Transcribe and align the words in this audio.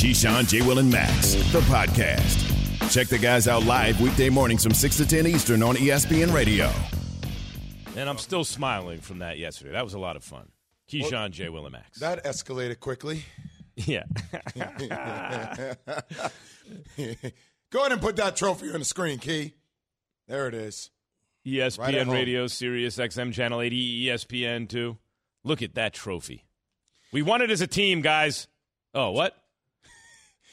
Keyshawn, 0.00 0.48
J. 0.48 0.62
Will, 0.62 0.78
and 0.78 0.90
Max, 0.90 1.34
the 1.52 1.60
podcast. 1.60 2.90
Check 2.90 3.08
the 3.08 3.18
guys 3.18 3.46
out 3.46 3.64
live 3.64 4.00
weekday 4.00 4.30
mornings 4.30 4.62
from 4.64 4.72
6 4.72 4.96
to 4.96 5.06
10 5.06 5.26
Eastern 5.26 5.62
on 5.62 5.76
ESPN 5.76 6.32
Radio. 6.32 6.72
And 7.98 8.08
I'm 8.08 8.16
still 8.16 8.42
smiling 8.42 9.02
from 9.02 9.18
that 9.18 9.38
yesterday. 9.38 9.72
That 9.72 9.84
was 9.84 9.92
a 9.92 9.98
lot 9.98 10.16
of 10.16 10.24
fun. 10.24 10.48
Keyshawn, 10.90 11.32
J. 11.32 11.50
Will, 11.50 11.66
and 11.66 11.72
Max. 11.72 11.98
That 11.98 12.24
escalated 12.24 12.80
quickly. 12.80 13.26
yeah. 13.76 14.04
Go 17.70 17.80
ahead 17.80 17.92
and 17.92 18.00
put 18.00 18.16
that 18.16 18.36
trophy 18.36 18.72
on 18.72 18.78
the 18.78 18.86
screen, 18.86 19.18
Key. 19.18 19.52
There 20.28 20.48
it 20.48 20.54
is. 20.54 20.90
ESPN 21.46 21.78
Right. 21.78 22.06
Radio, 22.06 22.46
Sirius 22.46 22.96
XM 22.96 23.34
Channel 23.34 23.60
80, 23.60 24.06
ESPN 24.06 24.66
2. 24.66 24.96
Look 25.44 25.60
at 25.60 25.74
that 25.74 25.92
trophy. 25.92 26.46
We 27.12 27.20
won 27.20 27.42
it 27.42 27.50
as 27.50 27.60
a 27.60 27.66
team, 27.66 28.00
guys. 28.00 28.48
Oh, 28.94 29.10
what? 29.10 29.36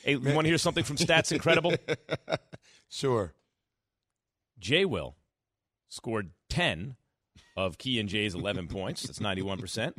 Hey, 0.08 0.14
you 0.14 0.20
want 0.34 0.46
to 0.46 0.50
hear 0.50 0.58
something 0.58 0.86
from 0.86 0.96
Stats 0.96 1.32
Incredible? 1.32 1.76
Sure. 2.90 3.34
J. 4.60 4.86
Will 4.86 5.18
scored 5.90 6.30
10 6.50 6.96
of 7.58 7.78
Key 7.78 8.00
and 8.00 8.08
Jay's 8.08 8.34
11 8.34 8.68
points. 8.70 9.04
That's 9.04 9.20
91%. 9.20 9.92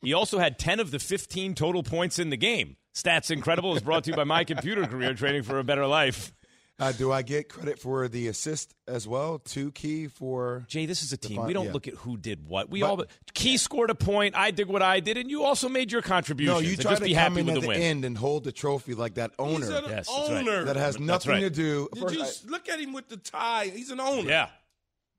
He 0.00 0.12
also 0.14 0.38
had 0.38 0.56
10 0.56 0.78
of 0.78 0.92
the 0.92 1.00
15 1.00 1.56
total 1.56 1.82
points 1.82 2.20
in 2.20 2.30
the 2.30 2.36
game. 2.36 2.76
Stats 2.94 3.32
Incredible 3.32 3.74
is 3.74 3.82
brought 3.82 4.04
to 4.04 4.10
you 4.10 4.16
by 4.16 4.22
My 4.22 4.44
Computer 4.44 4.86
Career 4.86 5.12
Training 5.14 5.42
for 5.42 5.58
a 5.58 5.64
Better 5.64 5.88
Life. 5.88 6.32
Uh, 6.80 6.92
do 6.92 7.12
I 7.12 7.20
get 7.22 7.48
credit 7.50 7.78
for 7.78 8.08
the 8.08 8.28
assist 8.28 8.74
as 8.88 9.06
well? 9.06 9.38
Two 9.38 9.70
Key 9.72 10.06
for. 10.08 10.64
Jay, 10.66 10.86
this 10.86 11.02
is 11.02 11.12
a 11.12 11.16
team. 11.18 11.36
fun- 11.36 11.46
We 11.46 11.52
don't 11.52 11.66
yeah. 11.66 11.72
look 11.72 11.86
at 11.86 11.94
who 11.94 12.16
did 12.16 12.48
what. 12.48 12.70
We 12.70 12.80
But- 12.80 12.86
all 12.90 13.04
Key 13.34 13.58
scored 13.58 13.90
a 13.90 13.94
point. 13.94 14.34
I 14.34 14.50
did 14.50 14.66
what 14.68 14.80
I 14.82 15.00
did, 15.00 15.18
and 15.18 15.30
you 15.30 15.44
also 15.44 15.68
made 15.68 15.92
your 15.92 16.00
contribution. 16.02 16.54
No, 16.54 16.60
you 16.60 16.76
try 16.76 16.92
just 16.92 17.02
to 17.02 17.08
be 17.08 17.12
come 17.14 17.22
happy 17.34 17.40
in 17.40 17.46
with 17.46 17.54
at 17.56 17.60
the 17.60 17.60
the 17.62 17.68
win. 17.68 17.82
end 17.82 18.04
and 18.06 18.16
hold 18.16 18.44
the 18.44 18.52
trophy 18.52 18.94
like 18.94 19.14
that 19.14 19.32
owner. 19.38 19.66
He's 19.66 19.68
an 19.68 19.84
Yes, 19.88 20.08
that's 20.08 20.08
right. 20.30 20.30
owner. 20.48 20.64
That 20.64 20.76
has 20.76 20.98
nothing 20.98 21.32
right. 21.32 21.40
to 21.40 21.50
do. 21.50 21.88
Did 21.92 22.00
First, 22.02 22.14
you 22.14 22.22
I- 22.22 22.26
s- 22.26 22.44
look 22.46 22.68
at 22.70 22.80
him 22.80 22.92
with 22.94 23.08
the 23.08 23.18
tie? 23.18 23.66
He's 23.66 23.90
an 23.90 24.00
owner. 24.00 24.28
Yeah, 24.28 24.48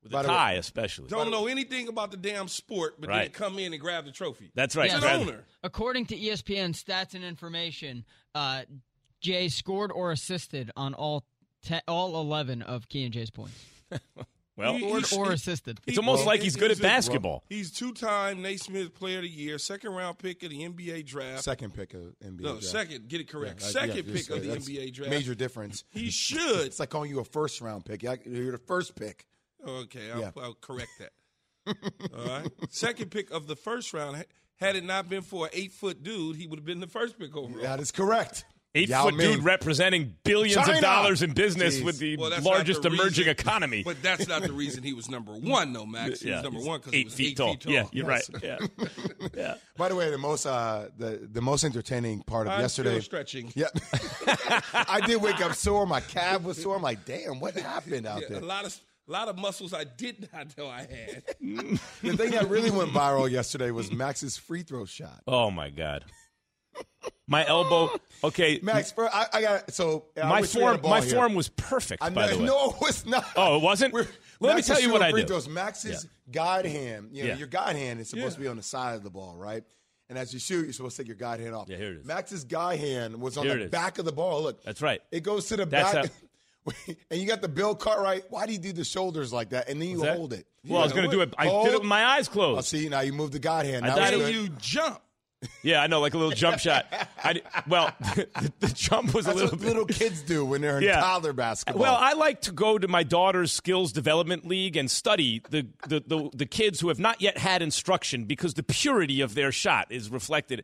with 0.02 0.12
By 0.12 0.24
the 0.24 0.30
the 0.30 0.34
way- 0.34 0.38
tie 0.40 0.54
especially. 0.54 1.10
Don't 1.10 1.30
know 1.30 1.46
anything 1.46 1.88
about 1.90 2.10
the 2.10 2.18
damn 2.18 2.48
sport, 2.48 3.00
but 3.00 3.10
Right. 3.10 3.22
then 3.26 3.30
come 3.32 3.60
in 3.60 3.72
and 3.72 3.80
grab 3.80 4.06
the 4.06 4.12
trophy. 4.12 4.50
That's 4.56 4.76
right. 4.76 4.86
He's 4.90 4.96
an 4.96 5.02
Brad- 5.02 5.20
owner. 5.22 5.46
According 5.62 6.08
to 6.08 6.16
ESPN 6.18 6.74
stats 6.74 7.14
and 7.14 7.24
information, 7.24 8.04
uh, 8.34 8.64
Jay 9.22 9.48
scored 9.50 9.92
or 9.92 10.12
assisted 10.12 10.72
on 10.76 10.96
all 10.96 11.24
te- 11.64 11.80
all 11.88 12.20
11 12.20 12.62
of 12.62 12.88
Key 12.90 13.04
and 13.04 13.14
Jay's 13.14 13.30
points. 13.30 13.56
Well, 14.58 14.74
He- 14.74 14.82
Scored 14.82 15.06
he- 15.08 15.16
or 15.18 15.26
he- 15.28 15.34
assisted. 15.34 15.80
it's 15.88 15.98
almost 15.98 16.26
like 16.26 16.42
he's 16.42 16.58
good 16.58 16.72
at 16.72 16.78
a- 16.78 16.82
basketball. 16.82 17.44
He's 17.48 17.72
two-time 17.72 18.42
Naismith 18.42 18.94
Player 18.94 19.18
of 19.20 19.24
the 19.24 19.30
Year, 19.30 19.58
second 19.58 19.94
round 19.94 20.20
pick 20.20 20.44
of 20.44 20.50
the 20.50 20.60
NBA 20.68 21.06
draft. 21.06 21.44
second 21.44 21.74
pick 21.74 21.94
of 21.94 22.02
NBA. 22.24 22.42
no, 22.42 22.52
draft. 22.52 22.66
second. 22.66 23.08
Get 23.08 23.22
it 23.22 23.30
correct. 23.30 23.62
Yeah, 23.62 23.68
I- 23.68 23.72
second 23.72 24.06
yeah, 24.08 24.14
pick 24.14 24.30
of 24.30 24.42
the 24.44 24.50
that's 24.50 24.68
NBA 24.70 24.94
draft. 24.94 25.10
Major 25.10 25.34
difference. 25.36 25.86
He 25.90 26.10
should. 26.12 26.66
It's 26.68 26.80
like 26.82 26.90
calling 26.90 27.10
you 27.10 27.22
a 27.22 27.24
first 27.26 27.62
round 27.62 27.86
pick. 27.86 28.04
You're 28.04 28.52
the 28.52 28.58
first 28.68 28.94
pick. 28.96 29.26
Okay, 29.66 30.12
I'll, 30.12 30.20
Yeah. 30.20 30.32
I'll 30.38 30.54
correct 30.56 30.92
that. 31.00 31.12
All 32.14 32.26
right. 32.28 32.48
Second 32.70 33.10
pick 33.10 33.32
of 33.32 33.48
the 33.48 33.56
first 33.56 33.94
round. 33.94 34.26
Had 34.58 34.76
it 34.76 34.84
not 34.84 35.10
been 35.10 35.22
for 35.24 35.46
an 35.46 35.52
eight 35.54 35.72
foot 35.72 36.04
dude, 36.04 36.36
he 36.36 36.46
would 36.46 36.60
have 36.60 36.66
been 36.66 36.82
the 36.82 36.88
first 36.88 37.18
pick 37.18 37.36
overall. 37.36 37.64
That 37.64 37.80
is 37.80 37.92
correct. 37.92 38.46
Eight 38.74 38.88
Yao 38.88 39.04
foot 39.04 39.16
Ming. 39.16 39.36
dude 39.36 39.44
representing 39.44 40.16
billions 40.24 40.66
of 40.68 40.80
dollars 40.80 41.22
in 41.22 41.34
business 41.34 41.80
Jeez. 41.80 41.84
with 41.84 42.00
the 42.00 42.16
Well, 42.16 42.32
largest 42.42 42.84
the 42.84 42.88
emerging 42.88 43.26
reason- 43.26 43.28
economy. 43.30 43.84
But 43.84 44.02
that's 44.02 44.28
not 44.30 44.44
the 44.44 44.54
reason 44.54 44.82
he 44.82 44.94
was 44.94 45.10
number 45.10 45.34
one, 45.34 45.74
though, 45.74 45.86
Max. 45.86 46.22
He 46.22 46.30
yeah, 46.30 46.36
was 46.36 46.44
number 46.44 46.60
he's 46.60 46.68
one 46.68 46.80
because 46.80 46.94
he 46.94 47.00
eight 47.00 47.06
was 47.06 47.14
feet 47.14 47.28
eight 47.32 47.38
tall. 47.38 47.52
feet 47.52 47.62
tall. 47.62 47.74
Yeah, 47.74 47.86
you're 47.92 48.10
Yes. 48.10 48.30
right. 48.34 48.44
Yeah, 48.44 48.88
yeah. 49.36 49.56
By 49.78 49.90
the 49.90 49.96
way, 49.96 50.10
the 50.10 50.18
most 50.18 50.46
uh, 50.46 50.88
the 50.98 51.28
the 51.30 51.42
most 51.42 51.64
entertaining 51.66 52.22
part 52.22 52.48
of 52.48 52.54
I'm 52.54 52.62
yesterday. 52.62 52.92
still 52.92 53.02
stretching. 53.02 53.52
Yeah, 53.56 53.68
I 54.74 55.02
did 55.06 55.22
wake 55.22 55.42
up 55.42 55.54
sore. 55.56 55.86
My 55.86 56.00
calf 56.02 56.44
was 56.44 56.62
sore. 56.62 56.76
I'm 56.78 56.82
like, 56.82 57.04
damn, 57.06 57.40
what 57.40 57.56
happened 57.56 58.06
out 58.08 58.22
Yeah, 58.22 58.28
a 58.28 58.30
there? 58.34 58.42
lot 58.42 58.66
of 58.66 58.80
a 59.08 59.12
lot 59.12 59.28
of 59.28 59.38
muscles 59.38 59.74
I 59.74 59.84
did 59.84 60.30
not 60.32 60.58
know 60.58 60.68
I 60.70 60.82
had. 60.82 61.24
The 62.02 62.18
thing 62.18 62.32
that 62.32 62.48
really 62.50 62.72
went 62.72 62.92
viral 62.92 63.30
yesterday 63.30 63.72
was 63.72 63.92
Max's 63.92 64.38
free 64.38 64.64
throw 64.64 64.86
shot. 64.86 65.22
Oh 65.28 65.52
my 65.52 65.70
god. 65.70 66.06
My 67.28 67.46
elbow. 67.48 67.90
Okay, 68.24 68.60
Max, 68.62 68.92
for, 68.92 69.08
I, 69.14 69.26
I 69.34 69.42
got 69.42 69.74
so 69.74 70.06
I 70.22 70.28
my 70.28 70.42
wish 70.42 70.54
we 70.54 70.62
had 70.62 70.82
form. 70.82 70.92
My 70.92 71.02
here. 71.02 71.16
form 71.16 71.34
was 71.34 71.50
perfect. 71.50 72.04
I 72.04 72.10
by 72.10 72.28
know, 72.28 72.34
the 72.34 72.38
way. 72.40 72.46
no, 72.46 72.70
it 72.72 72.76
was 72.82 73.06
not. 73.06 73.26
Oh, 73.36 73.56
it 73.58 73.62
wasn't? 73.64 73.94
We're- 73.94 74.08
Let 74.40 74.56
me 74.56 74.62
tell 74.62 74.80
you 74.82 74.92
what 74.92 75.02
I 75.02 75.12
throws. 75.24 75.48
Max's 75.48 76.08
guide 76.30 76.66
hand, 76.66 77.10
you 77.14 77.24
know, 77.24 77.30
Yeah. 77.30 77.38
your 77.38 77.48
guide 77.48 77.76
hand 77.76 78.00
is 78.00 78.10
supposed 78.10 78.36
to 78.36 78.42
be 78.42 78.48
on 78.48 78.58
the 78.58 78.64
side 78.64 78.96
of 78.96 79.04
the 79.04 79.10
ball, 79.10 79.36
right? 79.38 79.64
And 80.10 80.18
as 80.18 80.34
you 80.34 80.40
shoot, 80.40 80.64
you're 80.66 80.74
supposed 80.74 80.98
to 80.98 81.04
take 81.04 81.08
your 81.08 81.16
guide 81.16 81.40
hand 81.40 81.56
off. 81.56 81.70
Yeah, 81.70 81.78
here 81.78 81.94
it 81.94 82.00
is. 82.00 82.06
Max's 82.06 82.44
guide 82.44 82.80
hand 82.80 83.22
was 83.22 83.38
on 83.38 83.46
Here 83.46 83.58
the 83.58 83.68
back 83.70 83.98
of 83.98 84.04
the 84.06 84.12
ball. 84.12 84.44
Look, 84.44 84.62
That's 84.64 84.82
right. 84.82 85.02
It 85.12 85.22
goes 85.24 85.46
to 85.48 85.58
the 85.58 85.66
That's 85.66 85.94
back. 85.94 86.12
and 87.10 87.20
you 87.20 87.26
got 87.26 87.42
the 87.42 87.48
Bill 87.48 87.74
Cartwright. 87.76 88.26
Why 88.30 88.46
do 88.46 88.52
you 88.52 88.60
do 88.60 88.74
the 88.74 88.84
shoulders 88.84 89.32
like 89.32 89.52
that? 89.52 89.70
And 89.70 89.82
then 89.82 89.90
you 89.90 90.04
hold 90.04 90.34
it. 90.34 90.46
Well, 90.68 90.82
I 90.82 90.84
was 90.84 90.94
going 90.94 91.10
to 91.10 91.16
do 91.16 91.22
it. 91.22 91.34
I 91.38 91.46
did 91.46 91.74
it 91.74 91.80
with 91.80 91.84
my 91.88 92.06
eyes 92.06 92.28
closed. 92.28 92.52
I 92.52 92.54
closed. 92.56 92.68
see. 92.68 92.90
Now 92.90 93.00
you 93.02 93.14
move 93.14 93.32
the 93.32 93.40
guide 93.40 93.66
hand. 93.66 93.86
I 93.86 93.90
Now 93.90 93.96
thought 93.96 94.14
it's 94.14 94.22
it 94.22 94.26
and 94.26 94.34
good. 94.34 94.36
you 94.36 94.50
jump. 94.60 95.02
Yeah, 95.64 95.82
I 95.82 95.88
know, 95.88 96.00
like 96.02 96.14
a 96.14 96.18
little 96.18 96.34
jump 96.34 96.60
shot. 96.60 96.86
I 97.24 97.42
well, 97.68 97.92
the, 98.00 98.52
the 98.60 98.68
jump 98.68 99.14
was 99.14 99.26
a 99.26 99.30
That's 99.30 99.42
little 99.42 99.58
what 99.58 99.66
little 99.68 99.86
kids 99.86 100.22
do 100.22 100.46
when 100.46 100.62
they're 100.62 100.78
in 100.78 100.84
Yeah. 100.84 101.00
toddler 101.02 101.34
basketball. 101.34 101.82
Well, 101.82 101.96
I 102.00 102.14
like 102.14 102.42
to 102.42 102.52
go 102.52 102.78
to 102.78 102.88
my 102.88 103.02
daughter's 103.04 103.52
skills 103.52 103.92
development 103.92 104.46
league 104.46 104.78
and 104.78 104.90
study 104.90 105.42
the, 105.50 105.68
the, 105.88 106.04
the, 106.06 106.30
the 106.34 106.46
kids 106.46 106.80
who 106.80 106.90
have 106.90 107.00
not 107.00 107.22
yet 107.22 107.38
had 107.40 107.62
instruction 107.64 108.26
because 108.26 108.54
the 108.54 108.64
purity 108.64 109.22
of 109.22 109.34
their 109.34 109.52
shot 109.52 109.88
is 109.92 110.10
reflected. 110.12 110.64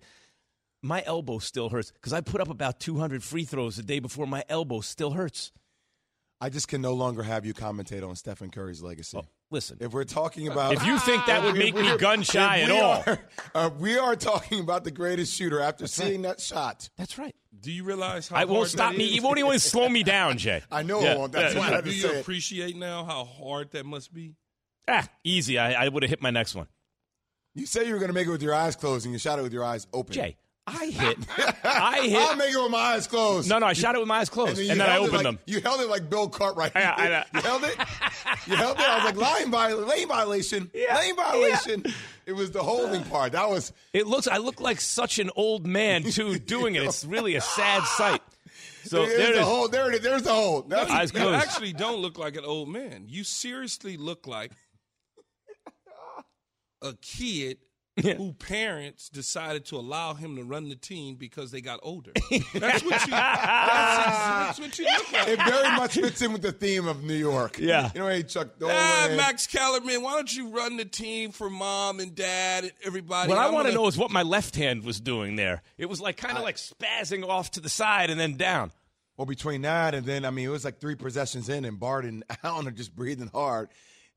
My 0.83 1.03
elbow 1.07 1.39
still 1.39 1.69
hurts 1.69 1.91
because 1.91 2.13
I 2.13 2.21
put 2.21 2.39
up 2.39 2.49
about 2.49 2.79
200 2.79 3.23
free 3.23 3.45
throws 3.45 3.77
the 3.77 3.83
day 3.83 3.97
before. 3.99 4.27
My 4.27 4.43
elbow 4.47 4.81
still 4.81 5.11
hurts. 5.11 5.51
I 6.39 6.49
just 6.49 6.67
can 6.67 6.81
no 6.83 6.93
longer 6.93 7.23
have 7.23 7.47
you 7.47 7.55
commentate 7.55 8.07
on 8.07 8.15
Stephen 8.15 8.51
Curry's 8.51 8.83
legacy. 8.83 9.17
Oh, 9.17 9.25
Listen, 9.49 9.77
If 9.79 9.93
we're 9.93 10.03
talking 10.03 10.49
about, 10.49 10.73
if 10.73 10.85
you 10.85 10.99
think 10.99 11.25
that 11.27 11.41
would 11.43 11.55
make 11.55 11.73
me 11.73 11.97
gun 11.97 12.21
shy 12.23 12.61
at 12.61 12.71
all, 12.71 13.03
are- 13.07 13.19
uh, 13.55 13.69
we 13.79 13.97
are 13.97 14.15
talking 14.17 14.59
about 14.59 14.83
the 14.83 14.91
greatest 14.91 15.33
shooter 15.33 15.61
after 15.61 15.87
seeing 15.87 16.23
that 16.23 16.41
shot. 16.41 16.89
that's 16.97 17.17
right. 17.17 17.33
Do 17.59 17.71
you 17.71 17.83
realize 17.85 18.27
how 18.27 18.35
I 18.35 18.43
won't 18.45 18.57
hard 18.57 18.69
stop 18.69 18.91
that 18.91 18.97
me. 18.97 19.05
is? 19.05 19.15
You 19.15 19.21
won't 19.23 19.39
even 19.39 19.57
slow 19.59 19.87
me 19.87 20.03
down, 20.03 20.37
Jay. 20.37 20.61
I 20.71 20.83
know 20.83 21.01
Yeah, 21.01 21.13
it 21.13 21.17
won't. 21.17 21.31
That's 21.31 21.55
yeah, 21.55 21.59
why 21.61 21.77
I 21.77 21.81
Do 21.81 21.89
you 21.91 22.01
say 22.01 22.17
it. 22.17 22.21
appreciate 22.21 22.75
now 22.75 23.03
how 23.05 23.23
hard 23.23 23.71
that 23.71 23.85
must 23.85 24.13
be? 24.13 24.35
Ah, 24.87 25.07
easy. 25.23 25.57
I, 25.57 25.85
I 25.85 25.87
would 25.87 26.03
have 26.03 26.09
hit 26.09 26.21
my 26.21 26.29
next 26.29 26.53
one. 26.53 26.67
You 27.55 27.65
say 27.65 27.87
you 27.87 27.93
were 27.93 27.99
going 27.99 28.09
to 28.09 28.13
make 28.13 28.27
it 28.27 28.31
with 28.31 28.43
your 28.43 28.53
eyes 28.53 28.75
closed, 28.75 29.05
and 29.05 29.13
you 29.13 29.17
shot 29.19 29.39
it 29.39 29.41
with 29.41 29.53
your 29.53 29.63
eyes 29.63 29.87
open. 29.93 30.13
Jay, 30.13 30.37
I 30.69 30.87
hit. 30.87 31.17
I 31.63 32.01
hit. 32.07 32.17
I'll 32.19 32.35
make 32.35 32.53
it 32.53 32.61
with 32.61 32.71
my 32.71 32.77
eyes 32.77 33.07
closed. 33.07 33.47
No, 33.49 33.57
no, 33.59 33.65
I 33.67 33.73
shot 33.73 33.95
it 33.95 33.99
with 33.99 34.07
my 34.07 34.17
eyes 34.17 34.29
closed, 34.29 34.59
you 34.59 34.69
and 34.69 34.79
then 34.81 34.89
I 34.89 34.93
held 34.93 35.05
it 35.05 35.07
opened 35.13 35.23
like- 35.23 35.35
them. 35.37 35.39
You 35.45 35.61
held 35.61 35.79
it 35.79 35.87
like 35.89 36.09
Bill 36.09 36.27
Cartwright. 36.27 36.73
I- 36.75 36.81
I 36.81 37.07
know. 37.09 37.23
you 37.35 37.41
held 37.41 37.63
it. 37.63 37.77
You 38.47 38.55
held 38.57 38.77
it. 38.77 38.83
I 38.87 38.95
was 38.97 39.05
like 39.05 39.15
line 39.15 39.49
violation, 39.51 39.87
lane 39.89 40.07
violation, 40.09 40.71
Yeah, 40.73 40.97
lane 40.97 41.15
violation. 41.15 41.85
It 42.25 42.33
was 42.33 42.51
the 42.51 42.61
holding 42.61 43.03
part. 43.05 43.31
That 43.31 43.49
was. 43.49 43.71
It 43.93 44.07
looks. 44.07 44.27
I 44.27 44.37
look 44.37 44.59
like 44.59 44.81
such 44.81 45.19
an 45.19 45.29
old 45.37 45.65
man 45.65 46.03
too 46.03 46.37
doing 46.45 46.75
it. 46.75 46.83
It's 46.83 47.05
really 47.05 47.35
a 47.35 47.41
sad 47.41 47.83
sight. 47.83 48.21
So 48.83 49.05
there's 49.05 49.17
there 49.17 49.29
it 49.31 49.33
the 49.35 49.39
is. 49.41 49.45
hole. 49.45 49.67
There 49.69 49.89
it 49.91 49.95
is. 49.95 50.01
There's 50.01 50.23
the 50.23 50.33
hole. 50.33 50.61
That's 50.63 50.91
Eyes 50.91 51.13
You 51.13 51.29
actually 51.29 51.73
don't 51.73 52.01
look 52.01 52.17
like 52.17 52.35
an 52.35 52.43
old 52.45 52.67
man. 52.69 53.05
You 53.07 53.23
seriously 53.23 53.95
look 53.97 54.27
like 54.27 54.51
a 56.81 56.93
kid 57.01 57.57
who 58.01 58.33
parents 58.33 59.09
decided 59.09 59.65
to 59.65 59.77
allow 59.77 60.13
him 60.13 60.35
to 60.35 60.43
run 60.43 60.69
the 60.69 60.75
team 60.75 61.15
because 61.15 61.51
they 61.51 61.61
got 61.61 61.79
older. 61.83 62.11
That's 62.53 62.83
what 62.83 63.05
you. 63.05 63.11
That's, 63.11 64.57
that's 64.57 64.59
what 64.59 64.79
you 64.79 64.85
look 64.85 65.11
like. 65.11 65.27
It 65.27 65.37
very 65.43 65.75
much 65.75 65.93
fits 65.95 66.21
in 66.21 66.33
with 66.33 66.41
the 66.41 66.51
theme 66.51 66.87
of 66.87 67.03
New 67.03 67.15
York. 67.15 67.57
Yeah. 67.59 67.91
You 67.93 68.01
know, 68.01 68.07
hey, 68.07 68.23
Chuck 68.23 68.59
Dolan. 68.59 68.75
Ah, 68.77 69.13
Max 69.17 69.47
Kellerman, 69.47 70.01
why 70.01 70.13
don't 70.15 70.33
you 70.35 70.49
run 70.49 70.77
the 70.77 70.85
team 70.85 71.31
for 71.31 71.49
mom 71.49 71.99
and 71.99 72.15
dad 72.15 72.63
and 72.63 72.73
everybody? 72.83 73.29
What 73.29 73.37
I 73.37 73.47
I'm 73.47 73.53
want 73.53 73.65
to 73.67 73.71
gonna- 73.73 73.81
know 73.83 73.87
is 73.87 73.97
what 73.97 74.11
my 74.11 74.23
left 74.23 74.55
hand 74.55 74.83
was 74.83 74.99
doing 74.99 75.35
there. 75.35 75.61
It 75.77 75.87
was 75.87 75.99
like 76.01 76.17
kind 76.17 76.37
of 76.37 76.43
like 76.43 76.57
spazzing 76.57 77.27
off 77.27 77.51
to 77.51 77.59
the 77.59 77.69
side 77.69 78.09
and 78.09 78.19
then 78.19 78.35
down. 78.37 78.71
Well, 79.17 79.25
between 79.25 79.63
that 79.63 79.95
and 79.95 80.05
then, 80.05 80.25
I 80.25 80.29
mean, 80.29 80.45
it 80.45 80.51
was 80.51 80.63
like 80.63 80.79
three 80.79 80.93
possessions 80.95 81.49
in, 81.49 81.65
and 81.65 81.79
Bart 81.79 82.05
and 82.05 82.23
Alan 82.43 82.67
are 82.67 82.71
just 82.71 82.95
breathing 82.95 83.31
hard. 83.33 83.69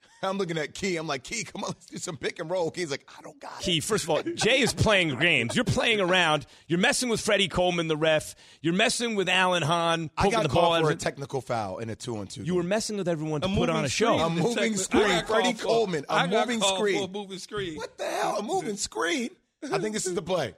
I'm 0.22 0.36
looking 0.36 0.58
at 0.58 0.74
Key. 0.74 0.96
I'm 0.98 1.06
like, 1.06 1.22
Key, 1.24 1.44
come 1.44 1.64
on, 1.64 1.70
let's 1.70 1.86
do 1.86 1.96
some 1.96 2.16
pick 2.18 2.38
and 2.40 2.50
roll. 2.50 2.70
Key's 2.70 2.90
like, 2.90 3.08
I 3.18 3.22
don't 3.22 3.40
got 3.40 3.52
it. 3.60 3.64
Key, 3.64 3.80
first 3.80 4.04
of 4.04 4.10
all, 4.10 4.22
Jay 4.22 4.60
is 4.60 4.72
playing 4.74 5.18
games. 5.20 5.56
You're 5.56 5.64
playing 5.64 6.00
around. 6.00 6.44
You're 6.66 6.78
messing 6.78 7.08
with 7.08 7.20
Freddie 7.22 7.48
Coleman, 7.48 7.88
the 7.88 7.96
ref. 7.96 8.34
You're 8.60 8.74
messing 8.74 9.14
with 9.14 9.28
Alan 9.30 9.62
Hahn, 9.62 10.10
I 10.18 10.24
poking 10.24 10.36
got 10.38 10.42
the 10.42 10.48
ball. 10.50 10.78
for 10.78 10.90
of 10.90 10.96
a 10.96 11.00
technical 11.00 11.40
foul 11.40 11.78
in 11.78 11.88
a 11.88 11.96
two 11.96 12.16
on 12.18 12.26
two. 12.26 12.42
you 12.42 12.54
were 12.54 12.62
messing 12.62 12.98
with 12.98 13.08
everyone 13.08 13.40
to 13.40 13.48
A 13.48 13.54
put 13.54 13.70
on 13.70 13.84
a 13.84 13.88
show. 13.88 14.18
A 14.18 14.28
moving 14.28 14.54
Detective- 14.54 14.78
screen. 14.80 15.04
I 15.10 15.22
Freddie 15.22 15.52
for- 15.54 15.64
Coleman, 15.64 16.04
a 16.08 16.12
I 16.12 16.26
got 16.26 16.46
moving 16.48 16.60
screen. 16.62 16.98
For 16.98 17.04
a 17.04 17.12
moving 17.12 17.38
screen. 17.38 17.76
What 17.76 17.96
the 17.96 18.04
hell? 18.06 18.36
A 18.38 18.42
moving 18.42 18.76
screen? 18.76 19.30
I 19.72 19.78
think 19.78 19.94
this 19.94 20.06
is 20.06 20.14
the 20.14 20.22
play. 20.22 20.54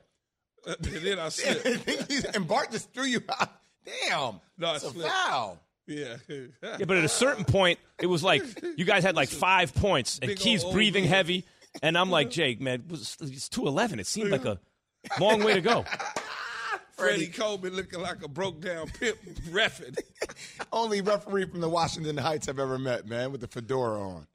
and 0.67 0.77
then 0.81 1.19
I 1.19 1.29
slipped. 1.29 2.37
and 2.37 2.47
Bart 2.47 2.71
just 2.73 2.93
threw 2.93 3.05
you 3.05 3.21
out. 3.39 3.49
Damn. 3.85 4.41
No, 4.59 4.69
I 4.69 4.75
it's 4.77 4.85
a 4.85 4.91
foul. 4.93 5.59
Yeah. 5.87 6.17
Yeah, 6.29 6.85
but 6.87 6.97
at 6.97 7.05
a 7.05 7.09
certain 7.09 7.45
point, 7.45 7.79
it 8.01 8.07
was 8.07 8.23
like 8.23 8.43
you 8.77 8.85
guys 8.85 9.03
had 9.03 9.17
like 9.17 9.29
five 9.29 9.75
points, 9.75 10.19
and 10.21 10.29
Big 10.29 10.39
Key's 10.39 10.63
old 10.65 10.75
breathing 10.75 11.05
man. 11.05 11.13
heavy, 11.13 11.45
and 11.83 11.99
I'm 11.99 12.11
like, 12.11 12.31
Jake, 12.31 12.61
man, 12.61 12.85
it's 12.91 13.49
two 13.49 13.67
eleven. 13.67 13.99
It 14.01 14.07
seemed 14.07 14.31
like 14.31 14.45
a 14.45 14.59
long 15.21 15.43
way 15.43 15.55
to 15.55 15.61
go. 15.61 15.85
Freddie 16.93 17.27
Coleman 17.29 17.75
looking 17.75 18.01
like 18.01 18.23
a 18.23 18.29
broke 18.29 18.61
down 18.61 18.87
pimp 18.89 19.19
refing. 19.51 19.99
Only 20.73 21.01
referee 21.01 21.47
from 21.47 21.61
the 21.61 21.69
Washington 21.69 22.17
Heights 22.17 22.49
I've 22.49 22.61
ever 22.61 22.79
met, 22.79 23.07
man, 23.09 23.33
with 23.33 23.41
the 23.41 23.49
fedora 23.49 24.01
on. 24.01 24.27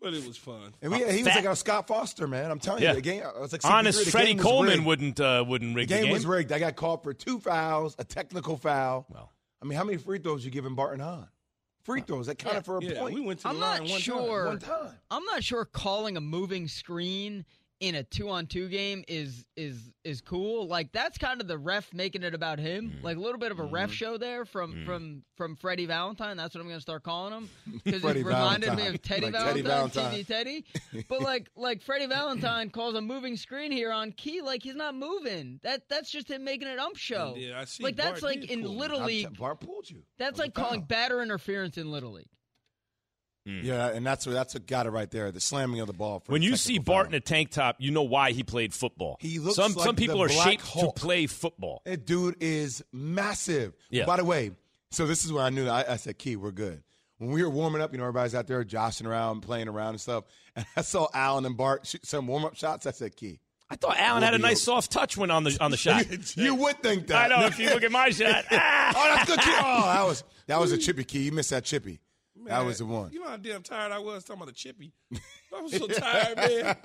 But 0.00 0.12
it 0.14 0.24
was 0.26 0.36
fun. 0.36 0.74
And 0.82 0.92
we, 0.92 0.98
he 0.98 1.22
was 1.24 1.34
like 1.34 1.46
our 1.46 1.56
Scott 1.56 1.88
Foster, 1.88 2.28
man. 2.28 2.50
I'm 2.50 2.60
telling 2.60 2.82
Yeah. 2.82 2.90
you, 2.90 2.96
the 2.96 3.00
game. 3.00 3.22
I 3.24 3.40
was 3.40 3.52
like, 3.52 3.64
Honest 3.64 4.04
the 4.04 4.10
Freddie 4.10 4.26
game 4.28 4.36
was 4.36 4.44
Coleman 4.46 4.70
rigged. 4.74 4.86
wouldn't 4.86 5.20
uh, 5.20 5.44
wouldn't 5.48 5.74
rig 5.74 5.88
The 5.88 5.94
game, 5.94 6.00
the 6.02 6.06
game. 6.08 6.12
was 6.12 6.26
rigged. 6.26 6.52
I 6.52 6.58
got 6.58 6.76
called 6.76 7.02
for 7.02 7.14
two 7.14 7.40
fouls, 7.40 7.96
a 7.98 8.04
technical 8.04 8.56
foul. 8.58 9.06
Well. 9.08 9.32
I 9.64 9.66
mean, 9.66 9.78
how 9.78 9.84
many 9.84 9.96
free 9.96 10.18
throws 10.18 10.44
you 10.44 10.50
giving 10.50 10.74
Barton 10.74 11.00
Hahn? 11.00 11.26
Free 11.84 12.02
uh, 12.02 12.04
throws 12.04 12.26
that 12.26 12.38
counted 12.38 12.66
for 12.66 12.76
a 12.76 12.82
Yeah, 12.84 13.00
point. 13.00 13.14
we 13.14 13.22
went 13.22 13.38
to 13.40 13.44
the 13.44 13.48
I'm 13.48 13.60
line 13.60 13.82
not 13.84 13.90
one 13.90 14.00
sure. 14.00 14.46
One 14.46 14.58
time. 14.58 14.92
I'm 15.10 15.24
not 15.24 15.42
sure 15.42 15.64
calling 15.64 16.18
a 16.18 16.20
moving 16.20 16.68
screen 16.68 17.46
in 17.80 17.94
a 17.96 18.02
two 18.02 18.28
on 18.30 18.46
two 18.46 18.68
game 18.68 19.04
is 19.08 19.44
is 19.56 19.90
is 20.04 20.20
cool. 20.20 20.66
Like 20.66 20.92
that's 20.92 21.18
kind 21.18 21.40
of 21.40 21.48
the 21.48 21.58
ref 21.58 21.92
making 21.92 22.22
it 22.22 22.34
about 22.34 22.58
him. 22.58 22.90
Mm-hmm. 22.90 23.04
Like 23.04 23.16
a 23.16 23.20
little 23.20 23.38
bit 23.38 23.50
of 23.52 23.58
a 23.58 23.64
ref 23.64 23.90
show 23.92 24.16
there 24.16 24.44
from 24.44 24.84
from 24.84 25.22
from 25.36 25.56
Freddie 25.56 25.86
Valentine. 25.86 26.36
That's 26.36 26.54
what 26.54 26.60
I'm 26.60 26.66
going 26.68 26.78
to 26.78 26.82
start 26.82 27.02
calling 27.02 27.32
him 27.32 27.50
because 27.84 28.04
it 28.04 28.24
reminded 28.24 28.74
me 28.76 28.86
of 28.86 29.02
Teddy 29.02 29.26
Like 29.30 29.34
Teddy 29.34 29.62
Valentine, 29.62 30.04
Valentine. 30.04 30.20
TV 30.20 30.26
Teddy. 30.26 30.64
But 31.08 31.20
like 31.22 31.48
like 31.56 31.82
Freddie 31.82 32.06
Valentine 32.06 32.70
calls 32.70 32.94
a 32.94 33.00
moving 33.00 33.36
screen 33.36 33.72
here 33.72 33.92
on 33.92 34.12
Key. 34.12 34.40
Like 34.40 34.62
he's 34.62 34.76
not 34.76 34.94
moving. 34.94 35.60
That 35.62 35.88
that's 35.88 36.10
just 36.10 36.30
him 36.30 36.44
making 36.44 36.68
an 36.68 36.78
ump 36.78 36.96
show. 36.96 37.34
Yeah, 37.36 37.60
I 37.60 37.64
see. 37.64 37.82
Like 37.82 37.96
that's 37.96 38.20
Bart 38.20 38.36
like 38.40 38.50
in 38.50 38.62
pull 38.62 38.72
him. 38.72 38.78
little 38.78 39.00
league. 39.04 39.28
t- 39.28 39.36
Bart 39.38 39.60
pulled 39.60 39.90
you. 39.90 40.02
That's 40.18 40.38
like 40.38 40.54
calling 40.54 40.80
foul. 40.80 40.86
batter 40.86 41.22
interference 41.22 41.76
in 41.76 41.90
little 41.90 42.12
league. 42.12 42.28
Yeah, 43.46 43.88
and 43.88 44.06
that's 44.06 44.26
what 44.26 44.32
that's 44.32 44.54
what 44.54 44.66
got 44.66 44.86
it 44.86 44.90
right 44.90 45.10
there. 45.10 45.30
The 45.30 45.40
slamming 45.40 45.80
of 45.80 45.86
the 45.86 45.92
ball. 45.92 46.20
For 46.20 46.32
When 46.32 46.40
you 46.42 46.56
see. 46.56 46.78
Bart 46.78 47.08
in 47.08 47.14
a 47.14 47.20
tank 47.20 47.50
top, 47.50 47.76
you 47.78 47.90
know 47.90 48.02
why 48.02 48.32
he 48.32 48.42
played 48.42 48.72
football. 48.72 49.18
He 49.20 49.38
looks 49.38 49.56
some 49.56 49.74
like 49.74 49.84
some 49.84 49.96
people 49.96 50.22
are 50.22 50.28
Black 50.28 50.48
shaped 50.48 50.66
Hulk. 50.66 50.94
to 50.94 51.00
play 51.00 51.26
football. 51.26 51.82
That 51.84 52.06
dude 52.06 52.36
is 52.40 52.82
massive. 52.92 53.74
Yeah. 53.90 54.06
By 54.06 54.16
the 54.16 54.24
way, 54.24 54.52
so 54.90 55.06
this 55.06 55.24
is 55.24 55.32
where 55.32 55.44
I 55.44 55.50
knew. 55.50 55.68
I, 55.68 55.92
I 55.92 55.96
said, 55.96 56.16
"Key, 56.18 56.36
we're 56.36 56.52
good." 56.52 56.82
When 57.18 57.30
we 57.30 57.42
were 57.42 57.50
warming 57.50 57.80
up, 57.82 57.92
you 57.92 57.98
know, 57.98 58.04
everybody's 58.04 58.34
out 58.34 58.46
there 58.46 58.64
joshing 58.64 59.06
around, 59.06 59.42
playing 59.42 59.68
around 59.68 59.90
and 59.90 60.00
stuff. 60.00 60.24
And 60.56 60.64
I 60.76 60.80
saw 60.82 61.08
Alan 61.12 61.44
and 61.46 61.56
Bart 61.56 61.86
shoot 61.86 62.06
some 62.06 62.26
warm 62.26 62.44
up 62.44 62.56
shots. 62.56 62.86
I 62.86 62.92
said, 62.92 63.14
"Key, 63.14 63.40
I 63.68 63.76
thought 63.76 63.98
Alan 63.98 64.22
We'll 64.22 64.30
had 64.32 64.34
a 64.34 64.38
nice 64.38 64.52
okay. 64.68 64.76
soft 64.76 64.90
touch 64.90 65.16
when 65.16 65.30
on 65.30 65.44
the 65.44 65.56
on 65.60 65.70
the 65.70 65.76
shot. 65.84 66.06
you 66.36 66.54
would 66.54 66.82
think 66.82 67.08
that. 67.08 67.16
I 67.16 67.28
that." 67.28 67.40
know. 67.40 67.46
If 67.46 67.58
you 67.58 67.68
look 67.70 67.82
at 67.82 67.92
my 67.92 68.08
shot, 68.10 68.44
ah! 68.50 68.92
oh, 68.96 69.14
that's 69.16 69.30
good. 69.30 69.40
Key. 69.40 69.50
Oh, 69.60 69.82
that 69.92 70.06
was 70.06 70.24
that 70.46 70.60
was 70.60 70.72
a 70.72 70.78
chippy 70.78 71.04
key. 71.04 71.22
You 71.24 71.32
missed 71.32 71.50
that 71.50 71.64
chippy. 71.64 72.00
That 72.46 72.64
was 72.64 72.78
the 72.78 72.86
one. 72.86 73.12
You 73.12 73.20
know 73.20 73.28
how 73.28 73.36
damn 73.36 73.62
tired 73.62 73.92
I 73.92 73.98
was 73.98 74.24
talking 74.24 74.42
about 74.42 74.54
the 74.54 74.58
chippy. 74.58 74.92
I 75.56 75.60
was 75.60 75.72
so 75.76 75.86
tired, 75.86 76.36
man. 76.36 76.76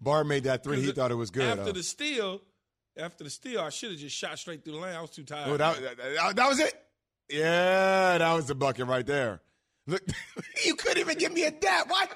Bart 0.00 0.26
made 0.26 0.44
that 0.44 0.62
three. 0.62 0.80
He 0.80 0.92
thought 0.92 1.10
it 1.10 1.16
was 1.16 1.30
good. 1.30 1.44
After 1.58 1.64
huh? 1.64 1.72
the 1.72 1.82
steal, 1.82 2.40
after 2.96 3.24
the 3.24 3.30
steal, 3.30 3.60
I 3.60 3.70
should 3.70 3.90
have 3.90 4.00
just 4.00 4.16
shot 4.16 4.38
straight 4.38 4.64
through 4.64 4.74
the 4.74 4.80
lane. 4.80 4.94
I 4.94 5.00
was 5.00 5.10
too 5.10 5.24
tired. 5.24 5.48
Oh, 5.48 5.56
that, 5.56 5.80
that, 5.80 6.36
that 6.36 6.48
was 6.48 6.60
it. 6.60 6.74
Yeah, 7.30 8.18
that 8.18 8.32
was 8.34 8.46
the 8.46 8.54
bucket 8.54 8.86
right 8.86 9.06
there. 9.06 9.40
Look, 9.86 10.02
you 10.64 10.74
couldn't 10.76 10.98
even 10.98 11.18
give 11.18 11.32
me 11.32 11.44
a 11.44 11.50
dap. 11.50 11.88
What? 11.88 12.10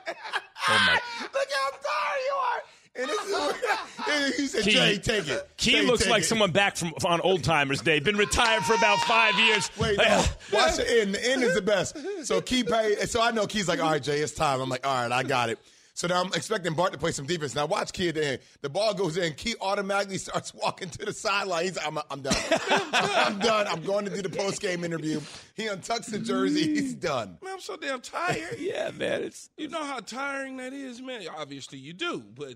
Oh, 0.68 0.84
my- 0.86 0.94
Look 1.22 1.48
how 1.52 1.70
tired 1.70 2.20
you 2.26 2.34
are. 2.34 2.62
And 2.98 3.08
this 3.08 3.34
and 4.10 4.34
he 4.34 4.46
said, 4.48 4.64
Key- 4.64 4.72
Jay, 4.72 4.98
take 4.98 5.28
it. 5.28 5.48
Key 5.56 5.70
Jay, 5.72 5.82
looks 5.86 6.08
like 6.08 6.22
it. 6.22 6.26
someone 6.26 6.50
back 6.50 6.76
from 6.76 6.92
on 7.04 7.20
Old 7.20 7.44
Timers 7.44 7.80
Day. 7.80 8.00
Been 8.00 8.16
retired 8.16 8.64
for 8.64 8.74
about 8.74 8.98
five 9.00 9.38
years. 9.38 9.70
Wait, 9.78 9.96
no. 9.98 10.24
Watch 10.52 10.76
the 10.76 11.00
end. 11.00 11.14
The 11.14 11.30
end 11.30 11.42
is 11.44 11.54
the 11.54 11.62
best. 11.62 11.96
So 12.26 12.40
Key 12.40 12.64
pay. 12.64 12.96
So 13.06 13.22
I 13.22 13.30
know 13.30 13.46
Key's 13.46 13.68
like, 13.68 13.80
all 13.80 13.90
right, 13.90 14.02
Jay, 14.02 14.18
it's 14.18 14.32
time. 14.32 14.60
I'm 14.60 14.68
like, 14.68 14.86
all 14.86 15.02
right, 15.02 15.12
I 15.12 15.22
got 15.22 15.48
it. 15.48 15.58
So 15.94 16.06
now 16.06 16.20
I'm 16.20 16.28
expecting 16.28 16.74
Bart 16.74 16.92
to 16.92 16.98
play 16.98 17.10
some 17.10 17.26
defense. 17.26 17.56
Now 17.56 17.66
watch 17.66 17.92
Key 17.92 18.10
at 18.10 18.14
the 18.14 18.24
end. 18.24 18.38
The 18.60 18.68
ball 18.68 18.94
goes 18.94 19.16
in. 19.16 19.34
Key 19.34 19.56
automatically 19.60 20.18
starts 20.18 20.54
walking 20.54 20.90
to 20.90 21.04
the 21.04 21.12
sideline. 21.12 21.64
He's 21.64 21.76
like, 21.76 21.88
I'm, 21.88 21.98
I'm 22.08 22.20
done. 22.20 22.36
I'm 22.92 23.38
done. 23.40 23.66
I'm 23.66 23.82
going 23.82 24.04
to 24.04 24.10
do 24.12 24.22
the 24.22 24.28
post 24.28 24.62
game 24.62 24.84
interview. 24.84 25.20
He 25.54 25.64
untucks 25.64 26.06
the 26.06 26.20
jersey. 26.20 26.72
He's 26.72 26.94
done. 26.94 27.38
Man, 27.42 27.54
I'm 27.54 27.60
so 27.60 27.76
damn 27.76 28.00
tired. 28.00 28.58
Yeah, 28.60 28.92
man. 28.92 29.24
It's 29.24 29.50
You 29.56 29.68
know 29.68 29.82
how 29.82 29.98
tiring 29.98 30.58
that 30.58 30.72
is, 30.72 31.02
man. 31.02 31.22
Obviously, 31.36 31.78
you 31.78 31.92
do, 31.94 32.22
but 32.32 32.54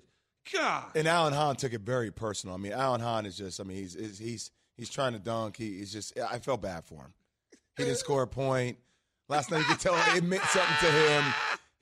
God, 0.53 0.85
And 0.95 1.07
Alan 1.07 1.33
Hahn 1.33 1.57
took 1.57 1.73
it 1.73 1.83
very 1.83 2.11
personal. 2.11 2.55
I 2.55 2.59
mean, 2.59 2.73
Alan 2.73 3.01
Hahn 3.01 3.27
is 3.27 3.37
just, 3.37 3.61
I 3.61 3.65
mean, 3.65 3.77
he's 3.77 3.95
he's 3.95 4.19
he's, 4.19 4.51
he's 4.77 4.91
trying 4.91 5.13
to 5.13 5.19
dunk. 5.19 5.57
He, 5.57 5.79
he's 5.79 5.93
just, 5.93 6.19
I 6.19 6.39
felt 6.39 6.63
bad 6.63 6.85
for 6.85 6.97
him. 7.03 7.15
He 7.77 7.85
didn't 7.85 7.99
score 7.99 8.23
a 8.23 8.27
point. 8.27 8.79
Last 9.29 9.51
night 9.51 9.59
you 9.59 9.65
could 9.65 9.81
tell 9.81 9.95
it 10.17 10.25
meant 10.25 10.43
something 10.45 10.77
to 10.81 10.93
him. 10.93 11.25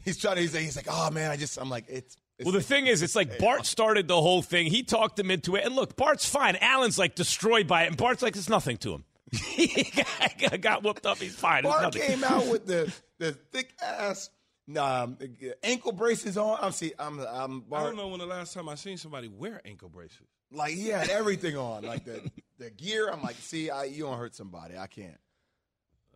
He's 0.05 0.19
trying 0.19 0.37
to, 0.37 0.43
he's 0.43 0.55
like, 0.55 0.63
he's 0.63 0.77
like, 0.77 0.89
oh 0.91 1.11
man, 1.11 1.31
I 1.31 1.37
just, 1.37 1.59
I'm 1.59 1.71
like, 1.71 1.85
it's, 1.89 2.17
it's 2.39 2.47
well, 2.47 2.53
the 2.53 2.63
thing 2.63 2.87
is, 2.87 3.03
it's 3.03 3.17
like 3.17 3.39
Bart 3.39 3.67
started 3.67 4.09
the 4.09 4.21
whole 4.21 4.41
thing. 4.41 4.67
He 4.67 4.83
talked 4.83 5.19
him 5.19 5.31
into 5.31 5.57
it, 5.57 5.65
and 5.65 5.75
look, 5.75 5.97
Bart's 5.97 6.25
fine. 6.25 6.57
Alan's 6.57 6.99
like 6.99 7.15
destroyed 7.15 7.67
by 7.67 7.85
it, 7.85 7.89
and 7.89 7.97
Bart's 7.97 8.23
like, 8.23 8.35
it's 8.35 8.49
nothing 8.49 8.79
to 8.79 8.95
him. 8.95 9.05
he 9.33 9.93
got, 10.41 10.61
got 10.61 10.83
whooped 10.83 11.05
up. 11.07 11.19
He's 11.19 11.35
fine. 11.35 11.65
It's 11.65 11.75
Bart 11.75 11.95
came 11.95 12.25
out 12.25 12.47
with 12.49 12.67
the 12.67 12.93
the 13.19 13.33
thick 13.33 13.75
ass 13.83 14.31
um, 14.77 15.19
ankle 15.63 15.93
braces 15.93 16.37
on. 16.37 16.59
I'm 16.61 16.73
see, 16.73 16.93
I'm 16.99 17.19
I'm 17.21 17.65
I 17.73 17.83
don't 17.83 17.97
know 17.97 18.09
when 18.09 18.21
the 18.21 18.27
last 18.27 18.55
time 18.55 18.69
I 18.69 18.75
seen 18.77 18.97
somebody 18.97 19.29
wear 19.29 19.61
ankle 19.65 19.89
braces. 19.89 20.27
like 20.53 20.75
he 20.75 20.89
had 20.89 21.09
everything 21.11 21.57
on, 21.57 21.83
like 21.85 22.05
the 22.05 22.21
the 22.59 22.71
gear. 22.71 23.09
I'm 23.09 23.23
like, 23.23 23.37
see, 23.37 23.71
I, 23.71 23.85
you 23.85 24.05
don't 24.05 24.19
hurt 24.19 24.35
somebody. 24.35 24.77
I 24.77 24.87
can't. 24.87 25.17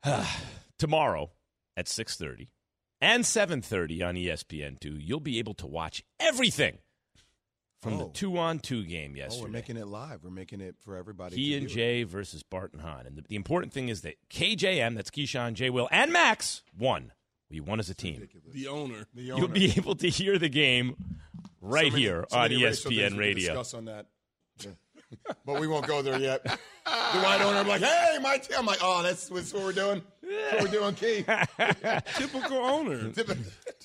tomorrow 0.79 1.31
at 1.77 1.87
6.30 1.87 2.49
and 3.01 3.25
7.30 3.25 4.07
on 4.07 4.17
E 4.17 4.27
espn2 4.27 4.99
you'll 5.01 5.21
be 5.21 5.39
able 5.39 5.55
to 5.55 5.67
watch 5.67 6.05
everything 6.21 6.79
from 7.83 7.99
the 7.99 8.05
Oh. 8.05 8.11
two-on-two 8.15 8.85
game 8.85 9.15
yesterday. 9.17 9.25
Oh, 9.25 9.27
yesterday 9.27 9.43
we're 9.45 9.49
making 9.53 9.77
it 9.77 9.87
live. 9.87 10.25
We're 10.25 10.31
making 10.31 10.61
it 10.61 10.77
for 10.85 10.97
everybody. 10.97 11.37
he 11.37 11.51
to 11.53 11.57
and 11.59 11.67
view. 11.67 11.75
jay 11.75 12.03
versus 12.03 12.43
barton 12.43 12.81
hahn 12.81 13.07
and 13.07 13.17
the, 13.17 13.23
the 13.29 13.37
important 13.37 13.73
thing 13.73 13.89
is 13.89 14.03
that 14.03 14.17
kjm 14.31 14.95
that's 14.95 15.11
keyshawn 15.11 15.55
j 15.55 15.71
will 15.71 15.89
and 15.91 16.13
max 16.13 16.63
won 16.79 17.13
we 17.51 17.61
won 17.61 17.79
as 17.81 17.91
a 17.91 17.95
team 17.95 18.29
The 18.53 18.69
owner. 18.69 19.07
The 19.15 19.23
you'll 19.23 19.49
be 19.49 19.73
able 19.77 19.95
to 19.97 20.09
hear 20.09 20.39
the 20.39 20.49
game 20.49 20.97
right 21.61 21.87
So 21.87 21.91
many- 21.93 22.03
here 22.03 22.25
so 22.29 22.37
on 22.37 22.43
many 22.51 22.65
racial 22.65 22.91
things 22.91 23.01
we 23.13 23.17
espn 23.17 23.19
radio 23.19 23.49
Discuss 23.53 23.75
on 23.75 23.85
that. 23.87 24.07
Yeah. 24.61 24.71
but 25.47 25.61
we 25.61 25.67
won't 25.67 25.87
go 25.87 26.03
there 26.03 26.19
yet. 26.19 26.43
the 26.45 26.51
white 27.21 27.41
owner, 27.41 27.59
I'm 27.59 27.69
like, 27.69 27.83
hey, 27.83 28.19
my 28.21 28.37
team. 28.39 28.57
I'm 28.59 28.67
like, 28.67 28.79
oh, 28.83 29.03
that's, 29.03 29.29
that's 29.29 29.53
what 29.55 29.63
we're 29.65 29.73
doing. 29.73 30.03
That's 30.23 30.55
what 30.55 30.63
we're 30.65 30.79
doing, 30.79 30.95
Key. 30.95 31.25
Typical 32.17 32.57
owner. 32.59 33.13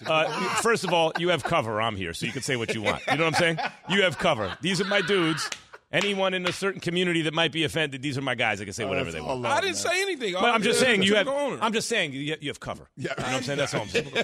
Uh, 0.06 0.29
first 0.61 0.83
of 0.83 0.91
all, 0.94 1.11
you 1.19 1.29
have 1.29 1.44
cover. 1.44 1.81
I'm 1.81 1.95
here, 1.95 2.13
so 2.13 2.25
you 2.25 2.31
can 2.31 2.41
say 2.41 2.56
what 2.56 2.73
you 2.73 2.81
want. 2.81 3.01
You 3.11 3.17
know 3.17 3.25
what 3.25 3.35
I'm 3.35 3.39
saying? 3.39 3.59
You 3.89 4.01
have 4.03 4.17
cover. 4.17 4.56
These 4.61 4.81
are 4.81 4.85
my 4.85 5.01
dudes. 5.01 5.50
Anyone 5.91 6.36
in 6.36 6.45
a 6.45 6.51
certain 6.51 6.80
community 6.80 7.24
that 7.24 7.33
might 7.33 7.51
be 7.51 7.63
offended, 7.63 8.03
these 8.03 8.15
are 8.15 8.21
my 8.21 8.36
guys. 8.36 8.62
I 8.62 8.63
can 8.65 8.74
say 8.74 8.83
oh, 8.83 8.88
whatever 8.89 9.12
they 9.12 9.19
want. 9.21 9.41
love, 9.41 9.51
I 9.51 9.62
didn't 9.62 9.74
man. 9.74 9.94
say 9.94 10.01
anything. 10.03 10.33
But 10.33 10.45
I'm 10.45 10.61
just 10.61 10.80
saying 10.80 11.02
you 11.02 11.16
have. 11.16 11.28
Owner. 11.28 11.57
I'm 11.61 11.73
just 11.73 11.90
saying 11.90 12.14
you 12.14 12.35
you 12.40 12.49
have 12.49 12.59
cover. 12.59 12.87
Yeah. 12.95 13.14
You 13.18 13.23
know 13.23 13.28
what 13.30 13.35
I'm 13.37 13.44
saying? 13.44 13.57
That's 13.57 13.73
all 13.73 13.81
I'm 13.81 13.87
saying. 13.90 14.11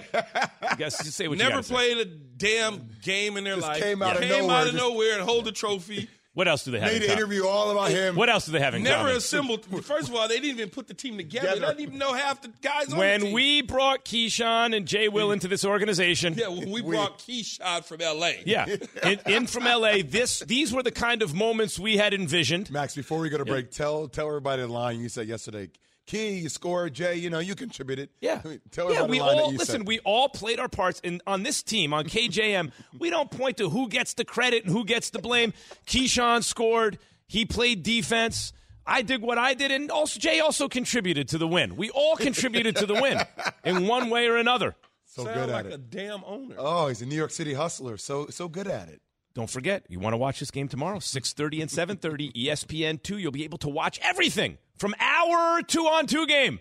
You 0.71 0.77
guys 0.77 0.97
just 0.97 1.13
say 1.13 1.27
what 1.27 1.37
you 1.37 1.43
Never 1.43 1.55
gotta 1.55 1.63
say. 1.63 1.73
played 1.73 1.97
a 1.99 2.05
damn 2.05 2.89
game 3.01 3.37
in 3.37 3.45
their 3.45 3.55
Just 3.55 3.67
life. 3.67 3.81
came 3.81 4.01
out 4.01 4.15
of 4.15 4.21
came 4.21 4.29
nowhere, 4.29 4.55
out 4.57 4.67
of 4.67 4.73
just- 4.73 4.83
nowhere 4.83 5.13
and 5.15 5.21
hold 5.23 5.45
the 5.45 5.51
trophy. 5.51 6.09
What 6.35 6.47
else 6.47 6.63
do 6.65 6.71
they 6.71 6.79
have? 6.79 6.91
Made 6.91 7.01
in 7.01 7.09
an 7.09 7.17
interview 7.17 7.47
all 7.47 7.71
about 7.71 7.89
him. 7.91 8.15
What 8.15 8.29
else 8.29 8.45
do 8.45 8.51
they 8.51 8.59
have 8.59 8.75
in 8.75 8.83
Never 8.83 8.97
common? 9.03 9.15
assembled. 9.15 9.65
First 9.83 10.09
of 10.09 10.15
all, 10.15 10.27
they 10.27 10.35
didn't 10.35 10.59
even 10.59 10.69
put 10.69 10.87
the 10.87 10.93
team 10.93 11.17
together. 11.17 11.47
They 11.47 11.53
Together. 11.55 11.71
don't 11.73 11.81
even 11.81 11.97
know 11.97 12.13
half 12.13 12.41
the 12.41 12.49
guys 12.61 12.85
on 12.87 12.91
the 12.91 12.97
When 12.97 13.31
we 13.31 13.61
brought 13.61 14.03
Keyshawn 14.05 14.75
and 14.75 14.85
Jay 14.85 15.07
Will 15.07 15.31
into 15.31 15.47
this 15.47 15.63
organization, 15.65 16.33
yeah, 16.37 16.49
when 16.49 16.69
we 16.71 16.81
brought 16.81 17.19
Keyshawn 17.19 17.85
from 17.85 18.01
L.A. 18.01 18.43
yeah, 18.45 18.65
in, 19.03 19.19
in 19.25 19.47
from 19.47 19.63
LA, 19.63 19.99
this 20.05 20.39
these 20.41 20.73
were 20.73 20.83
the 20.83 20.91
kind 20.91 21.21
of 21.21 21.33
moments 21.33 21.79
we 21.79 21.95
had 21.97 22.13
envisioned. 22.13 22.69
Max, 22.69 22.93
before 22.95 23.19
we 23.19 23.29
go 23.29 23.37
to 23.37 23.45
break, 23.45 23.71
tell 23.71 24.07
tell 24.09 24.27
everybody 24.27 24.61
the 24.61 24.67
line 24.67 24.99
you 24.99 25.07
said 25.09 25.27
yesterday. 25.29 25.69
Key, 26.05 26.37
you 26.37 26.49
scored. 26.49 26.93
Jay, 26.93 27.15
you 27.15 27.29
know, 27.31 27.39
you 27.39 27.55
contributed. 27.55 28.09
Yeah, 28.21 28.41
Tell 28.71 28.91
yeah. 28.91 28.99
everybody 29.03 29.09
We 29.11 29.17
the 29.17 29.23
line 29.25 29.37
all 29.39 29.45
that 29.47 29.51
you 29.53 29.57
listen. 29.57 29.79
said. 29.81 29.87
We 29.87 29.99
all 29.99 30.29
played 30.29 30.59
our 30.59 30.69
parts, 30.69 31.01
and 31.03 31.21
on 31.25 31.41
this 31.43 31.63
team, 31.63 31.93
on 31.93 32.05
KJM, 32.05 32.71
we 32.99 33.09
don't 33.09 33.31
point 33.31 33.57
to 33.57 33.69
who 33.69 33.89
gets 33.89 34.13
the 34.13 34.23
credit 34.25 34.63
and 34.65 34.71
who 34.71 34.85
gets 34.85 35.09
the 35.09 35.19
blame. 35.19 35.53
Keyshawn 35.87 36.43
scored. 36.43 36.99
He 37.27 37.45
played 37.45 37.81
defense. 37.81 38.53
I 38.85 39.01
did 39.01 39.23
what 39.23 39.39
I 39.39 39.55
did, 39.55 39.71
and 39.71 39.89
also 39.89 40.19
Jay 40.19 40.39
also 40.39 40.67
contributed 40.67 41.27
to 41.29 41.39
the 41.39 41.47
win. 41.47 41.75
We 41.75 41.89
all 41.89 42.15
contributed 42.15 42.75
to 42.75 42.85
the 42.85 42.93
win 42.93 43.19
in 43.63 43.87
one 43.87 44.11
way 44.11 44.27
or 44.27 44.37
another. 44.37 44.75
so 45.05 45.23
Sound 45.23 45.35
good 45.35 45.49
like 45.49 45.65
at 45.65 45.71
a 45.71 45.75
it. 45.75 45.89
damn 45.89 46.23
owner. 46.23 46.55
Oh, 46.59 46.87
he's 46.89 47.01
a 47.01 47.07
New 47.07 47.15
York 47.15 47.31
City 47.31 47.55
hustler. 47.55 47.97
So 47.97 48.27
so 48.27 48.47
good 48.47 48.67
at 48.67 48.89
it. 48.89 49.01
Don't 49.33 49.49
forget, 49.49 49.85
you 49.89 49.99
want 49.99 50.13
to 50.13 50.17
watch 50.17 50.39
this 50.39 50.49
game 50.51 50.67
tomorrow, 50.69 50.99
6.30 50.99 51.61
and 51.61 51.99
7.30, 51.99 52.31
ESPN2. 52.45 53.19
You'll 53.19 53.33
be 53.33 53.43
able 53.43 53.57
to 53.57 53.67
watch 53.69 53.99
everything 54.01 54.57
from 54.77 54.95
our 54.99 55.61
two-on-two 55.61 56.27
game. 56.27 56.59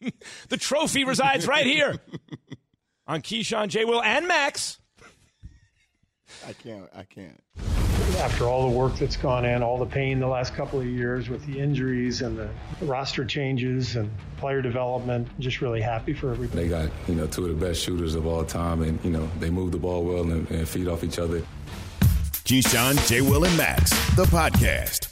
the 0.48 0.56
trophy 0.56 1.04
resides 1.04 1.46
right 1.46 1.66
here 1.66 1.96
on 3.06 3.22
Keyshawn, 3.22 3.68
J. 3.68 3.84
Will, 3.84 4.02
and 4.02 4.26
Max. 4.26 4.78
I 6.46 6.52
can't. 6.54 6.88
I 6.94 7.04
can't. 7.04 7.40
after 8.18 8.44
all 8.46 8.68
the 8.70 8.76
work 8.76 8.96
that's 8.96 9.16
gone 9.16 9.44
in, 9.44 9.62
all 9.62 9.78
the 9.78 9.86
pain 9.86 10.18
the 10.18 10.26
last 10.26 10.54
couple 10.54 10.80
of 10.80 10.86
years 10.86 11.28
with 11.28 11.44
the 11.46 11.58
injuries 11.58 12.22
and 12.22 12.36
the 12.38 12.48
roster 12.80 13.24
changes 13.24 13.96
and 13.96 14.10
player 14.38 14.62
development, 14.62 15.28
just 15.38 15.60
really 15.60 15.80
happy 15.80 16.12
for 16.12 16.30
everybody. 16.30 16.64
They 16.64 16.68
got, 16.68 16.90
you 17.06 17.14
know, 17.14 17.26
two 17.26 17.46
of 17.46 17.60
the 17.60 17.66
best 17.66 17.82
shooters 17.82 18.14
of 18.14 18.26
all 18.26 18.44
time, 18.44 18.82
and, 18.82 19.02
you 19.04 19.10
know, 19.10 19.28
they 19.38 19.50
move 19.50 19.72
the 19.72 19.78
ball 19.78 20.04
well 20.04 20.22
and, 20.22 20.50
and 20.50 20.68
feed 20.68 20.88
off 20.88 21.04
each 21.04 21.18
other. 21.18 21.42
Keyshawn, 22.44 23.06
J. 23.08 23.20
Will, 23.20 23.44
and 23.44 23.56
Max, 23.56 23.90
the 24.16 24.24
podcast. 24.24 25.11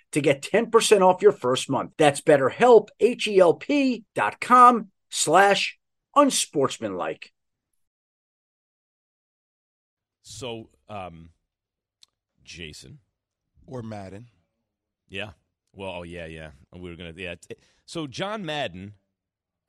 to 0.11 0.21
get 0.21 0.41
10% 0.41 1.01
off 1.01 1.21
your 1.21 1.31
first 1.31 1.69
month. 1.69 1.91
That's 1.97 2.21
betterhelp, 2.21 2.89
H-E-L-P 2.99 4.03
dot 4.13 4.39
com 4.39 4.89
slash 5.09 5.77
unsportsmanlike. 6.15 7.31
So, 10.21 10.69
um, 10.89 11.29
Jason. 12.43 12.99
Or 13.65 13.81
Madden. 13.81 14.27
Yeah. 15.07 15.31
Well, 15.73 15.91
oh, 15.91 16.03
yeah, 16.03 16.25
yeah. 16.25 16.51
We 16.73 16.89
were 16.89 16.95
going 16.95 17.13
to, 17.13 17.21
yeah. 17.21 17.35
So, 17.85 18.07
John 18.07 18.45
Madden 18.45 18.93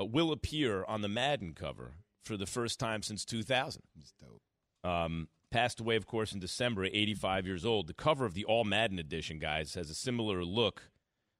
uh, 0.00 0.04
will 0.04 0.32
appear 0.32 0.84
on 0.84 1.00
the 1.00 1.08
Madden 1.08 1.54
cover 1.54 1.94
for 2.22 2.36
the 2.36 2.46
first 2.46 2.78
time 2.78 3.02
since 3.02 3.24
2000. 3.24 3.82
He's 3.94 4.12
dope. 4.20 4.90
Um, 4.90 5.28
passed 5.52 5.78
away, 5.80 5.96
of 5.96 6.06
course, 6.06 6.32
in 6.32 6.40
December, 6.40 6.84
85 6.86 7.46
years 7.46 7.64
old. 7.64 7.86
The 7.86 7.94
cover 7.94 8.24
of 8.24 8.34
the 8.34 8.44
All 8.44 8.64
Madden 8.64 8.98
edition, 8.98 9.38
guys, 9.38 9.74
has 9.74 9.90
a 9.90 9.94
similar 9.94 10.44
look, 10.44 10.90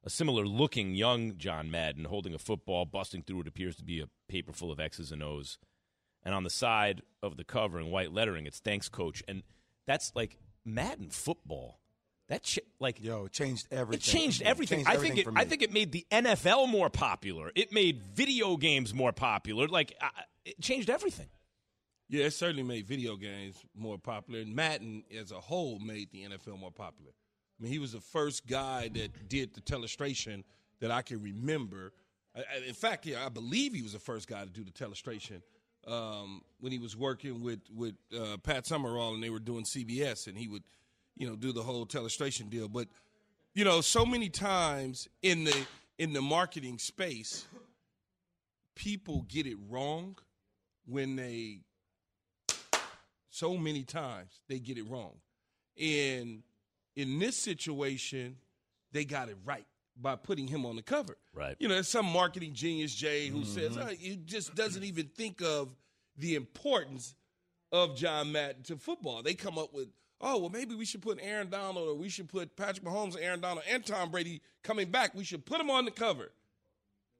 a 0.05 0.11
similar 0.11 0.45
looking 0.47 0.95
young 0.95 1.37
John 1.39 1.71
Madden 1.71 2.05
holding 2.05 2.35
a 2.35 2.39
football, 2.39 2.85
busting 2.85 3.23
through 3.23 3.39
what 3.39 3.49
appears 3.49 3.75
to 3.77 3.85
be 3.85 4.01
a 4.01 4.09
paper 4.29 4.53
full 4.53 4.71
of 4.71 4.79
X's 4.79 5.11
and 5.11 5.23
O's. 5.23 5.59
And 6.23 6.35
on 6.35 6.45
the 6.45 6.51
side 6.51 7.03
of 7.23 7.37
the 7.37 7.45
cover 7.45 7.81
in 7.81 7.91
white 7.91 8.13
lettering, 8.13 8.47
it's 8.47 8.61
"Thanks, 8.61 8.89
Coach." 8.89 9.25
And 9.27 9.43
that's 9.87 10.13
like 10.15 10.37
Madden 10.65 11.11
football. 11.11 11.81
That 12.29 12.45
ch- 12.45 12.61
like 12.79 13.03
Yo, 13.03 13.25
it 13.25 13.33
changed 13.33 13.67
everything. 13.73 13.99
it 13.99 14.03
changed 14.03 14.43
everything. 14.43 14.85
Changed 14.85 14.91
I 14.91 14.97
think 14.97 15.19
it. 15.19 15.27
I 15.35 15.45
think 15.45 15.63
it 15.63 15.73
made 15.73 15.91
the 15.91 16.07
NFL 16.13 16.69
more 16.69 16.91
popular. 16.91 17.51
It 17.57 17.73
made 17.73 18.01
video 18.15 18.57
games 18.57 18.95
more 18.95 19.13
popular. 19.13 19.67
Like 19.67 19.95
it 20.45 20.61
changed 20.61 20.89
everything. 20.89 21.29
Yeah, 22.13 22.27
it 22.27 22.35
certainly 22.35 22.63
made 22.63 22.87
video 22.87 23.17
games 23.17 23.57
more 23.75 23.97
popular. 23.97 24.41
And 24.41 24.55
Madden, 24.55 25.03
as 25.19 25.33
a 25.33 25.41
whole, 25.41 25.79
made 25.79 26.11
the 26.13 26.25
NFL 26.25 26.61
more 26.61 26.71
popular. 26.71 27.11
I 27.11 27.63
mean, 27.63 27.73
he 27.73 27.79
was 27.79 27.93
the 27.93 28.03
first 28.03 28.47
guy 28.47 28.91
that 28.93 29.31
did 29.31 29.55
the 29.55 29.63
telestration 29.63 30.45
that 30.81 30.91
I 30.91 31.01
can 31.01 31.23
remember. 31.23 31.95
In 32.69 32.75
fact, 32.75 33.07
yeah, 33.07 33.25
I 33.25 33.31
believe 33.31 33.73
he 33.73 33.81
was 33.81 33.95
the 33.95 33.99
first 33.99 34.29
guy 34.29 34.45
to 34.45 34.51
do 34.51 34.63
the 34.63 34.73
telestration 34.73 35.41
um, 35.87 36.43
when 36.61 36.71
he 36.71 36.79
was 36.79 36.95
working 36.95 37.43
with 37.43 37.61
with 37.75 37.95
uh, 38.15 38.37
Pat 38.43 38.67
Summerall 38.67 39.15
and 39.15 39.23
they 39.23 39.31
were 39.31 39.39
doing 39.39 39.65
CBS, 39.65 40.27
and 40.27 40.37
he 40.37 40.49
would, 40.49 40.65
you 41.17 41.27
know, 41.27 41.35
do 41.35 41.51
the 41.51 41.63
whole 41.63 41.87
telestration 41.87 42.51
deal. 42.51 42.69
But 42.69 42.89
you 43.55 43.65
know, 43.65 43.81
so 43.81 44.05
many 44.05 44.29
times 44.29 45.09
in 45.23 45.45
the 45.45 45.67
in 45.99 46.13
the 46.13 46.21
marketing 46.21 46.77
space, 46.77 47.47
people 48.75 49.25
get 49.31 49.47
it 49.47 49.57
wrong 49.71 50.19
when 50.85 51.17
they 51.17 51.61
so 53.33 53.57
many 53.57 53.83
times 53.83 54.43
they 54.47 54.59
get 54.59 54.77
it 54.77 54.89
wrong. 54.89 55.15
And 55.81 56.43
in 56.95 57.19
this 57.19 57.35
situation, 57.35 58.37
they 58.93 59.07
got 59.07 59.31
it 59.31 59.39
right 59.45 59.67
by 60.01 60.17
putting 60.17 60.47
him 60.47 60.67
on 60.67 60.77
the 60.77 60.83
cover. 60.83 61.17
Right. 61.35 61.57
You 61.59 61.69
know, 61.69 61.75
there's 61.75 61.89
some 61.89 62.07
marketing 62.07 62.53
genius, 62.53 62.95
Jay, 62.95 63.29
who 63.29 63.41
mm-hmm. 63.41 63.51
says 63.51 63.77
oh, 63.79 63.87
he 63.87 64.17
just 64.17 64.55
doesn't 64.55 64.85
even 64.85 65.07
think 65.07 65.41
of 65.43 65.75
the 66.19 66.35
importance 66.35 67.15
of 67.73 67.97
John 67.97 68.33
Madden 68.33 68.63
to 68.65 68.77
football. 68.77 69.23
They 69.23 69.33
come 69.33 69.57
up 69.57 69.73
with, 69.73 69.89
oh, 70.21 70.39
well, 70.39 70.51
maybe 70.51 70.75
we 70.75 70.85
should 70.85 71.01
put 71.01 71.19
Aaron 71.23 71.49
Donald 71.49 71.89
or 71.89 71.95
we 71.95 72.11
should 72.11 72.29
put 72.29 72.55
Patrick 72.55 72.85
Mahomes, 72.85 73.17
Aaron 73.19 73.41
Donald, 73.41 73.65
and 73.69 73.85
Tom 73.85 74.11
Brady 74.11 74.43
coming 74.63 74.91
back. 74.91 75.15
We 75.15 75.25
should 75.25 75.47
put 75.47 75.57
them 75.57 75.71
on 75.71 75.87
the 75.87 75.91
cover. 75.91 76.33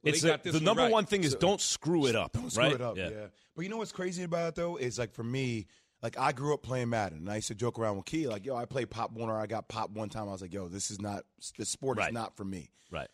Well, 0.03 0.15
it's 0.15 0.25
a- 0.25 0.39
the 0.43 0.53
one 0.53 0.65
number 0.65 0.83
right. 0.83 0.93
one 0.93 1.07
thing 1.07 1.25
is 1.25 1.35
don't 1.35 1.61
screw 1.61 2.07
it 2.07 2.17
up. 2.17 2.33
Don't 2.33 2.51
screw 2.51 2.65
right? 2.65 2.75
it 2.75 2.83
up. 2.83 2.99
Yeah. 2.99 3.29
But 3.55 3.63
you 3.63 3.69
know 3.69 3.77
what's 3.77 3.93
crazy 3.93 4.23
about 4.23 4.49
it 4.49 4.55
though 4.57 4.77
is 4.77 4.99
like 4.99 5.13
for 5.13 5.23
me, 5.23 5.67
like 6.03 6.19
I 6.19 6.33
grew 6.33 6.55
up 6.55 6.63
playing 6.63 6.91
Madden, 6.91 7.19
and 7.19 7.31
I 7.31 7.37
used 7.37 7.49
to 7.49 7.55
joke 7.55 7.79
around 7.79 7.97
with 7.97 8.07
Key, 8.07 8.27
like, 8.29 8.45
"Yo, 8.45 8.57
I 8.57 8.65
played 8.65 8.91
Pop 8.91 9.13
Warner. 9.13 9.37
I 9.39 9.47
got 9.47 9.69
Pop 9.69 9.91
one 9.91 10.09
time. 10.09 10.29
I 10.29 10.33
was 10.33 10.43
like, 10.43 10.53
yo, 10.53 10.69
this 10.69 10.91
is 10.91 11.01
not 11.01 11.25
the 11.57 11.65
sport 11.65 11.99
Right. 11.99 12.09
is 12.09 12.15
not 12.15 12.37
for 12.37 12.45
me." 12.45 12.71
Right. 12.91 13.09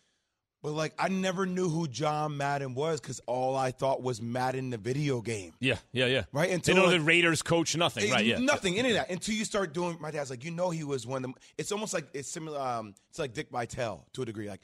But 0.61 0.73
like, 0.73 0.93
I 0.99 1.09
never 1.09 1.47
knew 1.47 1.69
who 1.69 1.87
John 1.87 2.37
Madden 2.37 2.75
was 2.75 3.01
because 3.01 3.21
all 3.27 3.55
I 3.55 3.71
thought 3.71 4.03
was 4.03 4.21
Madden, 4.21 4.71
the 4.71 4.77
video 4.79 5.21
game. 5.21 5.53
Yeah. 5.61 5.77
Yeah. 5.93 6.07
Yeah. 6.07 6.25
Right, 6.33 6.49
They 6.49 6.55
until, 6.55 6.75
know 6.77 6.85
like- 6.87 6.99
the 6.99 7.01
Raiders 7.01 7.43
coach 7.43 7.77
nothing. 7.77 8.09
It- 8.09 8.13
right. 8.13 8.25
Yeah. 8.27 8.39
Nothing, 8.39 8.77
any 8.77 8.89
of 8.91 8.95
that. 8.97 9.09
Until 9.09 9.37
you 9.37 9.45
start 9.45 9.73
doing, 9.73 9.99
my 10.01 10.11
dad's 10.11 10.31
like, 10.31 10.43
you 10.45 10.51
know, 10.51 10.71
he 10.71 10.83
was 10.83 11.07
one 11.07 11.19
of 11.19 11.23
them. 11.23 11.35
It's 11.57 11.71
almost 11.71 11.95
like 11.95 12.07
it's 12.13 12.29
similar. 12.29 12.59
Um, 12.61 12.95
it's 13.09 13.21
like 13.21 13.35
Dick 13.35 13.51
Vitale 13.53 14.05
to 14.15 14.23
a 14.23 14.25
degree. 14.27 14.49
Like, 14.49 14.63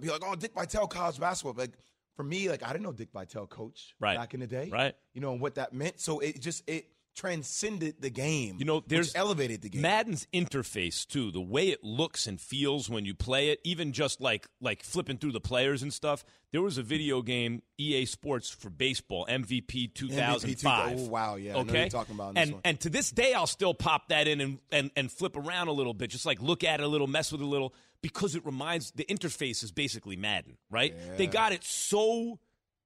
be 0.00 0.08
like, 0.08 0.22
oh, 0.24 0.34
Dick 0.34 0.52
Vitale, 0.52 0.88
college 0.88 1.20
basketball. 1.20 1.52
But, 1.52 1.60
like 1.60 1.78
for 2.16 2.24
me, 2.24 2.48
like 2.48 2.64
I 2.64 2.72
didn't 2.72 2.82
know 2.82 2.92
Dick 2.92 3.10
Vitale 3.12 3.46
coach 3.46 3.94
Right. 4.00 4.16
back 4.16 4.34
in 4.34 4.40
the 4.40 4.46
day. 4.48 4.68
Right. 4.72 4.96
You 5.12 5.20
know 5.20 5.30
and 5.30 5.40
what 5.40 5.54
that 5.56 5.72
meant. 5.72 6.00
So 6.00 6.18
it 6.18 6.40
just 6.40 6.68
it 6.68 6.86
transcended 7.16 7.96
the 8.00 8.10
game. 8.10 8.56
You 8.58 8.64
know, 8.64 8.84
there's 8.86 9.14
elevated 9.16 9.62
the 9.62 9.70
game. 9.70 9.82
Madden's 9.82 10.26
interface 10.32 11.06
too, 11.06 11.32
the 11.32 11.40
way 11.40 11.68
it 11.68 11.82
looks 11.82 12.26
and 12.26 12.40
feels 12.40 12.88
when 12.88 13.04
you 13.04 13.14
play 13.14 13.48
it, 13.48 13.60
even 13.64 13.92
just 13.92 14.20
like 14.20 14.46
like 14.60 14.82
flipping 14.82 15.18
through 15.18 15.32
the 15.32 15.40
players 15.40 15.82
and 15.82 15.92
stuff. 15.92 16.24
There 16.52 16.62
was 16.62 16.78
a 16.78 16.82
video 16.82 17.22
game, 17.22 17.62
EA 17.78 18.04
Sports 18.06 18.50
for 18.50 18.70
baseball, 18.70 19.26
MVP 19.28 19.94
2005. 19.94 20.98
Oh, 20.98 21.08
wow, 21.08 21.34
yeah, 21.34 21.56
okay. 21.56 21.88
talking 21.88 22.14
about 22.14 22.34
and 22.36 22.52
one. 22.52 22.60
and 22.64 22.80
to 22.80 22.90
this 22.90 23.10
day, 23.10 23.34
I'll 23.34 23.46
still 23.46 23.74
pop 23.74 24.08
that 24.08 24.28
in 24.28 24.40
and, 24.40 24.58
and 24.70 24.90
and 24.94 25.10
flip 25.10 25.36
around 25.36 25.68
a 25.68 25.72
little 25.72 25.94
bit, 25.94 26.10
just 26.10 26.26
like 26.26 26.40
look 26.40 26.62
at 26.62 26.80
it 26.80 26.84
a 26.84 26.88
little, 26.88 27.06
mess 27.06 27.32
with 27.32 27.40
it 27.40 27.44
a 27.44 27.48
little, 27.48 27.74
because 28.02 28.34
it 28.36 28.44
reminds 28.46 28.92
the 28.92 29.04
interface 29.04 29.64
is 29.64 29.72
basically 29.72 30.16
Madden, 30.16 30.56
right? 30.70 30.94
They 31.16 31.26
got 31.26 31.52
it 31.52 31.64
so 31.64 32.38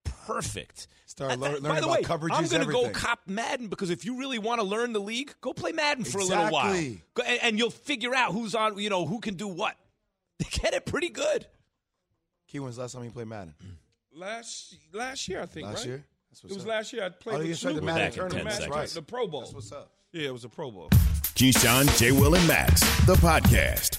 perfect. 0.04 0.86
Start 1.06 1.30
uh, 1.30 1.32
And- 1.34 1.42
learning 1.42 1.62
by 1.62 1.80
the 1.80 1.86
about 1.86 1.90
way, 1.98 2.02
coverages, 2.02 2.36
I'm 2.36 2.46
gonna 2.48 2.66
go 2.72 2.88
cop 2.90 3.20
Madden 3.26 3.68
because 3.68 3.90
if 3.90 4.04
you 4.04 4.18
really 4.18 4.38
want 4.38 4.60
to 4.60 4.66
learn 4.66 4.92
the 4.92 5.00
league, 5.00 5.34
go 5.40 5.52
play 5.52 5.72
Madden 5.72 6.04
for 6.04 6.18
a 6.18 6.24
little 6.24 6.50
while, 6.50 6.72
Go- 7.14 7.22
and, 7.24 7.40
and 7.42 7.58
you'll 7.58 7.70
figure 7.70 8.14
out 8.14 8.32
who's 8.32 8.54
on, 8.54 8.78
you 8.78 8.90
know, 8.90 9.06
who 9.06 9.20
can 9.20 9.34
do 9.34 9.48
what. 9.48 9.76
They 10.38 10.46
get 10.50 10.72
it 10.72 10.86
pretty 10.86 11.10
good. 11.10 11.46
Key, 12.48 12.60
when's 12.60 12.76
the 12.76 12.82
last 12.82 12.92
time 12.94 13.04
you 13.04 13.10
played 13.10 13.26
Madden? 13.28 13.54
last 14.14 14.74
last 14.92 15.28
year, 15.28 15.42
I 15.42 15.46
think. 15.46 15.66
Last 15.66 15.78
right? 15.80 15.86
year? 15.86 16.04
It 16.44 16.52
was 16.54 16.62
up. 16.62 16.66
last 16.68 16.92
year. 16.92 17.04
I 17.04 17.08
played 17.10 17.34
Oh, 17.34 17.38
with 17.40 17.48
you 17.48 17.54
started 17.54 17.78
the 17.78 17.82
Madden 17.82 18.06
Back 18.06 18.12
tournament. 18.14 18.36
10 18.38 18.44
That's 18.46 18.56
seconds. 18.58 18.76
right. 18.76 18.88
The 18.88 19.02
Pro 19.02 19.26
Bowl. 19.26 19.40
That's 19.42 19.52
what's 19.52 19.72
up. 19.72 19.90
Yeah, 20.12 20.28
it 20.28 20.32
was 20.32 20.44
a 20.44 20.48
Pro 20.48 20.70
Bowl. 20.70 20.88
Keyshawn, 20.90 21.94
J. 21.98 22.12
Will, 22.12 22.34
and 22.34 22.46
Max, 22.48 22.80
the 23.06 23.14
podcast. 23.16 23.98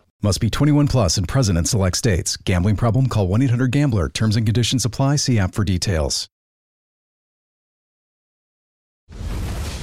Must 0.23 0.39
be 0.39 0.51
21 0.51 0.87
plus 0.87 1.17
and 1.17 1.27
present 1.27 1.57
in 1.57 1.65
select 1.65 1.97
states. 1.97 2.37
Gambling 2.37 2.75
problem? 2.75 3.07
Call 3.07 3.27
1 3.27 3.41
800 3.41 3.71
Gambler. 3.71 4.07
Terms 4.07 4.35
and 4.35 4.45
conditions 4.45 4.85
apply. 4.85 5.15
See 5.15 5.39
app 5.39 5.55
for 5.55 5.63
details. 5.63 6.27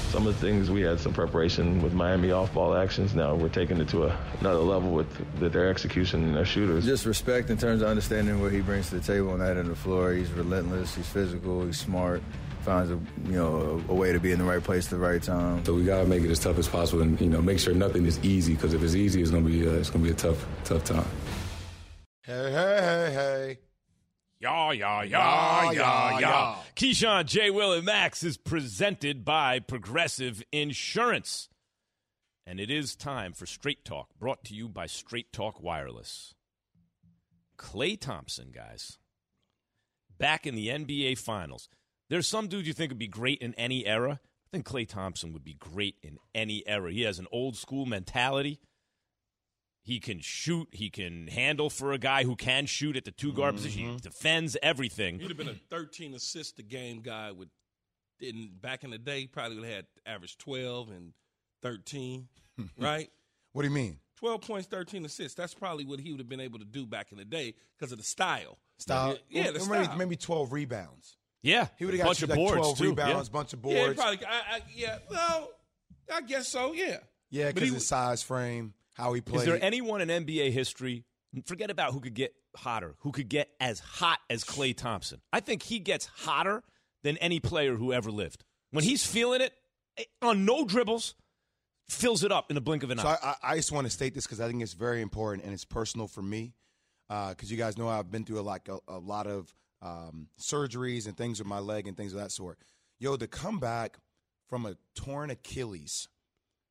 some 0.08 0.26
of 0.26 0.40
the 0.40 0.46
things 0.46 0.70
we 0.70 0.80
had 0.80 0.98
some 0.98 1.12
preparation 1.12 1.80
with 1.82 1.92
Miami 1.92 2.32
off 2.32 2.52
ball 2.54 2.74
actions. 2.74 3.14
Now 3.14 3.34
we're 3.34 3.50
taking 3.50 3.78
it 3.78 3.88
to 3.90 4.04
a, 4.04 4.18
another 4.40 4.58
level 4.58 4.90
with, 4.90 5.06
with 5.38 5.52
their 5.52 5.68
execution 5.68 6.24
and 6.24 6.34
their 6.34 6.46
shooters. 6.46 6.84
Just 6.84 7.04
respect 7.04 7.50
in 7.50 7.58
terms 7.58 7.82
of 7.82 7.88
understanding 7.88 8.40
what 8.40 8.50
he 8.50 8.60
brings 8.60 8.88
to 8.88 8.96
the 8.96 9.00
table 9.00 9.30
on 9.30 9.38
that 9.40 9.50
end 9.50 9.60
of 9.60 9.68
the 9.68 9.76
floor. 9.76 10.12
He's 10.12 10.30
relentless, 10.32 10.94
he's 10.94 11.06
physical, 11.06 11.64
he's 11.66 11.78
smart 11.78 12.22
finds 12.68 12.90
a 12.90 13.00
you 13.30 13.36
know 13.36 13.82
a, 13.88 13.92
a, 13.92 13.94
way 13.94 14.12
to 14.12 14.20
be 14.20 14.30
in 14.30 14.38
the 14.38 14.44
right 14.44 14.62
place 14.62 14.84
at 14.84 14.90
the 14.90 14.98
right 14.98 15.22
time. 15.22 15.64
So 15.64 15.72
we 15.72 15.84
got 15.84 16.02
to 16.02 16.06
make 16.06 16.22
it 16.22 16.30
as 16.30 16.38
tough 16.38 16.58
as 16.58 16.68
possible, 16.68 17.02
and 17.02 17.18
you 17.18 17.30
know 17.30 17.40
make 17.40 17.58
sure 17.58 17.72
nothing 17.72 18.04
is 18.04 18.22
easy. 18.22 18.54
Because 18.54 18.74
if 18.74 18.82
it's 18.82 18.94
easy, 18.94 19.22
it's 19.22 19.30
gonna 19.30 19.48
be 19.48 19.66
uh, 19.66 19.72
it's 19.72 19.88
gonna 19.88 20.04
be 20.04 20.10
a 20.10 20.14
tough 20.14 20.46
tough 20.64 20.84
time. 20.84 21.06
Hey 22.22 22.52
hey 22.52 22.78
hey 22.80 23.12
hey. 23.12 23.58
Yeah, 24.40 24.70
yeah, 24.70 25.02
yeah, 25.02 25.72
yeah, 25.72 26.18
yeah. 26.20 26.54
Keyshawn, 26.76 27.26
J. 27.26 27.50
Will, 27.50 27.72
and 27.72 27.84
Max 27.84 28.22
is 28.22 28.36
presented 28.36 29.24
by 29.24 29.58
Progressive 29.58 30.44
Insurance. 30.52 31.48
And 32.46 32.60
it 32.60 32.70
is 32.70 32.94
time 32.94 33.32
for 33.32 33.46
Straight 33.46 33.84
Talk, 33.84 34.10
brought 34.20 34.44
to 34.44 34.54
you 34.54 34.68
by 34.68 34.86
Straight 34.86 35.32
Talk 35.32 35.60
Wireless. 35.60 36.34
Klay 37.58 37.98
Thompson, 37.98 38.52
guys, 38.54 38.98
back 40.18 40.46
in 40.46 40.54
the 40.54 40.68
NBA 40.68 41.18
Finals. 41.18 41.68
There's 42.08 42.26
some 42.26 42.48
dude 42.48 42.66
you 42.66 42.72
think 42.72 42.90
would 42.90 42.98
be 42.98 43.08
great 43.08 43.38
in 43.40 43.54
any 43.54 43.86
era. 43.86 44.20
I 44.22 44.48
think 44.50 44.66
Klay 44.66 44.88
Thompson 44.88 45.32
would 45.34 45.44
be 45.44 45.54
great 45.54 45.96
in 46.02 46.18
any 46.34 46.66
era. 46.66 46.90
He 46.90 47.02
has 47.02 47.18
an 47.18 47.26
old 47.30 47.56
school 47.56 47.84
mentality. 47.84 48.60
He 49.82 50.00
can 50.00 50.20
shoot. 50.20 50.68
He 50.72 50.88
can 50.90 51.28
handle 51.28 51.68
for 51.68 51.92
a 51.92 51.98
guy 51.98 52.24
who 52.24 52.34
can 52.34 52.66
shoot 52.66 52.96
at 52.96 53.04
the 53.04 53.10
two 53.10 53.32
guard 53.32 53.54
mm-hmm. 53.54 53.64
position. 53.64 53.92
He 53.92 53.96
defends 53.98 54.56
everything. 54.62 55.18
He'd 55.18 55.28
have 55.28 55.36
been 55.36 55.48
a 55.48 55.54
13 55.70 56.14
assist 56.14 56.58
a 56.58 56.62
game 56.62 57.00
guy 57.00 57.32
with, 57.32 57.48
in 58.20 58.50
back 58.60 58.84
in 58.84 58.90
the 58.90 58.98
day, 58.98 59.26
probably 59.26 59.56
would 59.56 59.66
have 59.66 59.74
had 59.74 59.86
average 60.06 60.38
12 60.38 60.90
and 60.90 61.12
13, 61.62 62.28
right? 62.78 63.10
What 63.52 63.62
do 63.62 63.68
you 63.68 63.74
mean? 63.74 63.98
12 64.18 64.40
points, 64.40 64.66
13 64.66 65.04
assists. 65.04 65.34
That's 65.34 65.54
probably 65.54 65.84
what 65.84 66.00
he 66.00 66.10
would 66.10 66.20
have 66.20 66.28
been 66.28 66.40
able 66.40 66.58
to 66.58 66.64
do 66.64 66.86
back 66.86 67.12
in 67.12 67.18
the 67.18 67.24
day 67.24 67.54
because 67.78 67.92
of 67.92 67.98
the 67.98 68.04
style. 68.04 68.58
Style? 68.78 69.16
Yeah, 69.28 69.44
yeah 69.44 69.50
the 69.52 69.60
style. 69.60 69.96
Maybe 69.96 70.16
12 70.16 70.52
rebounds. 70.52 71.17
Yeah, 71.42 71.68
he 71.78 71.84
would 71.84 71.94
have 71.94 71.98
got 71.98 72.06
bunch 72.06 72.20
you, 72.20 72.24
of 72.24 72.30
like 72.30 72.36
boards 72.36 72.56
12 72.56 72.78
too. 72.78 72.84
rebounds, 72.90 73.28
yeah. 73.28 73.32
bunch 73.32 73.52
of 73.52 73.62
boards. 73.62 73.76
Yeah, 73.76 73.92
probably. 73.92 74.26
I, 74.26 74.56
I, 74.56 74.60
yeah, 74.74 74.98
well, 75.08 75.50
I 76.12 76.20
guess 76.22 76.48
so. 76.48 76.72
Yeah. 76.72 76.98
Yeah, 77.30 77.52
because 77.52 77.72
his 77.72 77.86
size, 77.86 78.22
frame 78.22 78.74
how 78.94 79.12
he 79.12 79.20
plays. 79.20 79.42
Is 79.42 79.46
there 79.46 79.62
anyone 79.62 80.00
in 80.00 80.08
NBA 80.08 80.50
history? 80.50 81.04
Forget 81.46 81.70
about 81.70 81.92
who 81.92 82.00
could 82.00 82.14
get 82.14 82.34
hotter, 82.56 82.96
who 83.00 83.12
could 83.12 83.28
get 83.28 83.48
as 83.60 83.78
hot 83.78 84.18
as 84.28 84.44
Klay 84.44 84.76
Thompson. 84.76 85.20
I 85.32 85.40
think 85.40 85.62
he 85.62 85.78
gets 85.78 86.06
hotter 86.06 86.62
than 87.04 87.16
any 87.18 87.38
player 87.38 87.76
who 87.76 87.92
ever 87.92 88.10
lived. 88.10 88.44
When 88.70 88.82
he's 88.82 89.06
feeling 89.06 89.40
it 89.40 89.52
eh, 89.98 90.04
on 90.22 90.44
no 90.44 90.64
dribbles, 90.64 91.14
fills 91.88 92.24
it 92.24 92.32
up 92.32 92.50
in 92.50 92.54
the 92.54 92.60
blink 92.60 92.82
of 92.82 92.90
an 92.90 92.98
so 92.98 93.08
eye. 93.08 93.18
I, 93.22 93.34
I 93.42 93.56
just 93.56 93.72
want 93.72 93.86
to 93.86 93.90
state 93.90 94.14
this 94.14 94.26
because 94.26 94.40
I 94.40 94.48
think 94.48 94.62
it's 94.62 94.72
very 94.72 95.00
important 95.00 95.44
and 95.44 95.52
it's 95.52 95.64
personal 95.64 96.08
for 96.08 96.22
me. 96.22 96.54
Because 97.08 97.50
uh, 97.50 97.52
you 97.52 97.56
guys 97.56 97.78
know 97.78 97.88
I've 97.88 98.10
been 98.10 98.24
through 98.24 98.40
a, 98.40 98.42
like 98.42 98.68
a, 98.68 98.78
a 98.88 98.98
lot 98.98 99.26
of 99.26 99.54
um, 99.82 100.28
surgeries 100.40 101.06
and 101.06 101.16
things 101.16 101.38
with 101.38 101.48
my 101.48 101.58
leg 101.58 101.86
and 101.86 101.96
things 101.96 102.12
of 102.12 102.20
that 102.20 102.32
sort. 102.32 102.58
Yo, 102.98 103.16
to 103.16 103.26
come 103.26 103.58
back 103.58 103.98
from 104.48 104.66
a 104.66 104.76
torn 104.94 105.30
Achilles 105.30 106.08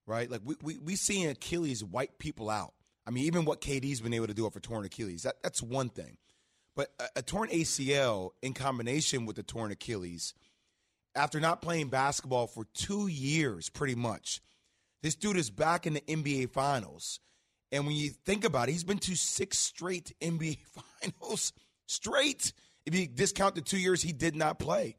right? 0.08 0.32
Like 0.32 0.42
we 0.44 0.56
we 0.64 0.78
we 0.80 1.26
Achilles 1.28 1.84
wipe 1.84 2.18
people 2.18 2.50
out. 2.50 2.74
I 3.06 3.12
mean, 3.12 3.26
even 3.26 3.46
what 3.46 3.62
KD's 3.62 4.02
been 4.02 4.14
able 4.14 4.28
to 4.28 4.34
do 4.34 4.50
for 4.50 4.60
torn 4.60 4.84
Achilles, 4.86 5.24
that, 5.24 5.36
that's 5.44 5.62
one 5.62 5.90
thing. 5.90 6.18
But 6.76 6.90
a, 7.00 7.20
a 7.20 7.22
torn 7.22 7.50
ACL 7.50 8.32
in 8.42 8.54
combination 8.54 9.26
with 9.26 9.36
the 9.36 9.44
torn 9.44 9.72
Achilles, 9.72 10.34
after 11.16 11.40
not 11.40 11.62
playing 11.62 11.90
basketball 11.90 12.48
for 12.48 12.66
two 12.74 13.08
years, 13.08 13.70
pretty 13.70 13.96
much, 13.96 14.42
this 15.04 15.16
dude 15.16 15.38
is 15.38 15.50
back 15.50 15.86
in 15.86 15.94
the 15.94 16.02
NBA 16.02 16.50
Finals. 16.52 17.20
And 17.72 17.86
when 17.86 17.96
you 17.96 18.10
think 18.10 18.44
about 18.44 18.68
it, 18.70 18.74
he's 18.74 18.84
been 18.84 19.00
to 19.00 19.16
six 19.16 19.60
straight 19.60 20.13
NBA 20.22 20.58
Finals 21.02 21.54
straight. 21.86 22.52
If 22.88 22.95
you 22.95 23.06
discount 23.06 23.56
the 23.56 23.62
two 23.62 23.78
years 23.78 24.02
he 24.02 24.13
did 24.13 24.34
not 24.34 24.60
play, 24.60 24.95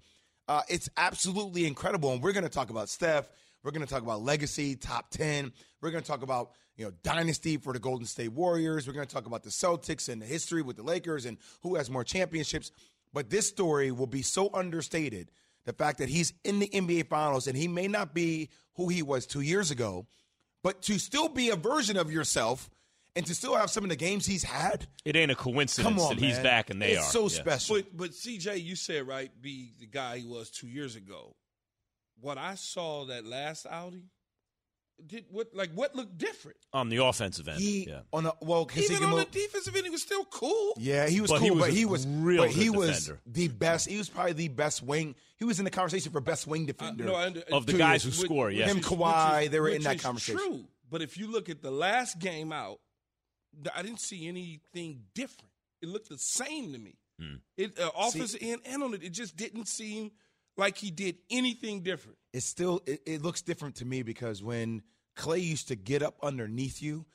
uh, 0.46 0.60
it's 0.68 0.90
absolutely 0.98 1.66
incredible. 1.66 2.12
And 2.12 2.22
we're 2.22 2.32
going 2.32 2.44
to 2.44 2.50
talk 2.50 2.68
about 2.68 2.90
Steph. 2.90 3.30
We're 3.64 3.70
going 3.70 3.84
to 3.84 3.90
talk 3.90 4.02
about 4.02 4.20
legacy, 4.20 4.76
top 4.76 5.10
10. 5.10 5.50
We're 5.80 5.90
going 5.90 6.02
to 6.02 6.06
talk 6.06 6.20
about, 6.20 6.50
you 6.76 6.84
know, 6.84 6.92
dynasty 7.02 7.56
for 7.56 7.72
the 7.72 7.78
Golden 7.78 8.04
State 8.04 8.32
Warriors. 8.32 8.86
We're 8.86 8.92
going 8.92 9.06
to 9.06 9.14
talk 9.14 9.24
about 9.24 9.42
the 9.42 9.48
Celtics 9.48 10.10
and 10.10 10.20
the 10.20 10.26
history 10.26 10.60
with 10.60 10.76
the 10.76 10.82
Lakers 10.82 11.24
and 11.24 11.38
who 11.62 11.76
has 11.76 11.88
more 11.88 12.04
championships. 12.04 12.72
But 13.14 13.30
this 13.30 13.48
story 13.48 13.90
will 13.90 14.06
be 14.06 14.20
so 14.20 14.50
understated. 14.52 15.30
The 15.64 15.72
fact 15.72 15.96
that 15.96 16.10
he's 16.10 16.34
in 16.44 16.58
the 16.58 16.68
NBA 16.68 17.08
Finals 17.08 17.46
and 17.46 17.56
he 17.56 17.68
may 17.68 17.88
not 17.88 18.12
be 18.12 18.50
who 18.74 18.90
he 18.90 19.02
was 19.02 19.24
two 19.24 19.40
years 19.40 19.70
ago, 19.70 20.06
but 20.62 20.82
to 20.82 20.98
still 20.98 21.30
be 21.30 21.48
a 21.48 21.56
version 21.56 21.96
of 21.96 22.12
yourself 22.12 22.68
and 23.18 23.26
to 23.26 23.34
still 23.34 23.54
have 23.54 23.70
some 23.70 23.84
of 23.84 23.90
the 23.90 23.96
games 23.96 24.24
he's 24.24 24.44
had. 24.44 24.86
It 25.04 25.14
ain't 25.14 25.30
a 25.30 25.34
coincidence 25.34 26.00
on, 26.00 26.16
that 26.16 26.18
he's 26.18 26.38
back 26.38 26.70
and 26.70 26.80
they 26.80 26.92
it's 26.92 27.08
are. 27.08 27.12
so 27.12 27.22
yeah. 27.22 27.28
special. 27.28 27.76
But, 27.76 27.96
but 27.96 28.10
CJ, 28.12 28.64
you 28.64 28.76
said 28.76 29.06
right, 29.06 29.30
be 29.42 29.74
the 29.78 29.86
guy 29.86 30.18
he 30.18 30.26
was 30.26 30.50
two 30.50 30.68
years 30.68 30.96
ago 30.96 31.34
what 32.20 32.38
I 32.38 32.54
saw 32.54 33.06
that 33.06 33.26
last 33.26 33.66
outing, 33.68 34.04
did 35.06 35.26
what 35.30 35.54
like 35.54 35.70
what 35.74 35.94
looked 35.94 36.18
different 36.18 36.56
on 36.72 36.88
the 36.88 36.96
offensive 37.04 37.46
end? 37.46 37.60
He 37.60 37.88
yeah. 37.88 38.00
on 38.12 38.26
a 38.26 38.32
well 38.40 38.68
even 38.76 39.04
on 39.04 39.16
the 39.16 39.24
defensive 39.26 39.74
end, 39.76 39.84
he 39.84 39.90
was 39.90 40.02
still 40.02 40.24
cool. 40.24 40.74
Yeah, 40.76 41.06
he 41.06 41.20
was 41.20 41.30
but 41.30 41.38
cool, 41.38 41.44
he 41.44 41.50
was 41.52 41.60
but 41.60 41.70
he 41.72 41.84
was 41.84 42.06
real. 42.06 42.42
But 42.42 42.50
he 42.50 42.70
was 42.70 43.12
the 43.24 43.48
best. 43.48 43.88
He 43.88 43.96
was 43.96 44.08
probably 44.08 44.32
the 44.32 44.48
best 44.48 44.82
wing. 44.82 45.14
He 45.36 45.44
was 45.44 45.60
in 45.60 45.64
the 45.64 45.70
conversation 45.70 46.10
for 46.10 46.20
best 46.20 46.48
wing 46.48 46.66
defender 46.66 47.04
uh, 47.04 47.06
no, 47.06 47.16
under, 47.16 47.42
of 47.52 47.66
the 47.66 47.74
guys 47.74 48.02
who 48.02 48.10
score. 48.10 48.50
Yeah, 48.50 48.66
him, 48.66 48.80
Kawhi, 48.80 49.44
is, 49.44 49.50
they 49.50 49.60
were 49.60 49.68
in 49.68 49.82
that 49.82 50.00
conversation. 50.00 50.40
True, 50.40 50.64
but 50.90 51.00
if 51.00 51.16
you 51.16 51.30
look 51.30 51.48
at 51.48 51.62
the 51.62 51.70
last 51.70 52.18
game 52.18 52.52
out, 52.52 52.80
I 53.74 53.82
didn't 53.82 54.00
see 54.00 54.28
anything 54.28 55.04
different. 55.14 55.50
It 55.82 55.88
looked 55.88 56.08
the 56.08 56.18
same 56.18 56.72
to 56.72 56.78
me. 56.78 56.96
Mm. 57.20 57.40
It 57.56 57.78
uh, 57.78 57.90
offensive 57.96 58.40
end 58.42 58.62
and 58.64 58.82
on 58.82 58.94
it, 58.94 59.02
it 59.02 59.10
just 59.10 59.36
didn't 59.36 59.66
seem 59.66 60.12
like 60.56 60.76
he 60.76 60.90
did 60.90 61.16
anything 61.30 61.82
different. 61.82 62.18
It 62.32 62.42
still 62.42 62.82
it, 62.86 63.02
it 63.06 63.22
looks 63.22 63.42
different 63.42 63.76
to 63.76 63.84
me 63.84 64.02
because 64.02 64.42
when 64.42 64.82
Klay 65.16 65.42
used 65.42 65.68
to 65.68 65.76
get 65.76 66.02
up 66.02 66.16
underneath 66.22 66.80
you, 66.80 67.06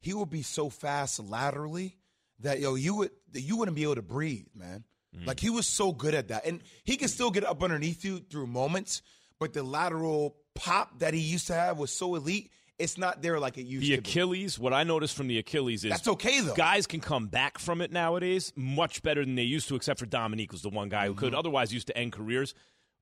he 0.00 0.14
would 0.14 0.30
be 0.30 0.42
so 0.42 0.68
fast 0.68 1.18
laterally 1.18 1.96
that 2.40 2.60
yo 2.60 2.76
you 2.76 2.94
would 2.96 3.10
you 3.34 3.56
wouldn't 3.56 3.76
be 3.76 3.82
able 3.82 3.96
to 3.96 4.02
breathe, 4.02 4.46
man. 4.54 4.84
Mm. 5.16 5.26
Like 5.26 5.40
he 5.40 5.50
was 5.50 5.66
so 5.66 5.92
good 5.92 6.14
at 6.14 6.28
that, 6.28 6.46
and 6.46 6.62
he 6.84 6.96
can 6.96 7.08
still 7.08 7.30
get 7.30 7.44
up 7.44 7.62
underneath 7.62 8.04
you 8.04 8.18
through 8.18 8.46
moments, 8.46 9.02
but 9.40 9.52
the 9.52 9.62
lateral 9.62 10.36
pop 10.54 10.98
that 11.00 11.14
he 11.14 11.20
used 11.20 11.46
to 11.48 11.54
have 11.54 11.78
was 11.78 11.90
so 11.90 12.14
elite. 12.14 12.50
It's 12.78 12.96
not 12.96 13.22
there 13.22 13.40
like 13.40 13.58
it 13.58 13.66
used 13.66 13.82
the 13.82 13.96
to. 13.96 14.02
Be. 14.02 14.02
The 14.02 14.10
Achilles, 14.10 14.58
what 14.58 14.72
I 14.72 14.84
noticed 14.84 15.16
from 15.16 15.26
the 15.26 15.38
Achilles 15.38 15.84
is 15.84 15.90
that's 15.90 16.08
okay 16.08 16.40
though. 16.40 16.54
Guys 16.54 16.86
can 16.86 17.00
come 17.00 17.26
back 17.26 17.58
from 17.58 17.80
it 17.80 17.90
nowadays 17.90 18.52
much 18.54 19.02
better 19.02 19.24
than 19.24 19.34
they 19.34 19.42
used 19.42 19.68
to, 19.68 19.76
except 19.76 19.98
for 19.98 20.06
Dominique 20.06 20.52
was 20.52 20.62
the 20.62 20.68
one 20.68 20.88
guy 20.88 21.06
who 21.06 21.12
mm-hmm. 21.12 21.20
could. 21.20 21.34
Otherwise, 21.34 21.72
used 21.72 21.88
to 21.88 21.98
end 21.98 22.12
careers 22.12 22.54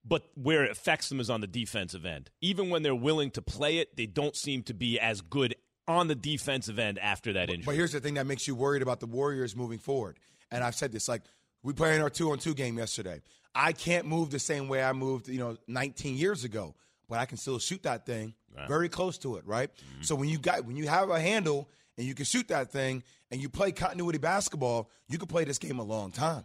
but 0.09 0.23
where 0.35 0.65
it 0.65 0.71
affects 0.71 1.09
them 1.09 1.21
is 1.21 1.29
on 1.29 1.41
the 1.41 1.47
defensive 1.47 2.07
end. 2.07 2.31
Even 2.41 2.71
when 2.71 2.83
they're 2.83 2.95
willing 2.95 3.31
to 3.33 3.43
play 3.43 3.79
it, 3.79 3.97
they 3.97 4.07
don't 4.07 4.37
seem 4.37 4.63
to 4.65 4.75
be 4.75 5.01
as 5.01 5.21
good 5.21 5.55
on 5.89 6.09
the 6.09 6.15
defensive 6.15 6.79
end 6.79 6.99
after 6.99 7.33
that 7.33 7.49
injury. 7.49 7.65
But 7.67 7.75
here's 7.75 7.93
the 7.93 8.01
thing 8.01 8.15
that 8.15 8.27
makes 8.27 8.47
you 8.47 8.55
worried 8.55 8.83
about 8.83 9.01
the 9.01 9.07
Warriors 9.07 9.57
moving 9.57 9.79
forward. 9.79 10.19
And 10.51 10.63
I've 10.63 10.75
said 10.75 10.93
this 10.93 11.09
like 11.09 11.23
we 11.63 11.73
played 11.73 11.97
in 11.97 12.03
our 12.03 12.11
two 12.11 12.31
on 12.31 12.39
two 12.39 12.55
game 12.55 12.79
yesterday. 12.79 13.21
I 13.55 13.73
can't 13.73 14.07
move 14.07 14.31
the 14.31 14.39
same 14.39 14.69
way 14.69 14.83
I 14.83 14.93
moved, 14.93 15.29
you 15.29 15.39
know, 15.39 15.57
19 15.67 16.17
years 16.17 16.45
ago, 16.45 16.75
but 17.09 17.19
I 17.19 17.27
can 17.27 17.37
still 17.37 17.59
shoot 17.59 17.83
that 17.85 18.07
thing 18.07 18.35
very 18.67 18.89
close 18.89 19.19
to 19.19 19.37
it, 19.37 19.47
right? 19.47 19.71
Mm-hmm. 19.71 20.03
So 20.03 20.15
when 20.15 20.29
you 20.29 20.39
got 20.39 20.65
when 20.65 20.77
you 20.77 20.89
have 20.89 21.11
a 21.11 21.21
handle 21.21 21.69
and 21.99 22.07
you 22.07 22.15
can 22.15 22.25
shoot 22.25 22.49
that 22.49 22.73
thing 22.73 23.03
and 23.31 23.41
you 23.41 23.49
play 23.49 23.73
continuity 23.73 24.19
basketball, 24.19 24.91
you 25.09 25.19
can 25.19 25.29
play 25.29 25.45
this 25.45 25.59
game 25.59 25.79
a 25.79 25.85
long 25.85 26.11
time 26.11 26.45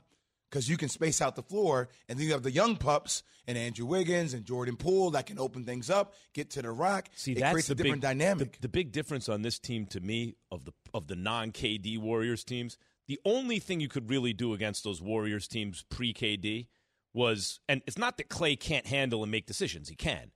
because 0.50 0.67
you 0.67 0.76
can 0.76 0.89
space 0.89 1.21
out 1.21 1.36
the 1.36 1.43
floor, 1.43 1.88
and 2.10 2.19
then 2.19 2.26
you 2.26 2.34
have 2.34 2.43
the 2.43 2.52
young 2.52 2.76
pups 2.76 3.24
and 3.47 3.58
Andrew 3.58 3.86
Wiggins 3.86 4.34
and 4.34 4.43
Jordan 4.45 4.76
Poole 4.76 5.12
that 5.12 5.26
can 5.26 5.39
open 5.39 5.63
things 5.63 5.89
up, 5.89 6.13
get 6.34 6.50
to 6.52 6.62
the 6.62 6.71
rock. 6.71 7.08
See, 7.15 7.32
it 7.32 7.39
that's 7.39 7.54
creates 7.54 7.67
the 7.67 7.74
a 7.74 7.76
different 7.76 8.02
big, 8.02 8.10
dynamic. 8.10 8.54
The, 8.54 8.62
the 8.63 8.69
big 8.69 8.91
difference 8.91 9.30
on 9.30 9.41
this 9.41 9.60
team 9.60 9.86
to 9.88 10.02
me 10.02 10.36
of 10.52 10.65
the 10.65 10.74
of 10.93 11.08
the 11.08 11.15
non 11.15 11.52
KD 11.52 11.97
Warriors 11.97 12.43
teams, 12.43 12.78
the 13.08 13.19
only 13.26 13.60
thing 13.60 13.80
you 13.80 13.88
could 13.88 14.10
really 14.10 14.34
do 14.34 14.54
against 14.54 14.84
those 14.84 15.02
Warriors 15.02 15.47
teams 15.47 15.86
pre 15.89 16.13
KD 16.13 16.67
was, 17.13 17.60
and 17.67 17.82
it's 17.88 17.97
not 17.97 18.17
that 18.17 18.30
Klay 18.30 18.60
can't 18.60 18.86
handle 18.86 19.24
and 19.24 19.32
make 19.32 19.45
decisions; 19.45 19.89
he 19.89 19.95
can. 19.95 20.32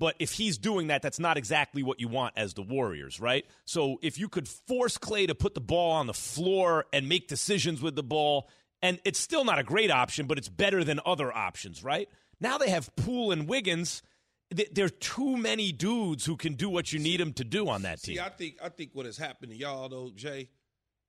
But 0.00 0.16
if 0.18 0.32
he's 0.32 0.56
doing 0.56 0.86
that, 0.86 1.02
that's 1.02 1.18
not 1.18 1.36
exactly 1.36 1.82
what 1.82 2.00
you 2.00 2.08
want 2.08 2.32
as 2.34 2.54
the 2.54 2.62
Warriors, 2.62 3.20
right? 3.20 3.44
So 3.66 3.98
if 4.00 4.18
you 4.18 4.30
could 4.30 4.48
force 4.48 4.96
Klay 4.96 5.26
to 5.26 5.34
put 5.34 5.52
the 5.54 5.60
ball 5.60 5.92
on 5.92 6.06
the 6.06 6.14
floor 6.14 6.86
and 6.90 7.06
make 7.06 7.28
decisions 7.28 7.82
with 7.82 7.96
the 7.96 8.02
ball 8.02 8.48
and 8.80 8.98
it's 9.04 9.18
still 9.18 9.44
not 9.44 9.58
a 9.58 9.62
great 9.62 9.90
option, 9.90 10.24
but 10.26 10.38
it's 10.38 10.48
better 10.48 10.84
than 10.84 11.00
other 11.04 11.30
options, 11.30 11.84
right? 11.84 12.08
Now 12.40 12.56
they 12.56 12.70
have 12.70 12.96
Poole 12.96 13.30
and 13.30 13.46
Wiggins. 13.46 14.02
There 14.50 14.86
are 14.86 14.88
too 14.88 15.36
many 15.36 15.70
dudes 15.70 16.24
who 16.24 16.38
can 16.38 16.54
do 16.54 16.70
what 16.70 16.94
you 16.94 16.98
need 16.98 17.20
them 17.20 17.34
to 17.34 17.44
do 17.44 17.68
on 17.68 17.82
that 17.82 18.00
team. 18.02 18.16
See, 18.16 18.20
I 18.20 18.30
think 18.30 18.56
I 18.64 18.70
think 18.70 18.92
what 18.94 19.04
has 19.04 19.18
happened 19.18 19.52
to 19.52 19.58
y'all 19.58 19.90
though, 19.90 20.12
Jay, 20.14 20.48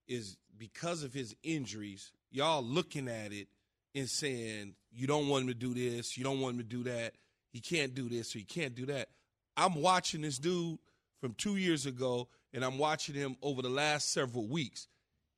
is 0.06 0.38
because 0.58 1.04
of 1.04 1.14
his 1.14 1.34
injuries, 1.44 2.12
y'all 2.30 2.62
looking 2.62 3.08
at 3.08 3.32
it 3.32 3.48
and 3.96 4.10
saying 4.10 4.76
you 4.92 5.08
don't 5.08 5.30
want 5.30 5.44
him 5.44 5.48
to 5.48 5.54
do 5.54 5.74
this, 5.74 6.18
you 6.18 6.26
don't 6.26 6.42
want 6.42 6.56
him 6.56 6.60
to 6.60 6.68
do 6.68 6.84
that, 6.84 7.14
he 7.52 7.60
can't 7.60 7.94
do 7.94 8.10
this 8.10 8.36
or 8.36 8.40
he 8.40 8.46
can't 8.46 8.76
do 8.76 8.86
that. 8.88 9.10
I'm 9.58 9.76
watching 9.76 10.22
this 10.22 10.38
dude 10.38 10.80
from 11.20 11.34
two 11.36 11.58
years 11.58 11.86
ago, 11.86 12.30
and 12.54 12.66
I'm 12.66 12.78
watching 12.78 13.16
him 13.16 13.38
over 13.42 13.62
the 13.62 13.70
last 13.70 14.12
several 14.12 14.48
weeks. 14.48 14.88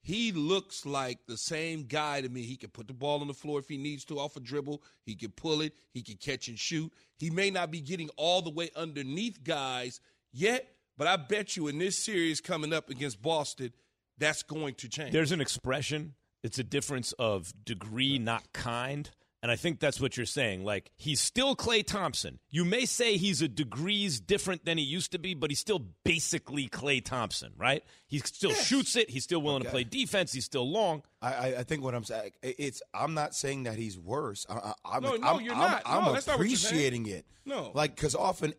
He 0.01 0.31
looks 0.33 0.85
like 0.85 1.19
the 1.27 1.37
same 1.37 1.83
guy 1.83 2.21
to 2.21 2.29
me. 2.29 2.41
He 2.41 2.57
can 2.57 2.69
put 2.69 2.87
the 2.87 2.93
ball 2.93 3.21
on 3.21 3.27
the 3.27 3.33
floor 3.33 3.59
if 3.59 3.69
he 3.69 3.77
needs 3.77 4.03
to 4.05 4.19
off 4.19 4.35
a 4.35 4.41
dribble. 4.41 4.83
He 5.05 5.15
can 5.15 5.31
pull 5.31 5.61
it. 5.61 5.73
He 5.93 6.01
can 6.01 6.17
catch 6.17 6.49
and 6.49 6.59
shoot. 6.59 6.91
He 7.17 7.29
may 7.29 7.49
not 7.49 7.71
be 7.71 7.79
getting 7.79 8.09
all 8.17 8.41
the 8.41 8.49
way 8.49 8.69
underneath 8.75 9.43
guys 9.43 10.01
yet, 10.31 10.67
but 10.97 11.07
I 11.07 11.15
bet 11.15 11.55
you 11.55 11.69
in 11.69 11.77
this 11.77 12.03
series 12.03 12.41
coming 12.41 12.73
up 12.73 12.89
against 12.89 13.21
Boston, 13.21 13.71
that's 14.17 14.43
going 14.43 14.75
to 14.75 14.89
change. 14.89 15.13
There's 15.13 15.31
an 15.31 15.41
expression. 15.41 16.15
It's 16.43 16.59
a 16.59 16.63
difference 16.63 17.13
of 17.13 17.53
degree, 17.63 18.19
not 18.19 18.51
kind. 18.51 19.09
And 19.43 19.51
I 19.51 19.57
think 19.57 19.81
that's 19.81 19.99
what 19.99 20.15
you're 20.15 20.25
saying. 20.25 20.63
Like, 20.63 20.89
he's 20.95 21.19
still 21.19 21.53
Klay 21.53 21.85
Thompson. 21.85 22.39
You 22.49 22.63
may 22.63 22.85
say 22.85 23.17
he's 23.17 23.41
a 23.41 23.49
degrees 23.49 24.21
different 24.21 24.63
than 24.63 24.77
he 24.77 24.85
used 24.85 25.11
to 25.11 25.19
be, 25.19 25.33
but 25.33 25.51
he's 25.51 25.59
still 25.59 25.85
basically 26.05 26.69
Klay 26.69 27.03
Thompson, 27.03 27.51
right? 27.57 27.83
He 28.07 28.19
still 28.19 28.51
yes. 28.51 28.65
shoots 28.65 28.95
it. 28.95 29.09
He's 29.09 29.25
still 29.25 29.41
willing 29.41 29.63
okay. 29.63 29.67
to 29.67 29.71
play 29.71 29.83
defense. 29.83 30.31
He's 30.31 30.45
still 30.45 30.71
long. 30.71 31.03
I, 31.21 31.55
I, 31.55 31.63
think 31.63 31.83
what 31.83 31.93
I'm 31.93 32.05
saying, 32.05 32.31
it's 32.41 32.81
I'm 32.93 33.15
not 33.15 33.35
saying 33.35 33.63
that 33.63 33.75
he's 33.75 33.99
worse. 33.99 34.45
I, 34.49 34.75
am 34.93 35.03
no, 35.03 35.15
no, 35.17 35.27
I'm, 35.27 35.41
you're 35.41 35.55
I'm, 35.55 35.59
not. 35.59 35.81
I'm, 35.85 36.05
no, 36.05 36.33
appreciating 36.33 37.07
it. 37.07 37.25
No. 37.45 37.71
Like, 37.73 37.97
because 37.97 38.15
often 38.15 38.53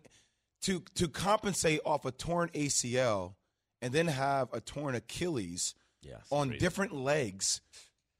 to, 0.65 0.83
to 0.97 1.09
compensate 1.09 1.81
off 1.87 2.05
a 2.05 2.11
torn 2.11 2.51
ACL 2.51 3.37
and 3.81 3.95
then 3.95 4.07
have 4.09 4.53
a 4.53 4.61
torn 4.61 4.95
Achilles 4.95 5.75
yeah, 6.03 6.17
on 6.31 6.49
crazy. 6.49 6.61
different 6.61 6.95
legs– 6.95 7.63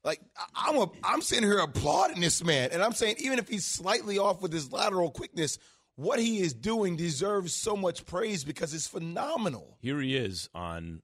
like 0.05 0.21
I'm 0.55 0.77
a, 0.77 0.89
I'm 1.03 1.21
sitting 1.21 1.43
here 1.43 1.57
applauding 1.57 2.21
this 2.21 2.43
man, 2.43 2.69
and 2.71 2.81
I'm 2.81 2.93
saying 2.93 3.15
even 3.19 3.39
if 3.39 3.49
he's 3.49 3.65
slightly 3.65 4.19
off 4.19 4.41
with 4.41 4.53
his 4.53 4.71
lateral 4.71 5.09
quickness, 5.09 5.57
what 5.95 6.19
he 6.19 6.39
is 6.39 6.53
doing 6.53 6.95
deserves 6.95 7.53
so 7.53 7.75
much 7.75 8.05
praise 8.05 8.43
because 8.43 8.73
it's 8.73 8.87
phenomenal. 8.87 9.77
Here 9.81 9.99
he 9.99 10.15
is 10.15 10.49
on. 10.53 11.01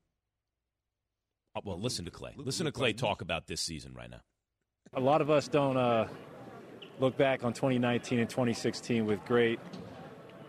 Uh, 1.55 1.61
well, 1.65 1.79
listen 1.79 2.05
to 2.05 2.11
Klay. 2.11 2.33
Listen 2.37 2.67
to 2.67 2.71
Klay 2.71 2.95
talk 2.95 3.21
about 3.21 3.47
this 3.47 3.59
season 3.59 3.93
right 3.93 4.09
now. 4.09 4.21
A 4.93 4.99
lot 4.99 5.21
of 5.21 5.29
us 5.29 5.47
don't 5.47 5.77
uh, 5.77 6.07
look 6.99 7.17
back 7.17 7.43
on 7.43 7.53
2019 7.53 8.19
and 8.19 8.29
2016 8.29 9.05
with 9.05 9.23
great 9.25 9.59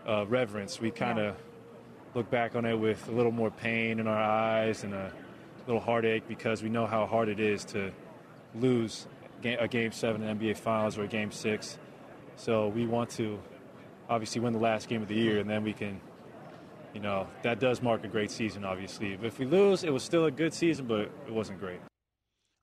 uh, 0.07 0.25
reverence. 0.27 0.79
We 0.79 0.91
kind 0.91 1.19
of 1.19 1.35
look 2.13 2.29
back 2.29 2.55
on 2.55 2.65
it 2.65 2.75
with 2.75 3.07
a 3.09 3.11
little 3.11 3.31
more 3.31 3.49
pain 3.49 3.99
in 3.99 4.07
our 4.07 4.21
eyes 4.21 4.83
and 4.83 4.93
a 4.93 5.11
little 5.65 5.81
heartache 5.81 6.27
because 6.27 6.61
we 6.61 6.69
know 6.69 6.85
how 6.85 7.05
hard 7.07 7.27
it 7.27 7.39
is 7.39 7.65
to 7.65 7.91
lose 8.55 9.07
a 9.43 9.67
game 9.67 9.91
seven 9.91 10.23
in 10.23 10.37
NBA 10.37 10.57
Finals 10.57 10.97
or 10.97 11.03
a 11.03 11.07
game 11.07 11.31
six. 11.31 11.77
So 12.35 12.69
we 12.69 12.85
want 12.85 13.09
to 13.11 13.39
obviously 14.09 14.41
win 14.41 14.53
the 14.53 14.59
last 14.59 14.87
game 14.87 15.01
of 15.01 15.07
the 15.07 15.15
year, 15.15 15.39
and 15.39 15.49
then 15.49 15.63
we 15.63 15.73
can, 15.73 15.99
you 16.93 16.99
know, 16.99 17.27
that 17.43 17.59
does 17.59 17.81
mark 17.81 18.03
a 18.03 18.07
great 18.07 18.31
season, 18.31 18.63
obviously. 18.63 19.15
But 19.15 19.27
if 19.27 19.39
we 19.39 19.45
lose, 19.45 19.83
it 19.83 19.91
was 19.91 20.03
still 20.03 20.25
a 20.25 20.31
good 20.31 20.53
season, 20.53 20.87
but 20.87 21.11
it 21.27 21.33
wasn't 21.33 21.59
great. 21.59 21.79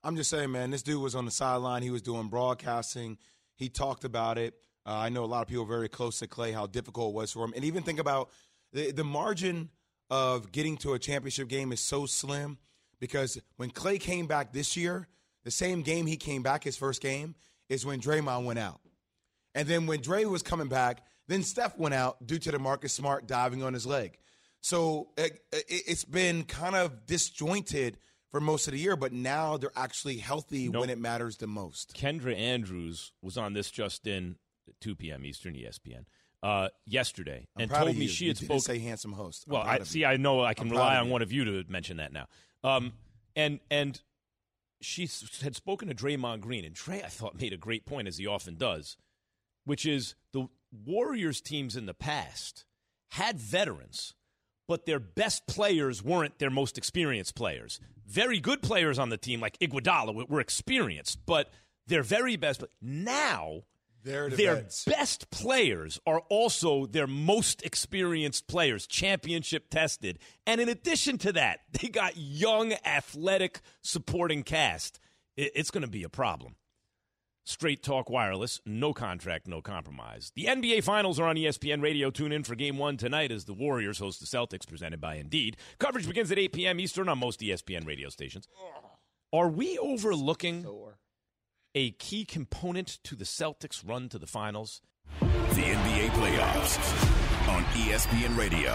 I'm 0.03 0.15
just 0.15 0.29
saying, 0.29 0.51
man, 0.51 0.71
this 0.71 0.81
dude 0.81 1.01
was 1.01 1.15
on 1.15 1.25
the 1.25 1.31
sideline. 1.31 1.83
He 1.83 1.91
was 1.91 2.01
doing 2.01 2.27
broadcasting. 2.27 3.17
He 3.55 3.69
talked 3.69 4.03
about 4.03 4.37
it. 4.37 4.55
Uh, 4.85 4.95
I 4.95 5.09
know 5.09 5.23
a 5.23 5.25
lot 5.25 5.43
of 5.43 5.47
people 5.47 5.65
very 5.65 5.89
close 5.89 6.19
to 6.19 6.27
Klay, 6.27 6.53
how 6.53 6.65
difficult 6.65 7.13
it 7.13 7.15
was 7.15 7.31
for 7.31 7.43
him. 7.43 7.53
And 7.55 7.63
even 7.63 7.83
think 7.83 7.99
about 7.99 8.31
the, 8.73 8.91
the 8.91 9.03
margin 9.03 9.69
of 10.09 10.51
getting 10.51 10.75
to 10.77 10.93
a 10.93 10.99
championship 10.99 11.47
game 11.47 11.71
is 11.71 11.79
so 11.79 12.07
slim 12.07 12.57
because 12.99 13.39
when 13.57 13.69
Klay 13.69 13.99
came 13.99 14.25
back 14.27 14.53
this 14.53 14.75
year– 14.75 15.07
the 15.43 15.51
same 15.51 15.81
game 15.81 16.05
he 16.05 16.17
came 16.17 16.43
back, 16.43 16.63
his 16.63 16.77
first 16.77 17.01
game, 17.01 17.35
is 17.69 17.85
when 17.85 17.99
Draymond 17.99 18.45
went 18.45 18.59
out. 18.59 18.81
And 19.55 19.67
then 19.67 19.87
when 19.87 20.01
Dre 20.01 20.25
was 20.25 20.43
coming 20.43 20.67
back, 20.67 21.03
then 21.27 21.43
Steph 21.43 21.77
went 21.77 21.93
out 21.93 22.25
due 22.25 22.39
to 22.39 22.51
the 22.51 22.59
Marcus 22.59 22.93
Smart 22.93 23.27
diving 23.27 23.63
on 23.63 23.73
his 23.73 23.85
leg. 23.85 24.17
So 24.61 25.09
it, 25.17 25.39
has 25.87 26.05
been 26.05 26.43
kind 26.43 26.75
of 26.75 27.05
disjointed 27.05 27.97
for 28.29 28.39
most 28.39 28.67
of 28.67 28.73
the 28.73 28.79
year, 28.79 28.95
but 28.95 29.11
now 29.11 29.57
they're 29.57 29.71
actually 29.75 30.17
healthy 30.17 30.69
nope. 30.69 30.81
when 30.81 30.89
it 30.89 30.99
matters 30.99 31.37
the 31.37 31.47
most. 31.47 31.95
Kendra 31.95 32.37
Andrews 32.37 33.11
was 33.21 33.37
on 33.37 33.53
this 33.53 33.71
just 33.71 34.07
in 34.07 34.35
2 34.81 34.95
p.m. 34.95 35.25
Eastern 35.25 35.55
ESPN 35.55 36.05
uh, 36.43 36.69
yesterday 36.85 37.47
I'm 37.55 37.63
and 37.63 37.71
told 37.71 37.95
me 37.95 38.03
you. 38.03 38.07
she 38.07 38.27
had 38.27 38.37
spoken. 38.37 38.59
Say 38.59 38.79
handsome 38.79 39.13
host. 39.13 39.45
I'm 39.47 39.53
well, 39.53 39.61
I 39.61 39.79
see. 39.79 39.99
You. 39.99 40.07
I 40.07 40.17
know 40.17 40.43
I 40.43 40.53
can 40.53 40.67
I'm 40.67 40.71
rely 40.71 40.97
on 40.97 41.09
one 41.09 41.21
of 41.21 41.31
you 41.31 41.45
to 41.45 41.63
mention 41.71 41.97
that 41.97 42.11
now. 42.11 42.27
Um, 42.63 42.93
and 43.35 43.59
and 43.69 43.99
she 44.81 45.09
had 45.41 45.55
spoken 45.55 45.87
to 45.87 45.95
Draymond 45.95 46.41
Green, 46.41 46.65
and 46.65 46.75
Dre, 46.75 47.01
I 47.03 47.07
thought, 47.07 47.39
made 47.39 47.53
a 47.53 47.57
great 47.57 47.85
point, 47.85 48.07
as 48.07 48.17
he 48.17 48.27
often 48.27 48.55
does, 48.55 48.97
which 49.65 49.85
is 49.85 50.15
the 50.33 50.47
Warriors 50.71 51.41
teams 51.41 51.75
in 51.75 51.85
the 51.85 51.93
past 51.93 52.65
had 53.11 53.39
veterans, 53.39 54.13
but 54.67 54.85
their 54.85 54.99
best 54.99 55.45
players 55.47 56.01
weren't 56.01 56.39
their 56.39 56.49
most 56.49 56.77
experienced 56.77 57.35
players. 57.35 57.79
Very 58.07 58.39
good 58.39 58.61
players 58.61 58.97
on 58.97 59.09
the 59.09 59.17
team, 59.17 59.41
like 59.41 59.59
Iguodala, 59.59 60.29
were 60.29 60.39
experienced, 60.39 61.25
but 61.25 61.51
their 61.87 62.03
very 62.03 62.35
best. 62.37 62.61
But 62.61 62.69
now 62.81 63.63
their 64.29 64.55
vets. 64.55 64.85
best 64.85 65.29
players 65.31 65.99
are 66.05 66.21
also 66.29 66.85
their 66.85 67.07
most 67.07 67.63
experienced 67.63 68.47
players, 68.47 68.87
championship 68.87 69.69
tested. 69.69 70.19
And 70.45 70.61
in 70.61 70.69
addition 70.69 71.17
to 71.19 71.33
that, 71.33 71.59
they 71.71 71.89
got 71.89 72.17
young, 72.17 72.73
athletic 72.85 73.61
supporting 73.81 74.43
cast. 74.43 74.99
It's 75.37 75.71
going 75.71 75.83
to 75.83 75.89
be 75.89 76.03
a 76.03 76.09
problem. 76.09 76.55
Straight 77.43 77.81
Talk 77.81 78.09
Wireless, 78.09 78.61
no 78.65 78.93
contract, 78.93 79.47
no 79.47 79.61
compromise. 79.61 80.31
The 80.35 80.45
NBA 80.45 80.83
Finals 80.83 81.19
are 81.19 81.27
on 81.27 81.35
ESPN 81.35 81.81
Radio. 81.81 82.11
Tune 82.11 82.31
in 82.31 82.43
for 82.43 82.53
Game 82.53 82.77
1 82.77 82.97
tonight 82.97 83.31
as 83.31 83.45
the 83.45 83.53
Warriors 83.53 83.97
host 83.97 84.19
the 84.19 84.27
Celtics, 84.27 84.67
presented 84.67 85.01
by 85.01 85.15
Indeed. 85.15 85.57
Coverage 85.79 86.07
begins 86.07 86.31
at 86.31 86.37
8 86.37 86.53
p.m. 86.53 86.79
Eastern 86.79 87.09
on 87.09 87.17
most 87.17 87.39
ESPN 87.39 87.87
radio 87.87 88.09
stations. 88.09 88.47
Are 89.33 89.49
we 89.49 89.77
overlooking 89.79 90.65
a 91.73 91.91
key 91.91 92.25
component 92.25 92.99
to 93.03 93.15
the 93.15 93.25
Celtics' 93.25 93.87
run 93.87 94.09
to 94.09 94.19
the 94.19 94.27
finals? 94.27 94.81
The 95.19 95.61
NBA 95.61 96.09
playoffs 96.11 96.77
on 97.49 97.63
ESPN 97.63 98.37
Radio 98.37 98.73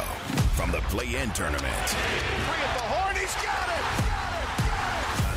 from 0.55 0.71
the 0.71 0.81
play-in 0.89 1.31
tournament. 1.31 1.63
Bring 1.63 2.61
it 2.61 2.75
the 2.75 2.85
horn, 2.85 3.17
he's 3.17 3.35
got 3.37 3.69
it! 3.69 3.85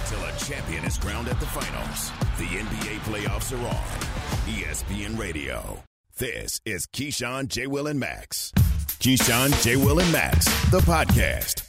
Until 0.01 0.25
a 0.25 0.37
champion 0.39 0.85
is 0.85 0.97
crowned 0.97 1.27
at 1.27 1.39
the 1.39 1.45
finals, 1.47 2.11
the 2.37 2.45
NBA 2.45 2.99
playoffs 2.99 3.51
are 3.53 3.67
on 3.67 3.99
ESPN 4.47 5.17
Radio. 5.17 5.83
This 6.17 6.59
is 6.65 6.85
Keyshawn, 6.87 7.47
J. 7.47 7.67
Will, 7.67 7.87
and 7.87 7.99
Max. 7.99 8.51
Keyshawn, 8.99 9.63
J. 9.63 9.77
Will, 9.77 9.99
and 9.99 10.11
Max, 10.11 10.45
the 10.71 10.79
podcast. 10.79 11.68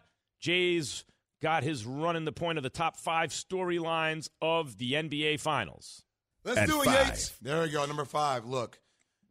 Jay's 0.41 1.05
got 1.41 1.63
his 1.63 1.85
run 1.85 2.15
in 2.15 2.25
the 2.25 2.31
point 2.31 2.57
of 2.57 2.63
the 2.63 2.69
top 2.69 2.97
five 2.97 3.29
storylines 3.29 4.29
of 4.41 4.77
the 4.77 4.93
NBA 4.93 5.39
Finals. 5.39 6.03
Let's 6.43 6.57
At 6.59 6.67
do 6.67 6.81
it, 6.81 6.85
five. 6.85 7.07
Yates. 7.07 7.29
There 7.41 7.61
we 7.61 7.69
go. 7.69 7.85
Number 7.85 8.05
five. 8.05 8.45
Look, 8.45 8.79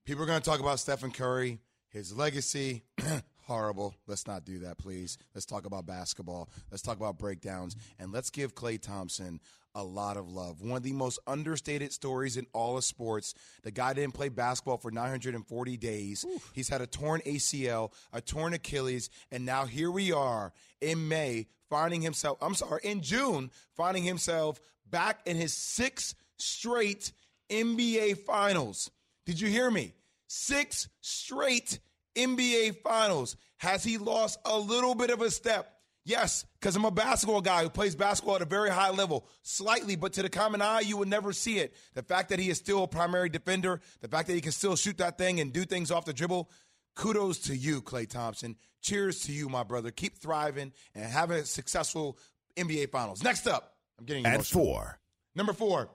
people 0.05 0.23
are 0.23 0.27
going 0.27 0.41
to 0.41 0.45
talk 0.49 0.61
about 0.61 0.81
Stephen 0.81 1.11
Curry, 1.11 1.59
his 1.89 2.17
legacy. 2.17 2.85
Horrible. 3.43 3.95
Let's 4.07 4.29
not 4.29 4.45
do 4.45 4.61
that, 4.61 4.79
please. 4.79 5.19
Let's 5.35 5.45
talk 5.45 5.67
about 5.67 5.85
basketball. 5.85 6.49
Let's 6.71 6.83
talk 6.83 6.97
about 6.97 7.19
breakdowns. 7.19 7.75
And 7.99 8.13
let's 8.13 8.31
give 8.31 8.55
Klay 8.55 8.81
Thompson 8.81 9.41
a 9.75 9.83
lot 9.83 10.17
of 10.17 10.29
love. 10.29 10.61
One 10.61 10.77
of 10.77 10.83
the 10.83 10.93
most 10.93 11.19
understated 11.27 11.93
stories 11.93 12.37
in 12.37 12.47
all 12.53 12.77
of 12.77 12.85
sports. 12.85 13.35
The 13.63 13.71
guy 13.71 13.93
didn't 13.93 14.15
play 14.15 14.29
basketball 14.29 14.79
for 14.79 14.91
940 14.91 15.77
days. 15.77 16.25
He's 16.53 16.69
had 16.69 16.81
a 16.81 16.87
torn 16.87 17.21
ACL, 17.27 17.93
a 18.13 18.21
torn 18.21 18.55
Achilles, 18.55 19.11
and 19.31 19.47
now 19.47 19.67
here 19.67 19.91
we 19.91 20.13
are 20.13 20.53
in 20.81 21.09
May 21.09 21.47
finding 21.69 22.03
himself, 22.03 22.39
I'm 22.43 22.55
sorry, 22.55 22.81
in 22.83 23.01
June, 23.01 23.51
finding 23.77 24.03
himself 24.03 24.61
back 24.91 25.21
in 25.25 25.37
his 25.37 25.55
sixth 25.55 26.15
straight 26.37 27.13
NBA 27.49 28.19
finals. 28.19 28.91
Did 29.25 29.41
you 29.41 29.49
hear 29.49 29.71
me? 29.71 29.95
Six 30.27 30.89
straight 31.01 31.79
NBA 32.17 32.83
finals. 32.83 33.37
Has 33.59 33.85
he 33.85 33.99
lost 33.99 34.39
a 34.45 34.59
little 34.59 34.95
bit 34.95 35.11
of 35.11 35.21
a 35.21 35.31
step? 35.31 35.80
Yes, 36.11 36.45
because 36.59 36.75
I'm 36.75 36.85
a 36.85 36.91
basketball 36.91 37.41
guy 37.41 37.63
who 37.63 37.71
plays 37.71 37.95
basketball 37.95 38.35
at 38.35 38.43
a 38.43 38.45
very 38.45 38.69
high 38.69 38.91
level, 38.91 39.29
slightly, 39.45 39.95
but 39.95 40.13
to 40.15 40.23
the 40.23 40.29
common 40.29 40.61
eye, 40.61 40.81
you 40.81 40.97
would 40.97 41.07
never 41.07 41.33
see 41.33 41.59
it. 41.61 41.73
The 41.95 42.03
fact 42.03 42.31
that 42.31 42.41
he 42.41 42.51
is 42.51 42.59
still 42.59 42.83
a 42.83 42.89
primary 42.89 43.29
defender, 43.29 43.81
the 44.01 44.09
fact 44.09 44.27
that 44.27 44.35
he 44.35 44.41
can 44.41 44.51
still 44.51 44.75
shoot 44.75 44.99
that 44.99 45.19
thing 45.19 45.39
and 45.39 45.53
do 45.53 45.65
things 45.65 45.93
off 45.93 46.05
the 46.05 46.13
dribble, 46.13 46.51
kudos 46.97 47.39
to 47.43 47.57
you, 47.57 47.81
Klay 47.81 48.11
Thompson. 48.11 48.57
Cheers 48.83 49.21
to 49.27 49.33
you, 49.33 49.49
my 49.49 49.63
brother. 49.63 49.93
Keep 49.93 50.19
thriving 50.19 50.73
and 50.97 51.05
have 51.05 51.31
a 51.31 51.45
successful 51.45 52.19
NBA 52.57 52.91
Finals. 52.91 53.23
Next 53.23 53.47
up, 53.47 53.77
I'm 53.97 54.05
getting 54.05 54.27
At 54.27 54.45
four. 54.45 54.99
Number 55.37 55.53
four, 55.53 55.91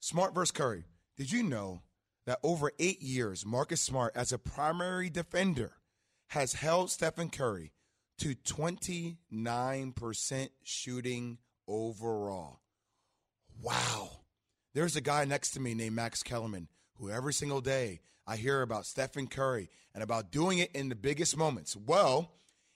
Smart 0.00 0.34
versus 0.34 0.52
Curry. 0.52 0.84
Did 1.16 1.32
you 1.32 1.42
know 1.42 1.80
that 2.26 2.38
over 2.42 2.70
eight 2.78 3.00
years, 3.00 3.46
Marcus 3.46 3.80
Smart, 3.80 4.14
as 4.14 4.30
a 4.30 4.36
primary 4.36 5.08
defender, 5.08 5.72
has 6.28 6.52
held 6.52 6.90
Stephen 6.90 7.30
Curry 7.30 7.72
to 8.18 8.34
29% 8.34 10.48
shooting 10.62 11.38
overall? 11.66 12.60
Wow. 13.62 14.10
There's 14.74 14.96
a 14.96 15.00
guy 15.00 15.24
next 15.24 15.52
to 15.52 15.60
me 15.60 15.74
named 15.74 15.96
Max 15.96 16.22
Kellerman 16.22 16.68
who 16.96 17.10
every 17.10 17.32
single 17.32 17.60
day 17.60 18.00
I 18.26 18.36
hear 18.36 18.62
about 18.62 18.86
Stephen 18.86 19.26
Curry 19.26 19.68
and 19.94 20.02
about 20.02 20.32
doing 20.32 20.58
it 20.58 20.70
in 20.74 20.88
the 20.88 20.94
biggest 20.94 21.36
moments. 21.36 21.76
Well, 21.76 22.32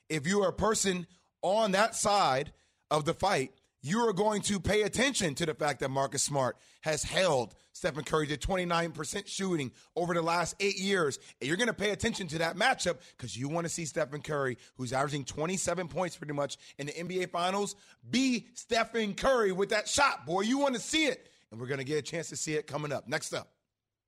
if 0.08 0.26
you 0.26 0.42
are 0.42 0.50
a 0.50 0.52
person 0.52 1.06
on 1.42 1.72
that 1.72 1.94
side 1.94 2.52
of 2.90 3.04
the 3.04 3.14
fight, 3.14 3.52
you 3.80 4.00
are 4.08 4.12
going 4.12 4.42
to 4.42 4.58
pay 4.58 4.82
attention 4.82 5.34
to 5.36 5.46
the 5.46 5.54
fact 5.54 5.80
that 5.80 5.90
Marcus 5.90 6.22
Smart 6.22 6.56
has 6.80 7.02
held 7.02 7.54
Stephen 7.72 8.02
Curry 8.02 8.26
to 8.26 8.36
29% 8.36 9.26
shooting 9.26 9.70
over 9.94 10.14
the 10.14 10.22
last 10.22 10.56
eight 10.58 10.78
years. 10.78 11.18
And 11.40 11.46
you're 11.46 11.56
going 11.56 11.68
to 11.68 11.74
pay 11.74 11.90
attention 11.90 12.26
to 12.28 12.38
that 12.38 12.56
matchup 12.56 12.98
because 13.16 13.36
you 13.36 13.48
want 13.48 13.66
to 13.66 13.68
see 13.68 13.84
Stephen 13.84 14.20
Curry, 14.20 14.58
who's 14.76 14.92
averaging 14.92 15.24
27 15.24 15.86
points 15.88 16.16
pretty 16.16 16.32
much 16.32 16.56
in 16.78 16.86
the 16.86 16.92
NBA 16.92 17.30
Finals, 17.30 17.76
be 18.10 18.48
Stephen 18.54 19.14
Curry 19.14 19.52
with 19.52 19.70
that 19.70 19.88
shot, 19.88 20.26
boy. 20.26 20.40
You 20.40 20.58
want 20.58 20.74
to 20.74 20.80
see 20.80 21.06
it. 21.06 21.28
And 21.50 21.60
we're 21.60 21.68
going 21.68 21.78
to 21.78 21.84
get 21.84 21.98
a 21.98 22.02
chance 22.02 22.28
to 22.30 22.36
see 22.36 22.54
it 22.54 22.66
coming 22.66 22.92
up. 22.92 23.08
Next 23.08 23.32
up. 23.32 23.52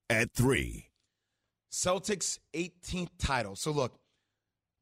At 0.09 0.33
three. 0.33 0.89
Celtics 1.71 2.41
18th 2.55 3.11
title. 3.19 3.55
So 3.55 3.71
look, 3.71 4.00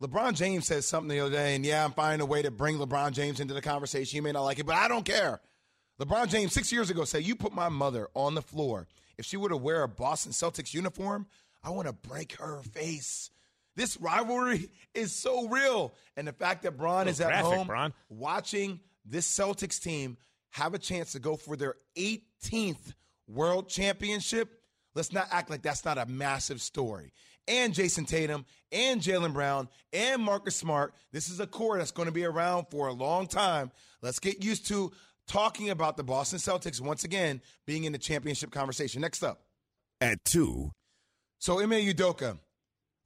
LeBron 0.03 0.35
James 0.35 0.67
said 0.67 0.85
something 0.85 1.09
the 1.09 1.21
other 1.21 1.35
day, 1.35 1.57
and 1.57 1.65
yeah, 1.65 1.85
I'm 1.85 1.93
finding 1.93 2.21
a 2.21 2.27
way 2.27 2.43
to 2.43 2.51
bring 2.51 2.79
LeBron 2.79 3.13
James 3.13 3.41
into 3.41 3.55
the 3.55 3.61
conversation. 3.61 4.17
You 4.17 4.23
may 4.23 4.33
not 4.33 4.43
like 4.45 4.59
it, 4.59 4.67
but 4.67 4.77
I 4.77 4.87
don't 4.87 5.05
care. 5.05 5.41
LeBron 6.01 6.29
James 6.29 6.53
six 6.53 6.71
years 6.71 6.91
ago 6.91 7.05
said, 7.05 7.25
"You 7.25 7.35
put 7.35 7.53
my 7.53 7.69
mother 7.69 8.09
on 8.15 8.35
the 8.35 8.43
floor. 8.43 8.87
If 9.17 9.27
she 9.27 9.37
were 9.37 9.49
to 9.49 9.57
wear 9.57 9.83
a 9.83 9.89
Boston 9.89 10.31
Celtics 10.31 10.73
uniform, 10.73 11.27
I 11.65 11.71
want 11.71 11.89
to 11.89 11.93
break 11.93 12.37
her 12.37 12.63
face." 12.63 13.31
This 13.75 13.97
rivalry 13.97 14.71
is 14.95 15.13
so 15.13 15.49
real, 15.49 15.95
and 16.17 16.29
the 16.29 16.33
fact 16.33 16.63
that 16.63 16.77
Bron 16.77 17.09
is 17.09 17.21
at 17.21 17.29
graphic, 17.29 17.53
home 17.53 17.67
Bron. 17.67 17.93
watching 18.09 18.81
this 19.05 19.27
Celtics 19.27 19.83
team 19.83 20.17
have 20.51 20.75
a 20.75 20.79
chance 20.79 21.13
to 21.13 21.19
go 21.19 21.37
for 21.37 21.57
their 21.57 21.75
18th 21.97 22.95
World 23.27 23.69
Championship. 23.69 24.63
Let's 24.95 25.13
not 25.13 25.29
act 25.31 25.51
like 25.51 25.63
that's 25.63 25.85
not 25.85 25.99
a 25.99 26.07
massive 26.07 26.61
story. 26.61 27.13
And 27.49 27.75
Jayson 27.75 28.07
Tatum 28.07 28.45
and 28.71 29.01
Jaylen 29.01 29.33
Brown 29.33 29.69
and 29.93 30.23
Marcus 30.23 30.55
Smart. 30.55 30.95
This 31.13 31.29
is 31.29 31.41
a 31.41 31.47
core 31.47 31.79
that's 31.79 31.91
going 31.91 32.07
to 32.07 32.13
be 32.13 32.25
around 32.25 32.67
for 32.71 32.89
a 32.89 32.93
long 32.93 33.27
time. 33.27 33.71
Let's 34.03 34.19
get 34.19 34.45
used 34.45 34.67
to 34.69 34.93
talking 35.27 35.71
about 35.71 35.97
the 35.97 36.05
Boston 36.05 36.39
Celtics 36.39 36.81
once 36.81 37.05
again 37.05 37.41
being 37.67 37.85
in 37.85 37.93
the 37.93 37.99
championship 37.99 38.51
conversation. 38.51 39.01
Next 39.01 39.23
up. 39.23 39.41
At 40.01 40.25
two. 40.25 40.71
So 41.39 41.61
Ime 41.61 41.71
Udoka. 41.71 42.39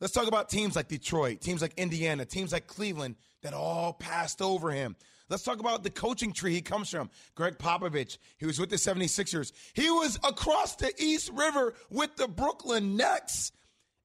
Let's 0.01 0.13
talk 0.13 0.27
about 0.27 0.49
teams 0.49 0.75
like 0.75 0.89
Detroit, 0.89 1.41
teams 1.41 1.63
like 1.63 1.75
Indiana, 1.77 2.25
teams 2.25 2.53
like 2.53 2.67
Cleveland 2.67 3.15
that 3.43 3.55
all 3.55 3.93
passed 3.93 4.43
over 4.43 4.71
him. 4.71 4.97
Let's 5.29 5.45
talk 5.45 5.61
about 5.61 5.85
the 5.85 5.91
coaching 5.91 6.33
tree 6.33 6.53
he 6.53 6.61
comes 6.61 6.91
from. 6.91 7.09
Gregg 7.37 7.57
Popovich, 7.57 8.19
he 8.37 8.45
was 8.45 8.59
with 8.59 8.69
the 8.69 8.77
76ers. 8.77 9.53
He 9.75 9.89
was 9.91 10.19
across 10.25 10.75
the 10.77 10.93
East 10.99 11.31
River 11.33 11.75
with 11.89 12.17
the 12.17 12.27
Brooklyn 12.29 12.97
Nets. 12.97 13.53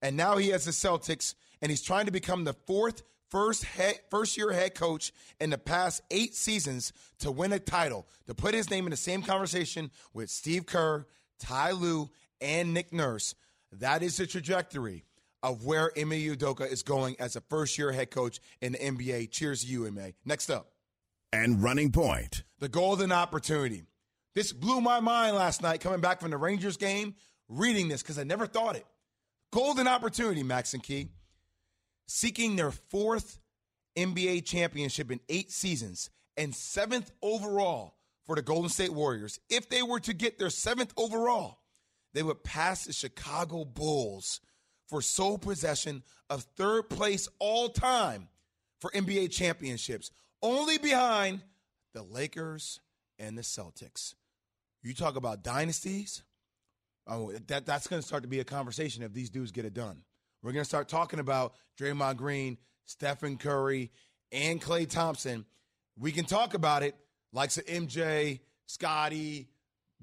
And 0.02 0.16
now 0.16 0.38
he 0.38 0.50
has 0.50 0.66
the 0.66 0.72
Celtics, 0.72 1.36
and 1.62 1.70
he's 1.70 1.82
trying 1.82 2.06
to 2.06 2.12
become 2.12 2.44
the 2.44 2.54
fourth 2.54 3.04
first 3.30 3.64
head, 3.64 4.00
first 4.10 4.38
year 4.38 4.52
head 4.52 4.76
coach 4.76 5.12
in 5.40 5.50
the 5.50 5.58
past 5.58 6.02
eight 6.12 6.36
seasons 6.36 6.94
to 7.20 7.32
win 7.32 7.52
a 7.54 7.60
title, 7.60 8.08
to 8.26 8.34
put 8.34 8.54
his 8.54 8.70
name 8.70 8.86
in 8.86 8.92
the 8.92 8.98
same 8.98 9.22
conversation 9.22 9.92
with 10.14 10.30
Steve 10.30 10.66
Kerr, 10.66 11.06
Ty 11.40 11.72
Lue, 11.72 12.10
and 12.42 12.74
Nick 12.74 12.94
Nurse. 12.94 13.36
That 13.72 14.04
is 14.04 14.18
the 14.18 14.28
trajectory 14.28 15.04
of 15.44 15.66
where 15.66 15.92
Ime 15.98 16.12
Udoka 16.12 16.70
is 16.70 16.84
going 16.84 17.16
as 17.20 17.36
a 17.36 17.42
first 17.42 17.78
year 17.78 17.92
head 17.92 18.12
coach 18.12 18.40
in 18.62 18.74
the 18.74 18.80
NBA. 18.80 19.32
Cheers 19.32 19.64
to 19.64 19.68
you, 19.68 19.88
Ime. 19.88 20.14
Next 20.26 20.50
up. 20.50 20.72
And 21.34 21.62
running 21.62 21.92
point. 21.92 22.44
The 22.60 22.70
golden 22.70 23.12
opportunity. 23.12 23.84
This 24.34 24.54
blew 24.54 24.82
my 24.82 25.00
mind 25.00 25.36
last 25.36 25.62
night 25.62 25.82
coming 25.82 26.00
back 26.00 26.22
from 26.22 26.32
the 26.32 26.38
Rangers 26.38 26.78
game, 26.78 27.16
reading 27.50 27.88
this 27.88 28.02
because 28.02 28.20
I 28.20 28.24
never 28.24 28.46
thought 28.46 28.76
it. 28.76 28.86
Golden 29.52 29.88
opportunity, 29.88 30.44
Max 30.44 30.74
and 30.74 30.84
Key. 30.84 31.10
Seeking 32.08 32.56
their 32.56 32.72
fourth 32.72 33.40
NBA 33.98 34.46
championship 34.46 35.12
in 35.12 35.20
eight 35.30 35.52
seasons 35.52 36.10
and 36.38 36.56
seventh 36.56 37.12
overall 37.22 37.96
for 38.26 38.36
the 38.36 38.42
Golden 38.42 38.70
State 38.70 38.94
Warriors. 38.94 39.40
If 39.50 39.70
they 39.70 39.82
were 39.82 40.00
to 40.02 40.14
get 40.14 40.38
their 40.38 40.50
seventh 40.50 40.94
overall, 40.96 41.60
they 42.14 42.24
would 42.24 42.44
pass 42.44 42.86
the 42.86 42.94
Chicago 42.94 43.66
Bulls 43.66 44.40
for 44.88 45.02
sole 45.02 45.38
possession 45.38 46.04
of 46.30 46.44
third 46.56 46.90
place 46.90 47.28
all 47.40 47.70
time 47.70 48.30
for 48.80 48.92
NBA 48.92 49.32
championships, 49.32 50.12
only 50.42 50.78
behind 50.78 51.42
the 51.94 52.04
Lakers 52.04 52.80
and 53.18 53.38
the 53.38 53.42
Celtics. 53.42 54.14
You 54.84 54.94
talk 54.94 55.16
about 55.16 55.44
dynasties. 55.44 56.24
Oh, 57.08 57.32
that, 57.48 57.66
that's 57.66 57.88
going 57.88 58.02
to 58.02 58.08
start 58.08 58.24
to 58.24 58.30
be 58.30 58.40
a 58.40 58.44
conversation 58.44 59.04
if 59.04 59.14
these 59.14 59.30
dudes 59.30 59.52
get 59.52 59.66
it 59.66 59.74
done. 59.74 60.04
We're 60.44 60.52
going 60.52 60.64
to 60.64 60.70
start 60.70 60.90
talking 60.90 61.20
about 61.20 61.54
Draymond 61.80 62.18
Green, 62.18 62.58
Stephen 62.86 63.38
Curry, 63.38 63.92
and 64.32 64.62
Klay 64.62 64.90
Thompson. 64.90 65.46
We 65.98 66.12
can 66.12 66.26
talk 66.26 66.54
about 66.54 66.84
it 66.84 66.96
like 67.34 67.52
so 67.52 67.62
MJ, 67.62 68.40
Scottie, 68.66 69.50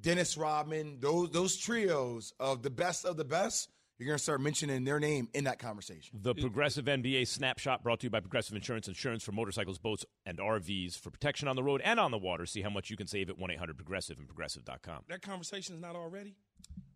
Dennis 0.01 0.37
Rodman, 0.37 0.99
those 1.01 1.31
those 1.31 1.57
trios 1.57 2.33
of 2.41 2.63
the 2.63 2.71
best 2.71 3.05
of 3.05 3.17
the 3.17 3.25
best. 3.25 3.71
You're 3.99 4.09
going 4.09 4.19
to 4.19 4.23
start 4.23 4.41
mentioning 4.41 4.83
their 4.83 4.99
name 4.99 5.29
in 5.35 5.45
that 5.45 5.61
conversation. 5.61 6.19
The 6.21 6.35
Progressive 6.35 6.87
NBA 6.87 7.29
Snapshot 7.29 7.85
brought 7.85 8.01
to 8.01 8.07
you 8.07 8.11
by 8.11 8.19
Progressive 8.19 8.57
Insurance. 8.57 8.89
Insurance 8.89 9.23
for 9.23 9.31
motorcycles, 9.31 9.79
boats, 9.79 10.05
and 10.27 10.39
RVs 10.39 10.99
for 10.99 11.11
protection 11.11 11.47
on 11.47 11.55
the 11.55 11.63
road 11.63 11.81
and 11.85 12.01
on 12.01 12.11
the 12.11 12.19
water. 12.19 12.45
See 12.45 12.61
how 12.61 12.71
much 12.71 12.91
you 12.91 12.97
can 12.97 13.07
save 13.07 13.31
at 13.31 13.39
1 13.39 13.51
800 13.53 13.77
Progressive 13.77 14.19
and 14.19 14.27
Progressive.com. 14.27 15.05
That 15.09 15.23
conversation 15.23 15.77
is 15.77 15.81
not 15.81 15.95
already. 15.95 16.35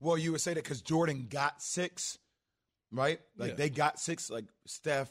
Well, 0.01 0.17
you 0.19 0.33
would 0.33 0.41
say 0.41 0.55
that 0.55 0.63
because 0.63 0.81
Jordan 0.83 1.27
got 1.29 1.63
six, 1.63 2.19
right? 2.93 3.21
Like 3.37 3.51
Yeah. 3.51 3.57
they 3.57 3.71
got 3.71 3.99
six, 3.99 4.31
like 4.31 4.45
Steph, 4.67 5.11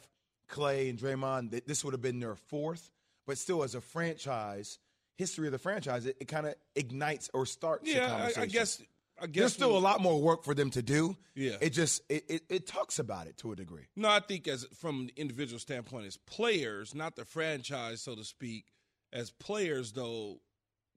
Klay, 0.49 0.89
and 0.89 0.97
Draymond. 0.97 1.51
th- 1.51 1.65
This 1.65 1.83
would 1.83 1.93
have 1.93 2.01
been 2.01 2.19
their 2.19 2.35
fourth, 2.35 2.89
but 3.25 3.37
still, 3.37 3.63
as 3.63 3.75
a 3.75 3.81
franchise, 3.81 4.79
history 5.17 5.47
of 5.47 5.51
the 5.51 5.57
franchise, 5.59 6.05
it, 6.05 6.15
it 6.21 6.25
kind 6.27 6.45
of 6.47 6.55
ignites 6.75 7.29
or 7.33 7.45
starts. 7.45 7.83
the 7.85 7.91
Yeah, 7.97 8.29
I, 8.37 8.41
I 8.41 8.45
guess. 8.45 8.81
I 9.19 9.25
guess 9.25 9.41
There's 9.41 9.53
still 9.53 9.71
we- 9.71 9.77
a 9.77 9.79
lot 9.79 9.99
more 9.99 10.21
work 10.21 10.43
for 10.43 10.53
them 10.53 10.69
to 10.71 10.83
do. 10.83 11.17
Yeah. 11.33 11.57
it 11.59 11.71
just 11.71 12.03
it, 12.07 12.25
it, 12.29 12.43
it 12.49 12.67
talks 12.67 12.99
about 12.99 13.25
it 13.25 13.35
to 13.37 13.51
a 13.51 13.55
degree. 13.55 13.87
No, 13.95 14.09
I 14.09 14.19
think 14.19 14.47
as 14.47 14.63
from 14.79 15.01
an 15.01 15.11
individual 15.15 15.57
standpoint, 15.59 16.05
as 16.05 16.17
players, 16.17 16.93
not 16.93 17.15
the 17.15 17.25
franchise, 17.25 17.99
so 18.01 18.13
to 18.15 18.23
speak. 18.23 18.65
As 19.11 19.31
players, 19.31 19.93
though, 19.93 20.39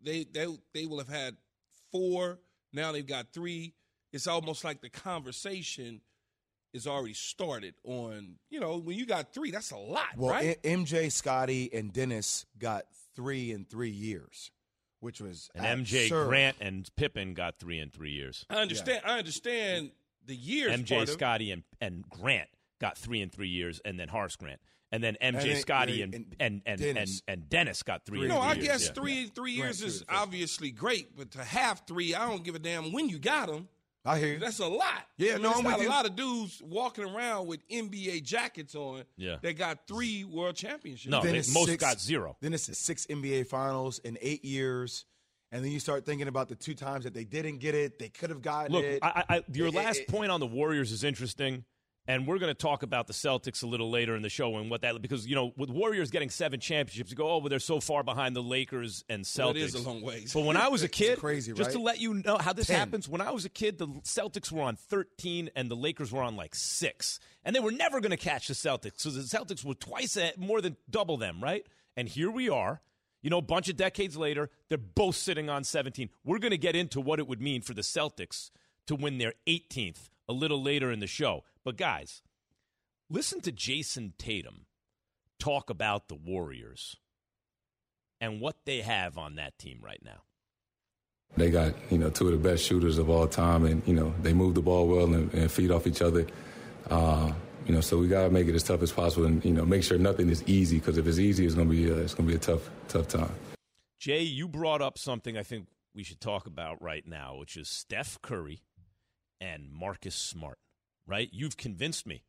they 0.03 0.25
they 0.25 0.47
they 0.75 0.85
will 0.85 0.99
have 0.99 1.09
had 1.09 1.39
four. 1.91 2.41
Now 2.73 2.93
they've 2.93 3.07
got 3.07 3.33
three. 3.33 3.75
It's 4.13 4.27
almost 4.27 4.65
like 4.65 4.81
the 4.81 4.89
conversation 4.91 6.01
is 6.73 6.87
already 6.87 7.15
started 7.15 7.75
on, 7.85 8.37
you 8.49 8.61
know, 8.61 8.77
when 8.79 8.97
you 8.97 9.07
got 9.07 9.33
three, 9.33 9.51
that's 9.51 9.71
a 9.73 9.77
lot, 9.77 10.07
Well, 10.17 10.31
right? 10.31 10.59
M- 10.65 10.85
MJ, 10.85 11.11
Scottie, 11.11 11.69
and 11.73 11.93
Dennis 11.93 12.47
got 12.59 12.85
three 13.17 13.51
in 13.53 13.65
three 13.65 13.91
years, 13.91 14.51
which 15.01 15.21
was 15.21 15.51
And 15.55 15.85
MJ. 15.87 16.09
Grant 16.09 16.57
and 16.61 16.89
Pippen 16.97 17.35
got 17.35 17.59
three 17.59 17.79
in 17.81 17.91
three 17.91 18.13
years. 18.13 18.47
I 18.49 18.57
understand. 18.57 19.03
I 19.05 19.19
understand 19.19 19.91
the 20.27 20.37
years. 20.37 20.73
MJ 20.81 20.97
part 20.97 21.09
of. 21.09 21.15
Scottie 21.15 21.51
and, 21.51 21.65
and 21.81 22.05
Grant 22.09 22.49
got 22.81 22.97
three 22.97 23.21
in 23.21 23.31
three 23.31 23.49
years, 23.49 23.81
and 23.85 23.99
then 23.99 24.09
Horace 24.09 24.37
Grant, 24.37 24.61
and 24.93 25.03
then 25.03 25.17
MJ 25.23 25.43
then- 25.53 25.57
Scottie 25.61 26.01
uh, 26.01 26.05
and- 26.05 26.15
and 26.15 26.27
and 26.41 26.41
and, 26.41 26.63
and, 26.67 26.81
Dennis. 26.81 27.23
and 27.29 27.49
Dennis 27.49 27.83
got 27.83 28.05
three. 28.05 28.23
in 28.23 28.29
No, 28.29 28.37
three 28.41 28.43
I 28.43 28.53
years. 28.55 28.67
guess 28.67 28.87
Yeah. 28.87 28.93
three 28.93 29.27
three 29.27 29.57
Grant, 29.57 29.81
years 29.81 29.83
is 29.83 30.05
obviously 30.09 30.71
great, 30.71 31.17
but 31.17 31.31
to 31.33 31.45
have 31.45 31.83
three, 31.87 32.15
I 32.15 32.29
don't 32.29 32.43
give 32.45 32.55
a 32.55 32.59
damn 32.59 32.93
when 32.93 33.09
you 33.09 33.19
got 33.19 33.49
them. 33.49 33.69
I 34.03 34.19
hear 34.19 34.33
you. 34.33 34.39
That's 34.39 34.61
a 34.61 34.67
lot. 34.67 35.07
Yeah, 35.19 35.37
no, 35.37 35.51
it's 35.51 35.59
I'm 35.59 35.65
not 35.65 35.73
with 35.75 35.81
a 35.81 35.85
you. 35.85 35.89
lot 35.91 36.07
of 36.07 36.17
dudes 36.17 36.63
walking 36.65 37.05
around 37.05 37.49
with 37.49 37.61
NBA 37.69 38.21
jackets 38.25 38.75
on. 38.75 39.05
Yeah. 39.19 39.37
that 39.43 39.59
got 39.59 39.87
three 39.87 40.25
world 40.25 40.57
championships. 40.57 41.11
No, 41.11 41.21
Then 41.23 41.33
they- 41.33 41.39
it's 41.41 41.53
most 41.53 41.67
six- 41.69 41.81
got 41.83 42.01
zero. 42.01 42.37
Then 42.41 42.55
it's 42.55 42.77
six 42.79 43.07
NBA 43.11 43.45
finals 43.47 43.99
in 43.99 44.17
eight 44.23 44.43
years. 44.43 45.05
And 45.53 45.63
then 45.65 45.71
you 45.73 45.81
start 45.81 46.07
thinking 46.07 46.29
about 46.29 46.49
the 46.49 46.55
two 46.55 46.75
times 46.75 47.05
that 47.05 47.13
they 47.13 47.25
didn't 47.25 47.59
get 47.59 47.75
it, 47.75 47.99
they 47.99 48.09
could 48.09 48.31
have 48.31 48.41
gotten 48.41 48.73
Look, 48.73 48.85
it. 48.85 49.01
I, 49.03 49.25
I, 49.29 49.45
your 49.53 49.67
It- 49.67 49.75
last 49.75 49.99
it- 49.99 50.09
point 50.09 50.31
on 50.31 50.41
the 50.41 50.47
Warriors 50.47 50.93
is 50.93 51.05
interesting, 51.05 51.65
and 52.11 52.27
we're 52.27 52.39
going 52.39 52.51
to 52.51 52.61
talk 52.61 52.83
about 52.83 53.07
the 53.07 53.13
Celtics 53.13 53.63
a 53.63 53.67
little 53.67 53.89
later 53.89 54.17
in 54.17 54.23
the 54.23 54.29
show 54.29 54.57
and 54.57 54.69
what 54.69 54.81
that 54.83 55.01
because 55.01 55.29
you 55.29 55.37
know 55.37 55.53
with 55.57 55.71
Warriors 55.71 56.11
getting 56.11 56.29
seven 56.29 56.59
championships, 56.59 57.11
you 57.11 57.17
go, 57.17 57.31
oh, 57.31 57.41
but 57.41 57.51
they're 57.51 57.61
so 57.61 57.79
far 57.79 58.03
behind 58.03 58.35
the 58.35 58.43
Lakers 58.43 59.05
and 59.09 59.25
Celtics. 59.25 59.39
Well, 59.45 59.51
it 59.51 59.57
is 59.59 59.75
a 59.75 59.89
long 59.89 60.03
ways. 60.03 60.33
But 60.35 60.45
when 60.45 60.57
I 60.57 60.69
was 60.69 60.83
a 60.83 60.89
kid, 60.89 61.19
crazy, 61.19 61.53
just 61.53 61.71
to 61.71 61.79
let 61.79 62.01
you 62.01 62.15
know 62.15 62.37
how 62.37 62.53
this 62.53 62.67
10. 62.67 62.77
happens, 62.77 63.09
when 63.09 63.21
I 63.21 63.31
was 63.31 63.45
a 63.45 63.49
kid, 63.49 63.79
the 63.79 63.87
Celtics 64.03 64.51
were 64.51 64.63
on 64.63 64.75
thirteen 64.75 65.51
and 65.55 65.71
the 65.71 65.77
Lakers 65.77 66.11
were 66.11 66.23
on 66.23 66.35
like 66.35 66.57
six, 66.57 67.21
and 67.45 67.55
they 67.55 67.61
were 67.61 67.71
never 67.71 68.01
going 68.01 68.11
to 68.11 68.17
catch 68.17 68.49
the 68.49 68.55
Celtics. 68.55 69.01
So 69.01 69.11
the 69.11 69.21
Celtics 69.21 69.65
were 69.65 69.75
twice 69.75 70.19
more 70.37 70.61
than 70.61 70.77
double 70.91 71.17
them, 71.17 71.41
right? 71.41 71.65
And 71.97 72.09
here 72.09 72.31
we 72.31 72.49
are. 72.49 72.81
You 73.23 73.31
know, 73.31 73.39
a 73.39 73.43
bunch 73.43 73.69
of 73.69 73.77
decades 73.77 74.17
later, 74.17 74.51
they're 74.69 74.79
both 74.79 75.15
sitting 75.15 75.51
on 75.51 75.63
17. 75.63 76.09
We're 76.25 76.39
going 76.39 76.53
to 76.53 76.59
get 76.59 76.75
into 76.75 77.01
what 77.01 77.19
it 77.19 77.29
would 77.29 77.41
mean 77.41 77.61
for 77.61 77.75
the 77.75 77.83
Celtics 77.83 78.51
to 78.87 78.97
win 78.97 79.19
their 79.19 79.35
18th 79.47 80.09
a 80.27 80.33
little 80.33 80.63
later 80.63 80.91
in 80.91 81.01
the 81.01 81.07
show. 81.07 81.45
But 81.65 81.77
guys, 81.77 82.23
listen 83.09 83.41
to 83.43 83.53
Jayson 83.53 84.15
Tatum 84.19 84.67
talk 85.39 85.71
about 85.71 86.09
the 86.09 86.15
Warriors 86.15 86.97
and 88.21 88.41
what 88.41 88.57
they 88.67 88.83
have 88.83 89.19
on 89.19 89.37
that 89.37 89.59
team 89.59 89.81
right 89.83 90.01
now. 90.05 90.23
They 91.37 91.51
got 91.51 91.75
you 91.91 91.99
know 91.99 92.11
two 92.11 92.29
of 92.29 92.43
the 92.43 92.49
best 92.49 92.65
shooters 92.65 92.99
of 92.99 93.09
all 93.09 93.27
time, 93.29 93.65
and 93.65 93.87
you 93.87 93.95
know 93.95 94.13
they 94.23 94.33
move 94.33 94.55
the 94.55 94.63
ball 94.63 94.89
well 94.89 95.15
and, 95.15 95.33
and 95.33 95.51
feed 95.51 95.71
off 95.71 95.87
each 95.87 96.03
other. 96.03 96.27
Uh, 96.89 97.33
you 97.67 97.75
know, 97.75 97.81
so 97.81 97.99
we 97.99 98.09
got 98.09 98.25
to 98.25 98.31
make 98.31 98.49
it 98.49 98.55
as 98.55 98.65
tough 98.65 98.83
as 98.83 98.91
possible, 98.91 99.27
and 99.27 99.45
you 99.45 99.53
know, 99.53 99.65
make 99.65 99.85
sure 99.85 99.97
nothing 99.97 100.29
is 100.29 100.43
easy. 100.49 100.79
Because 100.79 100.99
if 100.99 101.07
it's 101.07 101.19
easy, 101.19 101.47
it's 101.47 101.55
gonna 101.55 101.71
be 101.71 101.91
uh, 101.91 101.97
it's 101.97 102.15
gonna 102.15 102.29
be 102.29 102.35
a 102.35 102.39
tough 102.39 102.69
tough 102.89 103.07
time. 103.07 103.31
Jay, 104.01 104.23
you 104.23 104.49
brought 104.49 104.83
up 104.83 104.99
something 104.99 105.37
I 105.37 105.43
think 105.43 105.69
we 105.95 106.03
should 106.03 106.21
talk 106.21 106.47
about 106.47 106.83
right 106.83 107.07
now, 107.07 107.37
which 107.37 107.57
is 107.57 107.69
Steph 107.69 108.21
Curry 108.23 108.63
and 109.41 109.71
Marcus 109.71 110.15
Smart, 110.15 110.59
right? 111.11 111.29
You've 111.33 111.57
convinced 111.57 112.07
me 112.07 112.23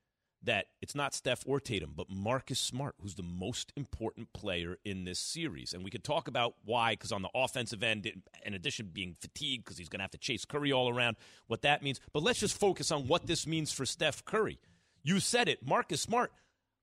that 0.43 0.65
it's 0.81 0.95
not 0.95 1.13
Steph 1.13 1.43
or 1.45 1.59
Tatum, 1.59 1.93
but 1.95 2.09
Marcus 2.09 2.59
Smart, 2.59 2.95
who's 2.99 3.13
the 3.13 3.21
most 3.21 3.71
important 3.77 4.33
player 4.33 4.77
in 4.83 5.05
this 5.05 5.19
series. 5.19 5.71
And 5.71 5.83
we 5.83 5.91
could 5.91 6.03
talk 6.03 6.27
about 6.27 6.55
why, 6.65 6.93
because 6.93 7.11
on 7.11 7.21
the 7.21 7.29
offensive 7.35 7.83
end, 7.83 8.11
in 8.43 8.53
addition 8.55 8.87
to 8.87 8.91
being 8.91 9.13
fatigued, 9.13 9.65
because 9.65 9.77
he's 9.77 9.87
going 9.87 9.99
to 9.99 10.03
have 10.03 10.11
to 10.11 10.17
chase 10.17 10.43
Curry 10.43 10.71
all 10.71 10.89
around, 10.89 11.17
what 11.45 11.61
that 11.61 11.83
means. 11.83 12.01
But 12.11 12.23
let's 12.23 12.39
just 12.39 12.59
focus 12.59 12.91
on 12.91 13.07
what 13.07 13.27
this 13.27 13.45
means 13.45 13.71
for 13.71 13.85
Steph 13.85 14.25
Curry. 14.25 14.57
You 15.03 15.19
said 15.19 15.47
it. 15.47 15.65
Marcus 15.65 16.01
Smart 16.01 16.31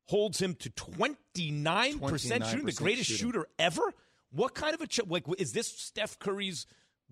holds 0.06 0.40
him 0.40 0.54
to 0.54 0.70
29%, 0.70 2.50
shooting, 2.50 2.64
the 2.64 2.72
greatest 2.72 3.10
shooting. 3.10 3.26
shooter 3.26 3.46
ever. 3.58 3.92
What 4.30 4.54
kind 4.54 4.74
of 4.74 4.80
a 4.80 4.86
ch- 4.86 5.06
like 5.06 5.24
is 5.36 5.52
this 5.52 5.66
Steph 5.66 6.18
Curry's 6.20 6.66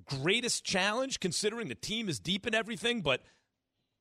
greatest 0.04 0.64
challenge 0.64 1.20
considering 1.20 1.68
the 1.68 1.74
team 1.74 2.08
is 2.08 2.18
deep 2.20 2.46
in 2.46 2.54
everything, 2.54 3.00
but 3.00 3.22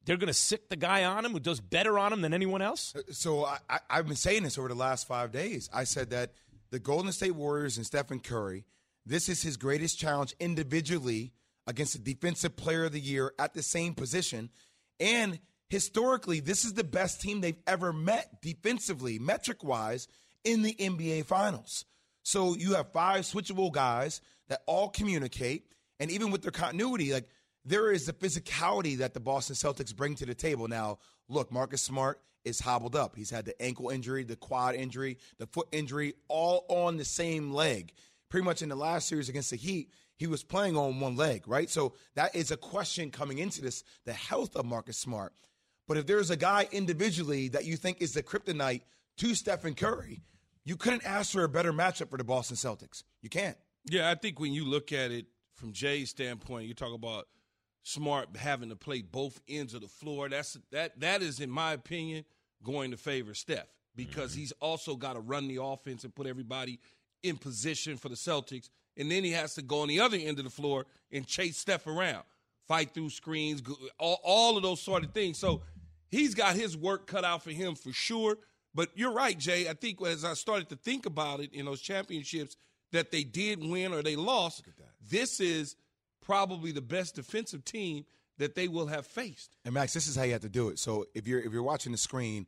they're 0.06 0.18
going 0.18 0.28
to 0.28 0.34
sick 0.34 0.70
the 0.70 0.76
guy 0.76 1.04
on 1.04 1.26
him 1.26 1.32
who 1.32 1.40
does 1.40 1.60
better 1.60 1.98
on 2.00 2.14
him 2.14 2.22
than 2.22 2.34
anyone 2.34 2.62
else? 2.62 2.94
Uh, 2.96 3.02
so 3.12 3.46
I, 3.46 3.80
I've 3.90 4.08
been 4.08 4.16
saying 4.16 4.44
this 4.44 4.58
over 4.58 4.68
the 4.68 4.76
last 4.76 5.08
five 5.08 5.32
days. 5.32 5.70
I 5.74 5.84
said 5.84 6.12
that 6.12 6.34
the 6.72 6.80
Golden 6.80 7.12
State 7.12 7.36
Warriors 7.36 7.78
and 7.78 7.86
Stephen 7.86 8.20
Curry, 8.20 8.66
this 9.06 9.30
is 9.30 9.42
his 9.42 9.58
greatest 9.58 10.00
challenge 10.00 10.36
individually 10.40 11.34
against 11.68 11.94
the 11.94 12.14
defensive 12.14 12.56
player 12.56 12.86
of 12.86 12.92
the 12.92 13.00
year 13.00 13.34
at 13.40 13.54
the 13.54 13.64
same 13.64 13.94
position. 13.94 14.50
And 15.00 15.40
historically, 15.70 16.40
this 16.40 16.64
is 16.64 16.74
the 16.74 16.84
best 16.84 17.22
team 17.22 17.42
they've 17.42 17.62
ever 17.68 17.92
met 17.92 18.42
defensively, 18.42 19.20
metric 19.20 19.64
wise, 19.64 20.08
in 20.44 20.62
the 20.62 20.76
NBA 20.76 21.26
Finals. 21.26 21.86
So 22.24 22.56
you 22.56 22.76
have 22.76 22.92
five 22.92 23.22
switchable 23.22 23.72
guys 23.72 24.22
that 24.48 24.62
all 24.68 24.90
communicate, 24.90 25.66
and 26.00 26.12
even 26.12 26.32
with 26.32 26.44
their 26.44 26.52
continuity, 26.52 27.14
like 27.14 27.28
there 27.66 27.92
is 27.92 28.06
the 28.06 28.14
physicality 28.14 28.98
that 28.98 29.14
the 29.14 29.20
Boston 29.20 29.56
Celtics 29.56 29.96
bring 29.96 30.16
to 30.16 30.26
the 30.26 30.36
table. 30.36 30.68
Now, 30.68 31.00
look, 31.28 31.52
Marcus 31.52 31.82
Smart 31.82 32.22
is 32.44 32.60
hobbled 32.60 32.96
up. 32.96 33.16
He's 33.16 33.32
had 33.32 33.46
the 33.46 33.60
ankle 33.62 33.90
injury, 33.90 34.24
the 34.24 34.36
quad 34.36 34.76
injury, 34.76 35.18
the 35.40 35.48
foot 35.48 35.68
injury, 35.72 36.14
all 36.28 36.66
on 36.70 36.98
the 36.98 37.06
same 37.06 37.52
leg. 37.52 37.92
Pretty 38.30 38.46
much 38.46 38.62
in 38.62 38.70
the 38.70 38.76
last 38.76 39.08
series 39.08 39.30
against 39.30 39.50
the 39.50 39.58
Heat, 39.58 39.90
he 40.18 40.28
was 40.28 40.44
playing 40.44 40.78
on 40.78 41.00
one 41.00 41.16
leg, 41.16 41.48
right? 41.48 41.70
So 41.70 41.94
that 42.16 42.36
is 42.36 42.52
a 42.52 42.58
question 42.58 43.12
coming 43.12 43.40
into 43.40 43.62
this 43.62 43.84
the 44.06 44.14
health 44.14 44.56
of 44.56 44.66
Marcus 44.66 44.98
Smart. 44.98 45.34
But 45.88 45.98
if 45.98 46.06
there's 46.06 46.30
a 46.30 46.38
guy 46.38 46.68
individually 46.72 47.50
that 47.50 47.66
you 47.66 47.76
think 47.76 48.02
is 48.02 48.14
the 48.14 48.24
kryptonite 48.24 48.82
to 49.18 49.36
Stephen 49.36 49.76
Curry, 49.76 50.22
you 50.64 50.76
couldn't 50.76 51.06
ask 51.06 51.32
for 51.32 51.44
a 51.44 51.50
better 51.50 51.74
matchup 51.74 52.10
for 52.10 52.18
the 52.18 52.24
Boston 52.24 52.58
Celtics. 52.58 53.04
You 53.22 53.30
can't. 53.30 53.58
Yeah, 53.86 54.10
I 54.10 54.16
think 54.16 54.40
when 54.40 54.54
you 54.54 54.66
look 54.66 54.92
at 54.92 55.12
it 55.12 55.28
from 55.54 55.74
Jay's 55.74 56.10
standpoint, 56.10 56.68
you 56.68 56.74
talk 56.74 56.94
about 56.94 57.28
Smart 57.88 58.36
having 58.36 58.70
to 58.70 58.76
play 58.76 59.04
both 59.04 59.40
ends 59.48 59.76
of 59.76 59.82
the 59.82 59.88
floor. 59.88 60.28
That's 60.28 60.58
that 60.72 61.00
that 61.02 61.22
is, 61.22 61.40
in 61.40 61.52
my 61.52 61.74
opinion, 61.74 62.26
going 62.64 62.90
to 62.90 62.98
favor 62.98 63.36
Steph 63.36 63.68
because 63.96 64.34
he's 64.34 64.52
also 64.54 64.96
got 64.96 65.14
to 65.14 65.20
run 65.20 65.48
the 65.48 65.62
offense 65.62 66.04
and 66.04 66.14
put 66.14 66.26
everybody 66.26 66.80
in 67.22 67.38
position 67.38 67.96
for 67.96 68.10
the 68.10 68.16
Celtics, 68.16 68.70
and 68.98 69.12
then 69.12 69.24
he 69.24 69.32
has 69.34 69.54
to 69.54 69.62
go 69.62 69.82
on 69.82 69.88
the 69.88 70.00
other 70.00 70.18
end 70.18 70.40
of 70.40 70.46
the 70.46 70.50
floor 70.50 70.88
and 71.12 71.28
chase 71.28 71.58
Steph 71.58 71.86
around, 71.86 72.24
fight 72.68 72.92
through 72.92 73.12
screens, 73.12 73.62
all, 74.00 74.20
all 74.24 74.58
of 74.58 74.64
those 74.64 74.82
sort 74.82 75.04
of 75.04 75.12
things. 75.12 75.38
So 75.38 75.62
he's 76.10 76.34
got 76.34 76.56
his 76.56 76.76
work 76.76 77.06
cut 77.06 77.24
out 77.24 77.44
for 77.44 77.52
him 77.52 77.76
for 77.76 77.94
sure. 77.94 78.38
But 78.74 78.90
you're 78.96 79.14
right, 79.14 79.38
Jay. 79.38 79.70
I 79.70 79.74
think 79.74 80.02
as 80.02 80.26
I 80.26 80.34
started 80.34 80.70
to 80.70 80.76
think 80.76 81.06
about 81.06 81.40
it 81.40 81.54
in 81.54 81.66
those 81.66 81.82
championships 81.82 82.58
that 82.92 83.12
they 83.12 83.24
did 83.24 83.64
win 83.64 83.94
or 83.94 84.02
they 84.02 84.16
lost, 84.16 84.64
this 85.08 85.40
is 85.40 85.76
probably 86.26 86.72
the 86.72 86.82
best 86.82 87.16
defensive 87.16 87.64
team 87.64 88.06
that 88.38 88.56
they 88.56 88.68
will 88.68 88.88
have 88.88 89.06
faced. 89.06 89.56
And 89.64 89.74
Max, 89.74 89.94
this 89.94 90.08
is 90.08 90.16
how 90.16 90.24
you 90.24 90.34
have 90.34 90.42
to 90.42 90.50
do 90.50 90.70
it. 90.70 90.80
So 90.80 91.06
if 91.14 91.28
you're 91.28 91.40
if 91.40 91.54
you're 91.54 91.64
watching 91.64 91.92
the 91.92 91.98
screen, 91.98 92.48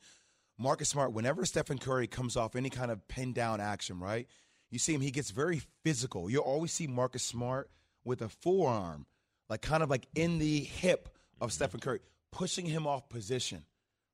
Marcus 0.58 0.90
Smart, 0.90 1.14
whenever 1.14 1.46
Stephen 1.46 1.78
Curry 1.78 2.08
comes 2.08 2.36
off 2.36 2.56
any 2.56 2.70
kind 2.70 2.92
of 2.92 3.08
pin 3.08 3.34
down 3.34 3.62
action, 3.62 4.00
right? 4.00 4.28
You 4.70 4.80
see 4.80 4.94
him, 4.94 5.02
he 5.02 5.12
gets 5.12 5.32
very 5.32 5.62
physical. 5.84 6.30
You'll 6.30 6.44
always 6.44 6.74
see 6.74 6.88
Marcus 6.88 7.24
Smart 7.24 7.70
with 8.04 8.22
a 8.22 8.28
forearm, 8.28 9.06
like 9.50 9.62
kind 9.62 9.82
of 9.82 9.90
like 9.90 10.08
in 10.16 10.40
the 10.40 10.60
hip 10.60 11.10
of 11.40 11.54
Stephen 11.54 11.80
Curry, 11.80 12.00
pushing 12.32 12.66
him 12.66 12.86
off 12.86 13.08
position. 13.08 13.64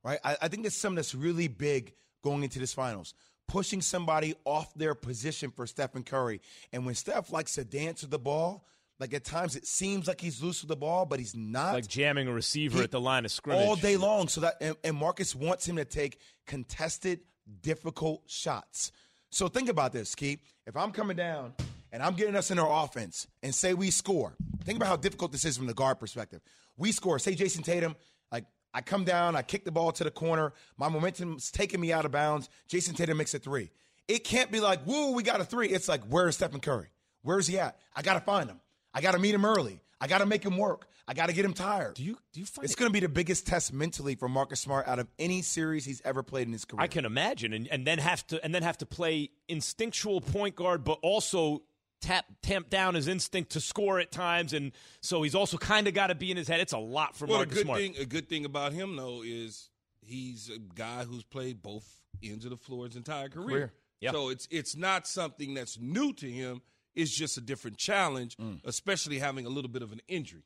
Right? 0.04 0.20
I, 0.24 0.38
I 0.44 0.48
think 0.50 0.64
that's 0.64 0.76
something 0.76 0.98
that's 0.98 1.16
really 1.16 1.48
big 1.48 1.94
going 2.24 2.44
into 2.44 2.60
this 2.60 2.74
finals. 2.74 3.14
Pushing 3.48 3.82
somebody 3.82 4.36
off 4.46 4.74
their 4.74 4.96
position 4.96 5.50
for 5.50 5.66
Stephen 5.66 6.04
Curry. 6.04 6.42
And 6.72 6.86
when 6.86 6.96
Steph 6.96 7.32
likes 7.32 7.54
to 7.56 7.64
dance 7.64 8.02
with 8.02 8.12
the 8.12 8.20
ball, 8.20 8.66
like 9.00 9.14
at 9.14 9.24
times 9.24 9.56
it 9.56 9.66
seems 9.68 10.08
like 10.08 10.22
he's 10.22 10.42
loose 10.42 10.62
with 10.62 10.70
the 10.70 10.76
ball, 10.76 11.06
but 11.06 11.20
he's 11.20 11.36
not. 11.36 11.74
Like 11.74 11.88
jamming 11.88 12.28
a 12.28 12.32
receiver 12.34 12.78
He- 12.78 12.84
at 12.84 12.92
the 12.92 13.02
line 13.02 13.26
of 13.26 13.32
scrimmage. 13.32 13.66
all 13.68 13.76
day 13.76 13.98
long. 13.98 14.28
So 14.28 14.42
that 14.42 14.56
and, 14.62 14.76
and 14.84 14.96
Marcus 14.96 15.36
wants 15.36 15.68
him 15.68 15.76
to 15.78 15.86
take 15.86 16.20
contested, 16.48 17.22
difficult 17.62 18.24
shots. 18.28 18.92
So 19.32 19.48
think 19.48 19.70
about 19.70 19.94
this, 19.94 20.14
Keith. 20.16 20.40
If 20.68 20.78
I'm 20.78 20.92
coming 20.92 21.18
down 21.18 21.54
and 21.92 22.04
I'm 22.04 22.14
getting 22.14 22.36
us 22.36 22.52
in 22.52 22.60
our 22.60 22.84
offense 22.86 23.28
and 23.42 23.54
say 23.54 23.74
we 23.74 23.90
score, 23.90 24.36
think 24.64 24.78
about 24.78 24.88
how 24.90 24.96
difficult 24.96 25.32
this 25.32 25.44
is 25.46 25.58
from 25.58 25.66
the 25.68 25.74
guard 25.74 26.00
perspective. 26.00 26.42
We 26.78 26.92
score, 26.92 27.18
say 27.20 27.34
Jayson 27.36 27.64
Tatum, 27.64 27.96
like 28.32 28.46
I 28.74 28.82
come 28.82 29.04
down, 29.04 29.36
I 29.36 29.42
kick 29.42 29.66
the 29.66 29.72
ball 29.72 29.92
to 29.94 30.04
the 30.04 30.12
corner, 30.12 30.54
my 30.78 30.88
momentum's 30.90 31.52
taking 31.52 31.82
me 31.82 31.92
out 31.92 32.06
of 32.06 32.12
bounds. 32.12 32.50
Jayson 32.70 32.96
Tatum 32.96 33.18
makes 33.18 33.34
a 33.34 33.40
three. 33.40 33.72
It 34.08 34.24
can't 34.24 34.52
be 34.52 34.60
like, 34.60 34.86
woo, 34.86 35.14
we 35.14 35.24
got 35.24 35.40
a 35.42 35.46
three. 35.46 35.70
It's 35.70 35.88
like, 35.88 36.02
where's 36.10 36.36
Stephen 36.36 36.60
Curry? 36.60 36.90
Where's 37.22 37.48
he 37.48 37.58
at? 37.58 37.78
I 37.96 38.02
got 38.02 38.16
to 38.16 38.20
find 38.20 38.50
him. 38.50 38.60
I 38.94 39.02
got 39.02 39.14
to 39.14 39.20
meet 39.20 39.34
him 39.34 39.46
early. 39.46 39.80
I 40.00 40.08
got 40.08 40.20
to 40.20 40.26
make 40.26 40.44
him 40.44 40.58
work. 40.58 40.88
I 41.08 41.14
got 41.14 41.28
to 41.28 41.34
get 41.34 41.44
him 41.44 41.54
tired. 41.54 41.96
Do 41.96 42.04
you 42.04 42.18
do 42.32 42.40
you 42.40 42.46
find 42.46 42.64
it's 42.64 42.76
going 42.76 42.90
to 42.90 42.94
be 42.94 43.02
the 43.02 43.10
biggest 43.10 43.46
test 43.46 43.74
mentally 43.74 44.16
for 44.16 44.30
Marcus 44.30 44.62
Smart 44.62 44.88
out 44.88 45.00
of 45.00 45.08
any 45.20 45.42
series 45.42 45.84
he's 45.84 46.02
ever 46.06 46.24
played 46.24 46.48
in 46.48 46.54
his 46.54 46.64
career. 46.64 46.82
I 46.82 46.88
can 46.88 47.06
imagine, 47.06 47.52
and, 47.54 47.68
and 47.68 47.86
then 47.86 48.00
have 48.00 48.26
to 48.28 48.44
and 48.44 48.56
then 48.56 48.64
have 48.64 48.78
to 48.78 48.86
play 48.86 49.32
instinctual 49.50 50.22
point 50.22 50.56
guard, 50.56 50.84
but 50.84 51.00
also 51.02 51.64
tap 52.02 52.26
tamp 52.42 52.70
down 52.70 52.96
his 52.96 53.08
instinct 53.08 53.52
to 53.52 53.62
score 53.62 54.00
at 54.00 54.12
times, 54.12 54.54
and 54.54 54.72
so 55.02 55.24
he's 55.24 55.36
also 55.36 55.58
kind 55.58 55.88
of 55.88 55.94
got 55.94 56.08
to 56.08 56.16
be 56.16 56.32
in 56.32 56.38
his 56.38 56.48
head. 56.48 56.62
It's 56.62 56.74
a 56.74 56.78
lot 56.78 57.18
for 57.18 57.26
well, 57.26 57.36
a 57.36 57.40
Marcus 57.40 57.58
good 57.58 57.66
Smart. 57.66 57.80
thing 57.80 57.96
a 58.00 58.06
good 58.06 58.30
thing 58.30 58.46
about 58.46 58.72
him 58.72 58.96
though 58.96 59.24
is 59.26 59.70
he's 60.02 60.50
a 60.50 60.60
guy 60.60 61.04
who's 61.04 61.24
played 61.24 61.62
both 61.62 61.86
ends 62.24 62.46
of 62.46 62.52
the 62.52 62.58
floor 62.58 62.86
his 62.86 62.96
entire 62.96 63.30
career. 63.30 63.48
Career. 63.48 63.74
Yeah. 64.00 64.12
So 64.12 64.30
it's 64.30 64.48
it's 64.52 64.76
not 64.76 65.08
something 65.08 65.54
that's 65.54 65.80
new 65.80 66.14
to 66.14 66.30
him. 66.30 66.62
It's 66.96 67.12
just 67.12 67.38
a 67.38 67.42
different 67.42 67.78
challenge, 67.78 68.38
especially 68.64 69.20
having 69.20 69.46
a 69.46 69.50
little 69.50 69.70
bit 69.72 69.82
of 69.82 69.92
an 69.92 70.02
injury. 70.08 70.44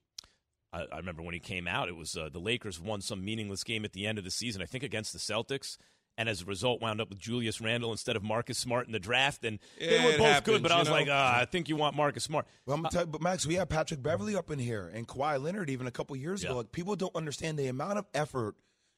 I, 0.74 0.84
I 0.92 0.98
remember 0.98 1.22
when 1.22 1.34
he 1.34 1.40
came 1.40 1.68
out, 1.68 1.88
it 1.90 1.96
was 1.96 2.16
uh, 2.18 2.30
the 2.32 2.40
Lakers 2.40 2.80
won 2.80 3.02
some 3.02 3.24
meaningless 3.24 3.64
game 3.64 3.86
at 3.86 3.94
the 3.94 4.06
end 4.06 4.18
of 4.18 4.24
the 4.24 4.32
season, 4.32 4.62
I 4.62 4.66
think 4.66 4.84
against 4.84 5.14
the 5.14 5.20
Celtics. 5.20 5.78
And 6.20 6.28
as 6.28 6.42
a 6.42 6.46
result, 6.46 6.82
wound 6.82 7.00
up 7.00 7.10
with 7.10 7.20
Julius 7.20 7.62
Randle 7.62 7.92
instead 7.92 8.16
of 8.16 8.24
Marcus 8.24 8.58
Smart 8.58 8.88
in 8.88 8.92
the 8.92 9.00
draft. 9.00 9.46
And 9.46 9.60
they 9.80 10.04
were 10.04 10.18
both 10.18 10.28
happens, 10.28 10.46
good, 10.58 10.64
but 10.64 10.72
I 10.72 10.80
was 10.80 10.88
know? 10.88 10.94
like, 10.96 11.08
ah, 11.12 11.38
I 11.42 11.46
think 11.46 11.70
you 11.70 11.76
want 11.76 11.96
Marcus 11.96 12.24
Smart. 12.24 12.48
Well, 12.66 12.74
I'm 12.76 12.82
gonna 12.82 12.92
tell 12.92 13.02
you, 13.04 13.08
but 13.08 13.22
Max, 13.22 13.46
we 13.46 13.54
had 13.54 13.70
Patrick 13.70 14.02
Beverley 14.02 14.36
up 14.36 14.50
in 14.50 14.58
here 14.58 14.92
and 14.94 15.08
Kawhi 15.08 15.40
Leonard 15.42 15.70
even 15.70 15.86
a 15.86 15.92
couple 15.92 16.16
years 16.16 16.42
Yeah. 16.44 16.50
ago. 16.50 16.58
Like 16.58 16.72
people 16.72 16.96
don't 16.96 17.16
understand 17.16 17.60
the 17.60 17.68
amount 17.68 18.00
of 18.00 18.06
effort 18.16 18.56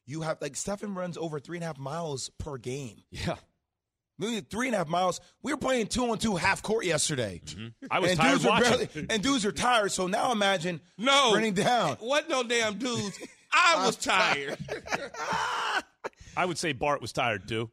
you 0.08 0.22
have. 0.22 0.38
Like 0.42 0.56
Stephen 0.56 0.96
runs 0.96 1.18
over 1.18 1.42
three 1.42 1.58
and 1.58 1.64
a 1.66 1.68
half 1.68 1.78
miles 1.78 2.30
per 2.40 2.58
game. 2.58 3.04
Yeah. 3.12 3.36
Literally 4.20 4.42
Three 4.42 4.68
and 4.68 4.76
a 4.76 4.80
half 4.80 4.88
miles. 4.88 5.20
We 5.42 5.52
were 5.54 5.58
playing 5.58 5.88
two 5.88 6.10
on 6.12 6.20
two 6.20 6.36
half 6.36 6.62
court 6.62 6.86
yesterday. 6.86 7.42
Mm-hmm. 7.46 7.68
I 7.90 8.00
was 8.00 8.12
and 8.12 8.20
tired 8.20 8.32
dudes 8.34 8.46
are 8.46 8.50
watching. 8.50 8.86
barely- 8.94 9.08
and 9.10 9.24
dudes 9.24 9.46
are 9.46 9.52
tired. 9.52 9.92
So 9.92 10.06
now 10.08 10.32
imagine 10.32 10.82
No, 10.98 11.30
sprinting 11.30 11.54
down. 11.56 11.96
What 12.02 12.30
no 12.30 12.44
damn 12.44 12.78
dudes? 12.78 13.18
I 13.52 13.84
was 13.86 13.96
tired. 13.96 14.58
I 16.38 16.46
would 16.46 16.58
say 16.58 16.72
Bart 16.74 17.02
was 17.02 17.12
tired 17.12 17.48
too. 17.48 17.70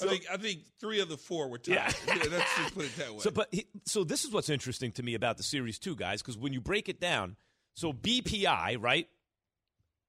I 0.00 0.06
think 0.06 0.24
I 0.32 0.36
think 0.36 0.60
three 0.80 1.00
of 1.00 1.08
the 1.08 1.16
four 1.16 1.48
were 1.50 1.58
tired. 1.58 1.92
Yeah. 2.06 2.14
Yeah, 2.14 2.22
let's 2.30 2.56
just 2.56 2.74
put 2.74 2.84
it 2.84 2.96
that 2.96 3.12
way. 3.12 3.18
So, 3.18 3.30
but 3.32 3.48
he, 3.50 3.66
so 3.84 4.04
this 4.04 4.24
is 4.24 4.32
what's 4.32 4.48
interesting 4.48 4.92
to 4.92 5.02
me 5.02 5.14
about 5.14 5.36
the 5.38 5.42
series 5.42 5.78
too, 5.78 5.96
guys, 5.96 6.22
because 6.22 6.38
when 6.38 6.52
you 6.52 6.60
break 6.60 6.88
it 6.88 7.00
down, 7.00 7.34
so 7.74 7.92
BPI, 7.92 8.76
right? 8.80 9.08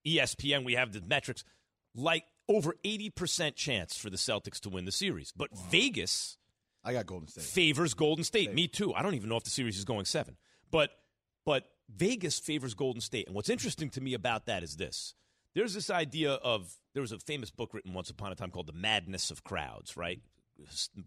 ESPN, 0.06 0.64
we 0.64 0.74
have 0.74 0.92
the 0.92 1.00
metrics, 1.00 1.44
like 1.94 2.24
over 2.50 2.74
eighty 2.84 3.08
percent 3.08 3.56
chance 3.56 3.96
for 3.96 4.10
the 4.10 4.18
Celtics 4.18 4.60
to 4.60 4.68
win 4.68 4.84
the 4.84 4.92
series, 4.92 5.32
but 5.34 5.48
Vegas 5.70 6.36
I 6.84 6.92
got 6.92 7.06
Golden 7.06 7.28
State. 7.28 7.44
favors 7.44 7.94
Golden 7.94 8.24
State. 8.24 8.52
Me 8.52 8.68
too. 8.68 8.92
I 8.92 9.02
don't 9.02 9.14
even 9.14 9.28
know 9.28 9.36
if 9.36 9.44
the 9.44 9.50
series 9.50 9.78
is 9.78 9.84
going 9.84 10.04
seven, 10.04 10.36
but 10.70 10.90
but 11.46 11.70
Vegas 11.88 12.38
favors 12.38 12.74
Golden 12.74 13.00
State. 13.00 13.26
And 13.26 13.34
what's 13.34 13.48
interesting 13.48 13.88
to 13.90 14.00
me 14.00 14.14
about 14.14 14.46
that 14.46 14.62
is 14.62 14.76
this: 14.76 15.14
there's 15.54 15.72
this 15.72 15.88
idea 15.88 16.32
of 16.32 16.74
there 16.92 17.00
was 17.00 17.12
a 17.12 17.18
famous 17.18 17.50
book 17.50 17.72
written 17.72 17.94
once 17.94 18.10
upon 18.10 18.32
a 18.32 18.34
time 18.34 18.50
called 18.50 18.66
"The 18.66 18.72
Madness 18.72 19.30
of 19.30 19.44
Crowds," 19.44 19.96
right? 19.96 20.20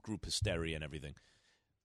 Group 0.02 0.26
hysteria 0.26 0.76
and 0.76 0.84
everything. 0.84 1.14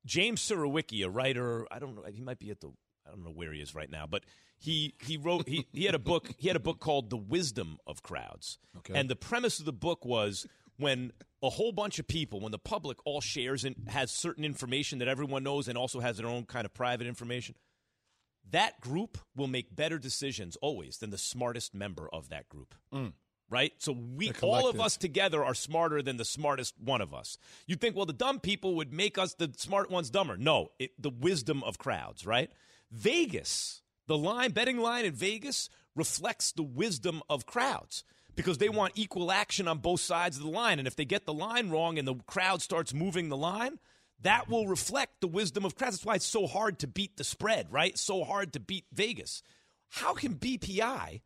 James 0.07 0.41
Surowiecki, 0.41 1.05
a 1.05 1.11
writer, 1.11 1.67
I 1.71 1.79
don't 1.79 1.95
know, 1.95 2.05
he 2.11 2.23
might 2.23 2.39
be 2.39 2.51
at 2.51 2.61
the 2.61 2.73
I 3.09 3.15
don't 3.15 3.25
know 3.25 3.31
where 3.31 3.53
he 3.53 3.61
is 3.61 3.75
right 3.75 3.91
now, 3.91 4.07
but 4.07 4.25
he 4.59 4.95
he 5.01 5.17
wrote 5.17 5.49
he, 5.49 5.67
he 5.73 5.85
had 5.85 5.95
a 5.95 6.01
book 6.01 6.31
he 6.39 6.49
had 6.49 6.57
a 6.57 6.61
book 6.61 6.81
called 6.81 7.11
The 7.11 7.17
Wisdom 7.17 7.79
of 7.87 8.03
Crowds. 8.03 8.59
Okay. 8.79 8.95
And 8.99 9.09
the 9.09 9.17
premise 9.17 9.59
of 9.59 9.65
the 9.65 9.73
book 9.73 10.05
was 10.05 10.47
when 10.79 11.13
a 11.43 11.51
whole 11.51 11.73
bunch 11.73 11.99
of 11.99 12.07
people, 12.07 12.41
when 12.41 12.53
the 12.53 12.59
public 12.59 12.99
all 13.05 13.21
shares 13.21 13.65
and 13.65 13.77
has 13.89 14.11
certain 14.11 14.45
information 14.45 14.99
that 14.99 15.09
everyone 15.09 15.45
knows 15.45 15.69
and 15.69 15.79
also 15.79 16.01
has 16.01 16.17
their 16.17 16.27
own 16.27 16.45
kind 16.45 16.65
of 16.65 16.75
private 16.75 17.07
information, 17.07 17.55
that 18.51 18.81
group 18.81 19.19
will 19.37 19.47
make 19.47 19.75
better 19.75 19.99
decisions 19.99 20.57
always 20.57 20.99
than 20.99 21.11
the 21.11 21.19
smartest 21.19 21.75
member 21.75 22.09
of 22.13 22.31
that 22.31 22.49
group. 22.49 22.75
Mm. 22.93 23.13
Right? 23.51 23.73
So 23.79 23.93
we 23.93 24.31
all 24.43 24.69
of 24.69 24.79
us 24.79 24.99
together 24.99 25.43
are 25.43 25.55
smarter 25.55 26.03
than 26.03 26.19
the 26.19 26.25
smartest 26.25 26.75
one 26.79 27.01
of 27.01 27.15
us. 27.15 27.39
You 27.67 27.77
think, 27.77 27.97
well, 27.97 28.05
the 28.05 28.13
dumb 28.13 28.41
people 28.41 28.75
would 28.75 28.93
make 28.93 29.17
us 29.17 29.35
the 29.35 29.51
smart 29.57 29.91
ones 29.91 30.11
dumber. 30.11 30.37
No, 30.37 30.69
it, 30.79 30.91
the 31.01 31.09
wisdom 31.09 31.65
of 31.65 31.79
crowds, 31.79 32.27
right? 32.27 32.51
Vegas, 32.91 33.83
the 34.07 34.19
line, 34.19 34.53
betting 34.53 34.79
line 34.79 35.05
in 35.05 35.13
Vegas 35.13 35.69
reflects 35.95 36.53
the 36.53 36.63
wisdom 36.63 37.23
of 37.29 37.47
crowds 37.47 38.05
because 38.35 38.59
they 38.59 38.69
want 38.69 38.93
equal 38.95 39.33
action 39.33 39.67
on 39.67 39.79
both 39.79 40.01
sides 40.01 40.37
of 40.37 40.45
the 40.45 40.49
line. 40.49 40.79
And 40.79 40.87
if 40.87 40.97
they 40.97 41.05
get 41.05 41.27
the 41.27 41.35
line 41.35 41.71
wrong 41.71 41.99
and 41.99 42.07
the 42.07 42.15
crowd 42.27 42.63
starts 42.63 42.95
moving 42.95 43.29
the 43.29 43.37
line, 43.37 43.79
that 44.23 44.49
will 44.49 44.67
reflect 44.67 45.21
the 45.21 45.29
wisdom 45.29 45.65
of 45.65 45.75
crowds. 45.75 45.97
That's 45.97 46.07
why 46.07 46.15
it's 46.15 46.27
so 46.27 46.47
hard 46.47 46.79
to 46.81 46.87
beat 46.87 47.17
the 47.17 47.25
spread, 47.25 47.67
right? 47.71 47.99
So 47.99 48.25
hard 48.25 48.53
to 48.53 48.61
beat 48.61 48.87
Vegas. 48.93 49.43
How 49.91 50.15
can 50.15 50.35
BPI 50.35 51.21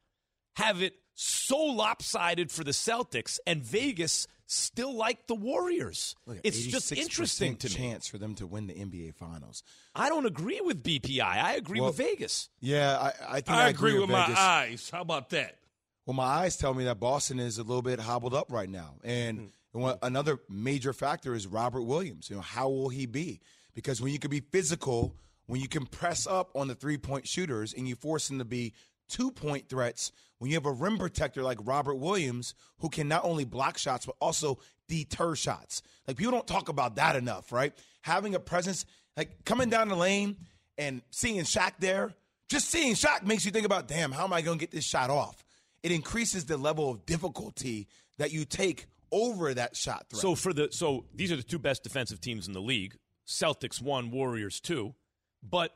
have 0.57 0.83
it 0.83 0.95
so 1.15 1.59
lopsided 1.59 2.51
for 2.51 2.65
the 2.65 2.71
Celtics 2.71 3.39
and 3.47 3.63
Vegas 3.63 4.27
still 4.53 4.95
like 4.95 5.27
the 5.27 5.35
Warriors? 5.35 6.15
Look 6.27 6.39
It's 6.45 6.65
just 6.67 6.93
interesting 6.93 7.57
to 7.57 7.69
me. 7.69 7.75
chance 7.75 8.07
for 8.07 8.19
them 8.19 8.35
to 8.37 8.47
win 8.47 8.67
the 8.67 8.75
NBA 8.75 9.15
Finals. 9.15 9.63
I 9.95 10.09
don't 10.09 10.27
agree 10.27 10.61
with 10.61 10.83
BPI. 10.83 11.23
I 11.23 11.55
agree 11.55 11.81
Well, 11.81 11.91
with 11.91 11.97
Vegas. 11.99 12.49
Yeah, 12.61 12.99
I, 12.99 13.37
I 13.37 13.41
think 13.41 13.57
I 13.57 13.67
I, 13.67 13.69
agree 13.69 13.99
with 13.99 14.11
my 14.11 14.27
Vegas. 14.27 14.39
eyes. 14.39 14.91
How 14.91 15.01
about 15.03 15.31
that? 15.31 15.59
Well, 16.07 16.15
my 16.15 16.25
eyes 16.25 16.57
tell 16.57 16.75
me 16.75 16.85
that 16.85 16.99
Boston 16.99 17.39
is 17.39 17.59
a 17.59 17.63
little 17.63 17.83
bit 17.83 18.01
hobbled 18.01 18.35
up 18.35 18.51
right 18.51 18.69
now, 18.69 18.95
and 19.05 19.51
hmm. 19.73 19.81
one, 19.81 19.99
another 20.03 20.41
major 20.49 20.93
factor 20.93 21.35
is 21.35 21.47
Robert 21.47 21.83
Williams. 21.83 22.29
You 22.29 22.37
know, 22.37 22.43
how 22.43 22.69
will 22.69 22.89
he 22.89 23.07
be? 23.07 23.41
Because 23.75 24.03
when 24.03 24.13
you 24.13 24.19
can 24.19 24.31
be 24.31 24.41
physical, 24.41 25.15
when 25.47 25.61
you 25.61 25.69
can 25.69 25.87
press 25.87 26.27
up 26.27 26.51
on 26.55 26.67
the 26.69 26.75
three 26.75 26.99
point 26.99 27.29
shooters, 27.29 27.73
and 27.73 27.89
you 27.89 27.95
force 27.95 28.29
them 28.29 28.39
to 28.39 28.45
be 28.45 28.75
two 29.09 29.31
point 29.31 29.69
threats, 29.69 30.11
when 30.43 30.51
you 30.51 30.57
have 30.57 30.67
a 30.67 30.73
rim 30.73 30.99
protector 30.99 31.41
like 31.41 31.59
Robert 31.63 31.95
Williams 31.95 32.55
who 32.81 32.89
can 32.89 33.07
not 33.07 33.25
only 33.25 33.45
block 33.45 33.79
shots 33.79 34.07
but 34.07 34.17
also 34.21 34.59
deter 34.89 35.37
shots. 35.37 35.83
Like 36.09 36.17
people 36.17 36.33
don't 36.33 36.49
talk 36.49 36.69
about 36.69 36.97
that 36.97 37.15
enough, 37.15 37.53
right? 37.53 37.73
Having 38.01 38.35
a 38.35 38.41
presence, 38.41 38.85
like 39.17 39.45
coming 39.45 39.71
down 39.71 39.87
the 39.87 39.95
lane 39.95 40.37
and 40.77 41.01
seeing 41.13 41.43
Shaq 41.43 41.75
there, 41.79 42.13
just 42.49 42.69
seeing 42.69 42.95
Shaq 42.95 43.23
makes 43.23 43.45
you 43.45 43.53
think 43.53 43.65
about, 43.65 43.87
damn, 43.87 44.11
how 44.11 44.25
am 44.25 44.33
I 44.33 44.43
going 44.43 44.59
to 44.59 44.61
get 44.61 44.73
this 44.73 44.85
shot 44.85 45.11
off? 45.11 45.45
It 45.85 45.93
increases 45.93 46.47
the 46.47 46.57
level 46.57 46.91
of 46.91 47.07
difficulty 47.07 47.87
that 48.19 48.33
you 48.33 48.45
take 48.45 48.87
over 49.13 49.55
that 49.55 49.77
shot 49.77 50.07
threat. 50.11 50.23
So 50.23 50.35
for 50.35 50.53
the 50.53 50.71
so 50.73 51.05
these 51.15 51.31
are 51.31 51.37
the 51.37 51.45
two 51.45 51.61
best 51.61 51.85
defensive 51.85 52.21
teams 52.21 52.49
in 52.49 52.53
the 52.53 52.61
league. 52.61 52.97
Celtics 53.29 53.81
one, 53.81 54.11
Warriors 54.11 54.59
two. 54.59 54.97
But 55.41 55.73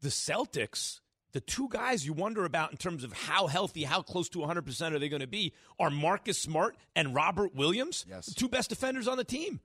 the 0.00 0.08
Celtics, 0.08 1.00
the 1.34 1.40
two 1.40 1.68
guys 1.68 2.06
you 2.06 2.14
wonder 2.14 2.44
about 2.46 2.70
in 2.70 2.78
terms 2.78 3.04
of 3.04 3.12
how 3.12 3.46
healthy, 3.48 3.82
how 3.84 4.00
close 4.00 4.28
to 4.30 4.38
100% 4.38 4.92
are 4.92 4.98
they 4.98 5.10
going 5.10 5.20
to 5.20 5.26
be 5.26 5.52
are 5.78 5.90
Marcus 5.90 6.38
Smart 6.40 6.76
and 6.96 7.14
Robert 7.14 7.54
Williams, 7.54 8.06
Yes. 8.08 8.26
the 8.26 8.34
two 8.34 8.48
best 8.48 8.70
defenders 8.70 9.06
on 9.06 9.18
the 9.18 9.24
team. 9.24 9.60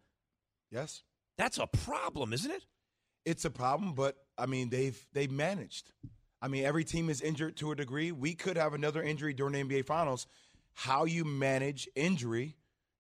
yes, 0.72 1.04
That's 1.38 1.58
a 1.58 1.68
problem, 1.68 2.34
isn't 2.34 2.52
it? 2.52 2.66
it's 3.26 3.46
a 3.46 3.50
problem, 3.50 3.94
but 3.94 4.18
I 4.38 4.46
mean 4.46 4.70
they've 4.70 5.00
they've 5.14 5.32
managed. 5.32 5.92
I 6.42 6.48
mean 6.48 6.66
every 6.66 6.84
team 6.84 7.10
is 7.10 7.22
injured 7.22 7.56
to 7.58 7.72
a 7.72 7.76
degree. 7.76 8.12
We 8.12 8.34
could 8.34 8.58
have 8.58 8.74
another 8.74 9.02
injury 9.04 9.34
during 9.34 9.54
the 9.54 9.60
NBA 9.64 9.86
Finals. 9.86 10.26
How 10.74 11.06
you 11.06 11.24
manage 11.26 11.88
injury 11.96 12.56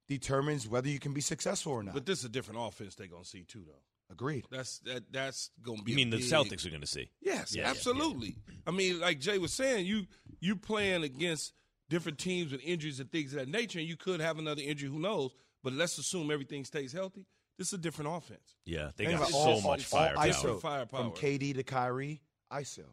determines 0.07 0.67
whether 0.67 0.89
you 0.89 0.99
can 0.99 1.13
be 1.13 1.21
successful 1.21 1.71
or 1.73 1.83
not. 1.83 1.93
But 1.93 2.05
this 2.05 2.19
is 2.19 2.25
a 2.25 2.29
different 2.29 2.59
offense 2.61 2.95
they're 2.95 3.07
gonna 3.07 3.23
see 3.25 3.43
too, 3.43 3.63
though. 3.65 3.81
Agreed. 4.11 4.45
That's 4.49 4.79
that. 4.79 5.03
That's 5.11 5.51
gonna 5.61 5.83
be. 5.83 5.91
You 5.91 5.95
a 5.95 5.97
mean 5.97 6.09
the 6.09 6.17
Celtics 6.17 6.65
are 6.65 6.69
going 6.69 6.81
to 6.81 6.87
see? 6.87 7.09
Yes, 7.21 7.55
Yeah, 7.55 7.63
yeah, 7.63 7.69
absolutely. 7.69 8.37
I 8.65 8.71
mean, 8.71 8.99
like 8.99 9.19
Jay 9.19 9.37
was 9.37 9.53
saying, 9.53 9.85
you 9.85 10.07
you 10.39 10.55
playing 10.55 11.03
against 11.03 11.53
different 11.89 12.17
teams 12.17 12.51
with 12.51 12.61
injuries 12.63 12.99
and 12.99 13.11
things 13.11 13.33
of 13.33 13.39
that 13.39 13.47
nature, 13.49 13.79
and 13.79 13.87
you 13.87 13.95
could 13.95 14.19
have 14.19 14.39
another 14.39 14.61
injury. 14.63 14.89
Who 14.89 14.99
knows? 14.99 15.31
But 15.63 15.73
let's 15.73 15.97
assume 15.97 16.31
everything 16.31 16.65
stays 16.65 16.91
healthy. 16.91 17.25
This 17.57 17.67
is 17.67 17.73
a 17.73 17.77
different 17.77 18.11
offense. 18.15 18.55
Yeah, 18.65 18.91
they 18.95 19.05
Think 19.05 19.19
got 19.19 19.29
about 19.29 19.31
so 19.41 19.49
all- 19.49 19.61
much 19.61 19.91
all 19.93 19.99
firepower. 19.99 20.25
ISO. 20.27 20.61
Firepower. 20.61 21.03
From 21.03 21.11
KD 21.11 21.53
to 21.55 21.63
Kyrie, 21.63 22.21
ISO. 22.51 22.85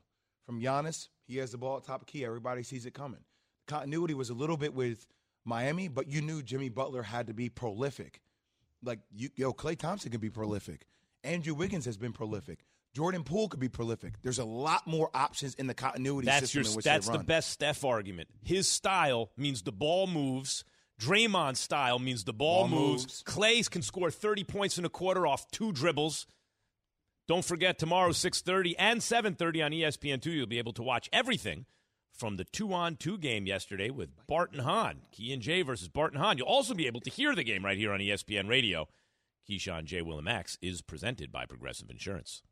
From 0.45 0.61
Giannis, 0.61 1.09
he 1.27 1.37
has 1.39 1.51
the 1.53 1.59
ball 1.59 1.77
at 1.79 1.85
top 1.85 2.03
of 2.03 2.07
key. 2.07 2.25
Everybody 2.25 2.63
sees 2.63 2.85
it 2.85 2.93
coming. 2.93 3.21
Continuity 3.69 4.15
was 4.15 4.31
a 4.31 4.35
little 4.35 4.57
bit 4.57 4.75
with 4.75 5.07
Miami, 5.45 5.89
but 5.89 6.09
you 6.09 6.21
knew 6.21 6.43
Jimmy 6.43 6.69
Butler 6.69 7.03
had 7.03 7.29
to 7.29 7.35
be 7.35 7.49
prolific. 7.49 8.21
Like 8.83 8.99
you, 9.15 9.31
yo, 9.37 9.53
Klay 9.53 9.79
Thompson 9.79 10.11
can 10.11 10.21
be 10.21 10.31
prolific. 10.31 10.87
Andrew 11.27 11.55
Wiggins 11.55 11.85
has 11.85 11.97
been 11.97 12.13
prolific. 12.13 12.61
Jordan 12.95 13.25
Poole 13.25 13.49
could 13.49 13.61
be 13.61 13.69
prolific. 13.69 14.15
There's 14.23 14.39
a 14.39 14.45
lot 14.45 14.87
more 14.87 15.11
options 15.13 15.55
in 15.55 15.67
the 15.67 15.75
continuity 15.75 16.27
That's 16.27 16.51
system 16.51 16.73
your. 16.73 16.83
That's 16.83 17.09
the 17.09 17.19
best 17.19 17.51
Steph 17.51 17.85
argument. 17.85 18.29
His 18.43 18.69
style 18.69 19.31
means 19.37 19.63
the 19.63 19.73
ball 19.73 20.07
moves. 20.07 20.65
Draymond's 20.99 21.61
style 21.61 21.99
means 21.99 22.25
the 22.25 22.33
ball, 22.33 22.69
Ball 22.69 22.79
moves. 22.79 23.03
moves. 23.03 23.23
Klay's 23.25 23.69
can 23.69 23.83
score 23.83 24.11
30 24.11 24.45
points 24.45 24.79
in 24.79 24.87
a 24.87 24.89
quarter 24.89 25.27
off 25.27 25.51
two 25.51 25.73
dribbles. 25.73 26.27
Don't 27.29 27.45
forget 27.45 27.79
tomorrow 27.79 28.13
6:30 28.13 28.75
and 28.79 29.01
7:30 29.03 29.63
on 29.63 29.73
E 29.75 29.83
ESPN2 29.83 30.27
you'll 30.27 30.47
be 30.47 30.59
able 30.59 30.73
to 30.73 30.83
watch 30.83 31.11
everything 31.13 31.67
from 32.13 32.37
the 32.37 32.45
2 32.45 32.73
on 32.73 32.97
2 32.97 33.19
game 33.19 33.47
yesterday 33.47 33.91
with 33.91 34.09
Bart 34.27 34.53
and 34.53 34.63
Hahn, 34.63 35.03
Key 35.13 35.35
and 35.35 35.43
Jay 35.43 35.61
versus 35.61 35.89
Bart 35.89 36.13
and 36.15 36.23
Hahn. 36.23 36.39
You'll 36.39 36.47
also 36.47 36.73
be 36.73 36.87
able 36.87 37.01
to 37.01 37.11
hear 37.11 37.35
the 37.35 37.45
game 37.45 37.63
right 37.65 37.77
here 37.77 37.93
on 37.93 38.01
ESPN 38.01 38.49
Radio. 38.49 38.89
Keyshawn 39.49 39.85
J. 39.85 40.03
Will 40.03 40.17
and 40.17 40.25
Max 40.25 40.59
is 40.61 40.83
presented 40.83 41.31
by 41.31 41.47
Progressive 41.47 41.91
Insurance. 41.91 42.43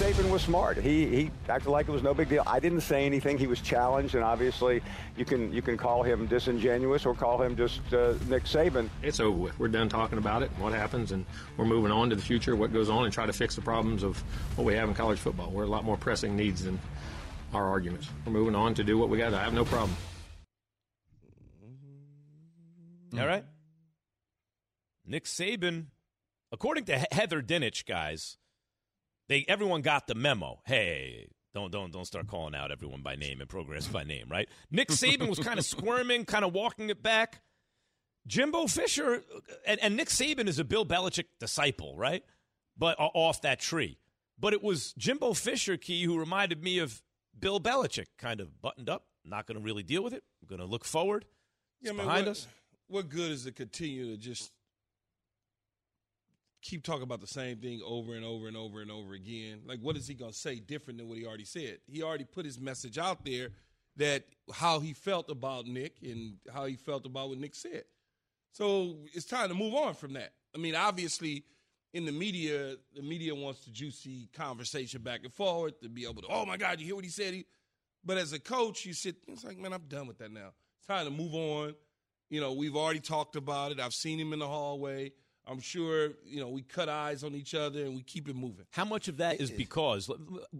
Saban 0.00 0.30
was 0.30 0.40
smart. 0.40 0.78
He 0.78 1.04
he 1.04 1.30
acted 1.46 1.68
like 1.68 1.86
it 1.86 1.92
was 1.92 2.02
no 2.02 2.14
big 2.14 2.30
deal. 2.30 2.42
I 2.46 2.58
didn't 2.58 2.80
say 2.80 3.04
anything. 3.04 3.36
He 3.36 3.46
was 3.46 3.60
challenged, 3.60 4.14
and 4.14 4.24
obviously, 4.24 4.80
you 5.14 5.26
can 5.26 5.52
you 5.52 5.60
can 5.60 5.76
call 5.76 6.02
him 6.02 6.26
disingenuous 6.26 7.04
or 7.04 7.14
call 7.14 7.42
him 7.42 7.54
just 7.54 7.80
uh, 7.92 8.14
Nick 8.26 8.44
Saban. 8.44 8.88
It's 9.02 9.20
over 9.20 9.36
with. 9.36 9.58
We're 9.58 9.68
done 9.68 9.90
talking 9.90 10.16
about 10.16 10.42
it, 10.42 10.50
what 10.58 10.72
happens, 10.72 11.12
and 11.12 11.26
we're 11.58 11.66
moving 11.66 11.92
on 11.92 12.08
to 12.08 12.16
the 12.16 12.22
future, 12.22 12.56
what 12.56 12.72
goes 12.72 12.88
on, 12.88 13.04
and 13.04 13.12
try 13.12 13.26
to 13.26 13.32
fix 13.34 13.54
the 13.54 13.60
problems 13.60 14.02
of 14.02 14.16
what 14.56 14.64
we 14.64 14.74
have 14.74 14.88
in 14.88 14.94
college 14.94 15.18
football. 15.18 15.50
We're 15.50 15.64
a 15.64 15.66
lot 15.66 15.84
more 15.84 15.98
pressing 15.98 16.34
needs 16.34 16.64
than 16.64 16.80
our 17.52 17.68
arguments. 17.68 18.08
We're 18.24 18.32
moving 18.32 18.54
on 18.54 18.72
to 18.76 18.84
do 18.84 18.96
what 18.96 19.10
we 19.10 19.18
got. 19.18 19.34
I 19.34 19.44
have 19.44 19.52
no 19.52 19.66
problem. 19.66 19.94
All 23.18 23.26
right. 23.26 23.44
Nick 25.10 25.24
Saban, 25.24 25.86
according 26.52 26.84
to 26.84 26.96
Heather 27.10 27.42
Dinich, 27.42 27.84
guys, 27.84 28.38
they 29.28 29.44
everyone 29.48 29.82
got 29.82 30.06
the 30.06 30.14
memo. 30.14 30.60
Hey, 30.66 31.28
don't 31.52 31.72
don't 31.72 31.92
don't 31.92 32.04
start 32.04 32.28
calling 32.28 32.54
out 32.54 32.70
everyone 32.70 33.02
by 33.02 33.16
name 33.16 33.40
and 33.40 33.50
progress 33.50 33.88
by 33.88 34.04
name, 34.04 34.28
right? 34.30 34.48
Nick 34.70 34.88
Saban 34.88 35.28
was 35.28 35.40
kind 35.40 35.58
of 35.58 35.64
squirming, 35.64 36.24
kind 36.24 36.44
of 36.44 36.52
walking 36.52 36.90
it 36.90 37.02
back. 37.02 37.42
Jimbo 38.26 38.68
Fisher 38.68 39.24
and, 39.66 39.80
and 39.82 39.96
Nick 39.96 40.08
Saban 40.08 40.46
is 40.46 40.60
a 40.60 40.64
Bill 40.64 40.86
Belichick 40.86 41.24
disciple, 41.40 41.96
right? 41.96 42.22
But 42.78 43.00
o- 43.00 43.10
off 43.14 43.42
that 43.42 43.58
tree. 43.58 43.98
But 44.38 44.52
it 44.52 44.62
was 44.62 44.92
Jimbo 44.96 45.32
Fisher, 45.34 45.76
Key, 45.76 46.04
who 46.04 46.18
reminded 46.18 46.62
me 46.62 46.78
of 46.78 47.02
Bill 47.38 47.60
Belichick, 47.60 48.06
kind 48.16 48.40
of 48.40 48.62
buttoned 48.62 48.88
up, 48.88 49.06
not 49.24 49.46
going 49.46 49.58
to 49.58 49.64
really 49.64 49.82
deal 49.82 50.04
with 50.04 50.12
it. 50.12 50.22
I'm 50.40 50.48
going 50.48 50.60
to 50.60 50.66
look 50.66 50.84
forward. 50.84 51.24
It's 51.80 51.90
Yeah, 51.90 51.96
man, 51.96 52.06
behind 52.06 52.26
what, 52.26 52.30
us. 52.30 52.46
What 52.86 53.08
good 53.08 53.32
is 53.32 53.44
to 53.44 53.52
continue 53.52 54.06
to 54.10 54.16
just 54.16 54.52
keep 56.62 56.82
talking 56.82 57.02
about 57.02 57.20
the 57.20 57.26
same 57.26 57.58
thing 57.58 57.80
over 57.84 58.14
and 58.14 58.24
over 58.24 58.48
and 58.48 58.56
over 58.56 58.80
and 58.80 58.90
over 58.90 59.14
again? 59.14 59.60
Like, 59.66 59.80
what 59.80 59.96
is 59.96 60.06
he 60.06 60.14
going 60.14 60.32
to 60.32 60.36
say 60.36 60.60
different 60.60 60.98
than 60.98 61.08
what 61.08 61.18
he 61.18 61.26
already 61.26 61.44
said? 61.44 61.78
He 61.86 62.02
already 62.02 62.24
put 62.24 62.44
his 62.44 62.60
message 62.60 62.98
out 62.98 63.24
there 63.24 63.48
that 63.96 64.24
how 64.52 64.80
he 64.80 64.92
felt 64.92 65.30
about 65.30 65.66
Nick 65.66 65.96
and 66.02 66.36
how 66.52 66.66
he 66.66 66.76
felt 66.76 67.06
about 67.06 67.28
what 67.28 67.38
Nick 67.38 67.54
said. 67.54 67.84
So 68.52 68.96
it's 69.12 69.26
time 69.26 69.48
to 69.48 69.54
move 69.54 69.74
on 69.74 69.94
from 69.94 70.14
that. 70.14 70.32
I 70.54 70.58
mean, 70.58 70.74
obviously, 70.74 71.44
in 71.92 72.04
the 72.04 72.12
media, 72.12 72.76
the 72.94 73.02
media 73.02 73.34
wants 73.34 73.64
the 73.64 73.70
juicy 73.70 74.28
conversation 74.32 75.02
back 75.02 75.20
and 75.24 75.32
forward 75.32 75.74
to 75.82 75.88
be 75.88 76.04
able 76.04 76.22
to, 76.22 76.28
oh 76.28 76.46
my 76.46 76.56
God, 76.56 76.80
you 76.80 76.86
hear 76.86 76.94
what 76.94 77.04
he 77.04 77.10
said? 77.10 77.34
He, 77.34 77.46
but 78.04 78.16
as 78.16 78.32
a 78.32 78.40
coach, 78.40 78.86
you 78.86 78.92
sit, 78.92 79.16
it's 79.28 79.44
like, 79.44 79.58
man, 79.58 79.72
I'm 79.72 79.82
done 79.88 80.06
with 80.06 80.18
that 80.18 80.30
now. 80.30 80.52
It's 80.78 80.86
time 80.86 81.04
to 81.04 81.10
move 81.10 81.34
on. 81.34 81.74
You 82.28 82.40
know, 82.40 82.52
we've 82.52 82.76
already 82.76 83.00
talked 83.00 83.36
about 83.36 83.72
it. 83.72 83.80
I've 83.80 83.92
seen 83.92 84.18
him 84.18 84.32
in 84.32 84.38
the 84.38 84.46
hallway. 84.46 85.12
I'm 85.46 85.60
sure, 85.60 86.10
you 86.24 86.40
know, 86.40 86.48
we 86.48 86.62
cut 86.62 86.88
eyes 86.88 87.24
on 87.24 87.34
each 87.34 87.54
other 87.54 87.84
and 87.84 87.94
we 87.94 88.02
keep 88.02 88.28
it 88.28 88.36
moving. 88.36 88.66
How 88.70 88.84
much 88.84 89.08
of 89.08 89.16
that 89.18 89.40
is 89.40 89.50
because 89.50 90.08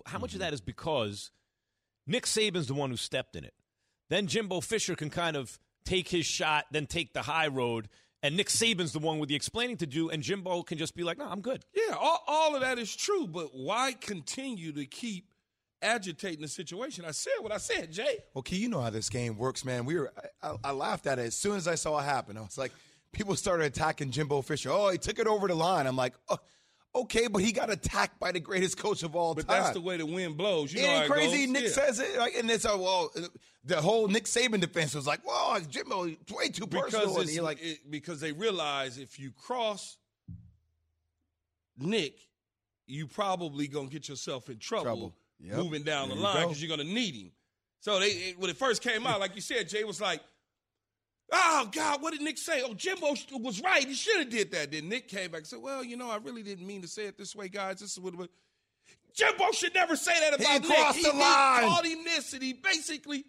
how 0.07 0.19
much 0.19 0.31
of 0.31 0.41
mm-hmm. 0.41 0.47
that 0.47 0.55
is 0.55 0.61
because 0.61 1.31
Nick 2.07 2.27
Saban's 2.27 2.67
the 2.67 2.75
one 2.75 2.91
who 2.91 2.97
stepped 2.97 3.37
in 3.37 3.45
it. 3.45 3.55
Then 4.09 4.27
Jimbo 4.27 4.61
Fisher 4.61 4.97
can 4.97 5.11
kind 5.11 5.37
of 5.37 5.59
take 5.85 6.09
his 6.09 6.27
shot, 6.27 6.67
then 6.73 6.87
take 6.87 7.15
the 7.15 7.23
high 7.23 7.47
road, 7.47 7.89
and 8.23 8.37
Nick 8.37 8.49
Saban's 8.49 8.93
the 8.93 8.99
one 8.99 9.19
with 9.19 9.29
the 9.29 9.35
explaining 9.37 9.77
to 9.79 9.87
do, 9.87 10.11
and 10.11 10.23
Jimbo 10.23 10.63
can 10.63 10.77
just 10.77 10.95
be 10.95 11.05
like, 11.05 11.19
"No, 11.19 11.27
I'm 11.27 11.41
good." 11.41 11.65
Yeah, 11.75 11.95
all, 11.95 12.23
all 12.27 12.55
of 12.55 12.61
that 12.61 12.79
is 12.79 12.95
true, 12.95 13.27
but 13.27 13.55
why 13.55 13.93
continue 13.93 14.73
to 14.73 14.85
keep 14.85 15.31
agitating 15.81 16.43
the 16.43 16.49
situation? 16.49 17.05
I 17.05 17.13
said 17.13 17.33
what 17.41 17.53
I 17.53 17.59
said, 17.59 17.93
Jay. 17.93 18.19
Okay, 18.37 18.57
you 18.57 18.69
know 18.69 18.81
how 18.81 18.91
this 18.91 19.09
game 19.09 19.39
works, 19.39 19.65
man. 19.65 19.85
We 19.85 19.97
were, 19.97 20.13
I, 20.43 20.49
I, 20.49 20.57
I 20.65 20.71
laughed 20.73 21.07
at 21.07 21.19
it 21.19 21.27
as 21.27 21.37
soon 21.37 21.57
as 21.57 21.67
I 21.67 21.77
saw 21.77 21.99
it 21.99 22.03
happen. 22.03 22.37
I 22.37 22.43
was 22.43 22.59
like, 22.59 22.73
people 23.13 23.35
started 23.37 23.65
attacking 23.67 24.11
Jimbo 24.11 24.43
Fisher. 24.43 24.71
Oh, 24.71 24.91
he 24.91 24.99
took 24.99 25.19
it 25.19 25.27
over 25.27 25.49
the 25.49 25.55
line. 25.55 25.87
I'm 25.87 25.97
like, 25.97 26.15
oh, 26.29 26.39
okay, 26.95 27.27
but 27.29 27.43
he 27.43 27.53
got 27.53 27.71
attacked 27.71 28.19
by 28.21 28.33
the 28.33 28.41
greatest 28.41 28.79
coach 28.79 29.03
of 29.03 29.15
all 29.17 29.35
But 29.35 29.47
time. 29.49 29.63
that's 29.63 29.75
the 29.75 29.81
way 29.81 29.97
the 29.97 30.07
wind 30.07 30.37
blows. 30.37 30.73
You 30.73 30.81
ain't 30.81 31.05
it 31.05 31.11
crazy. 31.11 31.47
Nick 31.47 31.65
Yeah. 31.65 31.69
says 31.71 32.01
it, 32.01 32.19
like, 32.19 32.35
and 32.37 32.51
it's 32.51 32.65
a 32.65 32.77
well, 32.77 33.13
the 33.65 33.81
whole 33.81 34.09
Nick 34.09 34.25
Saban 34.25 34.61
defense 34.61 34.95
was 34.95 35.07
like, 35.07 35.21
"Whoa, 35.25 35.61
Jimbo, 35.61 36.05
way 36.33 36.49
too 36.49 36.67
personal." 36.67 37.15
because 37.15 37.39
like, 37.41 37.63
it- 37.63 37.91
because 37.91 38.21
they 38.21 38.33
realize 38.33 38.99
if 38.99 39.19
you 39.19 39.31
cross 39.33 39.97
Nick, 41.79 42.15
you 42.87 43.07
probably 43.07 43.69
gonna 43.69 43.89
get 43.89 44.09
yourself 44.09 44.49
in 44.51 44.59
trouble, 44.59 44.85
Trouble. 44.85 45.15
Yep. 45.41 45.57
moving 45.57 45.83
down 45.83 46.09
There 46.09 46.17
the 46.17 46.23
line 46.23 46.43
because 46.49 46.63
you're 46.63 46.77
gonna 46.77 46.89
need 46.89 47.15
him. 47.15 47.33
So 47.81 47.99
they 47.99 48.09
it- 48.11 48.39
when 48.39 48.51
it 48.51 48.57
first 48.57 48.83
came 48.83 49.07
out, 49.07 49.21
like 49.21 49.35
you 49.35 49.41
said, 49.41 49.69
Jay 49.69 49.85
was 49.85 50.01
like, 50.01 50.21
"Oh 51.33 51.69
God, 51.73 52.03
what 52.03 52.13
did 52.13 52.23
Nick 52.23 52.39
say? 52.39 52.63
Oh, 52.65 52.75
Jimbo 52.75 53.15
was 53.41 53.61
right. 53.63 53.87
He 53.87 53.95
should 53.95 54.19
have 54.19 54.31
did 54.31 54.51
that." 54.53 54.71
Then 54.73 54.89
Nick 54.89 55.09
came 55.09 55.31
back 55.31 55.39
and 55.41 55.47
said, 55.47 55.61
"Well, 55.61 55.83
you 55.85 55.97
know, 55.97 56.11
I 56.11 56.17
really 56.17 56.43
didn't 56.43 56.67
mean 56.67 56.83
to 56.83 56.89
say 56.89 57.07
it 57.07 57.17
this 57.19 57.35
way, 57.37 57.49
guys. 57.49 57.81
This 57.81 57.93
is 57.93 58.01
what." 58.01 58.15
what 58.17 58.31
Jimbo 59.15 59.51
should 59.53 59.75
never 59.75 59.97
say 59.97 60.13
that 60.21 60.39
He 60.39 60.45
about 60.45 60.61
Nick. 60.63 60.71
crossed 60.79 60.97
he, 60.99 61.03
the 61.03 61.13
he 61.13 61.19
line. 61.19 61.63
called 61.65 61.85
him 61.85 62.05
this, 62.05 62.33
and 62.33 62.43
he 62.43 62.53
basically. 62.53 63.25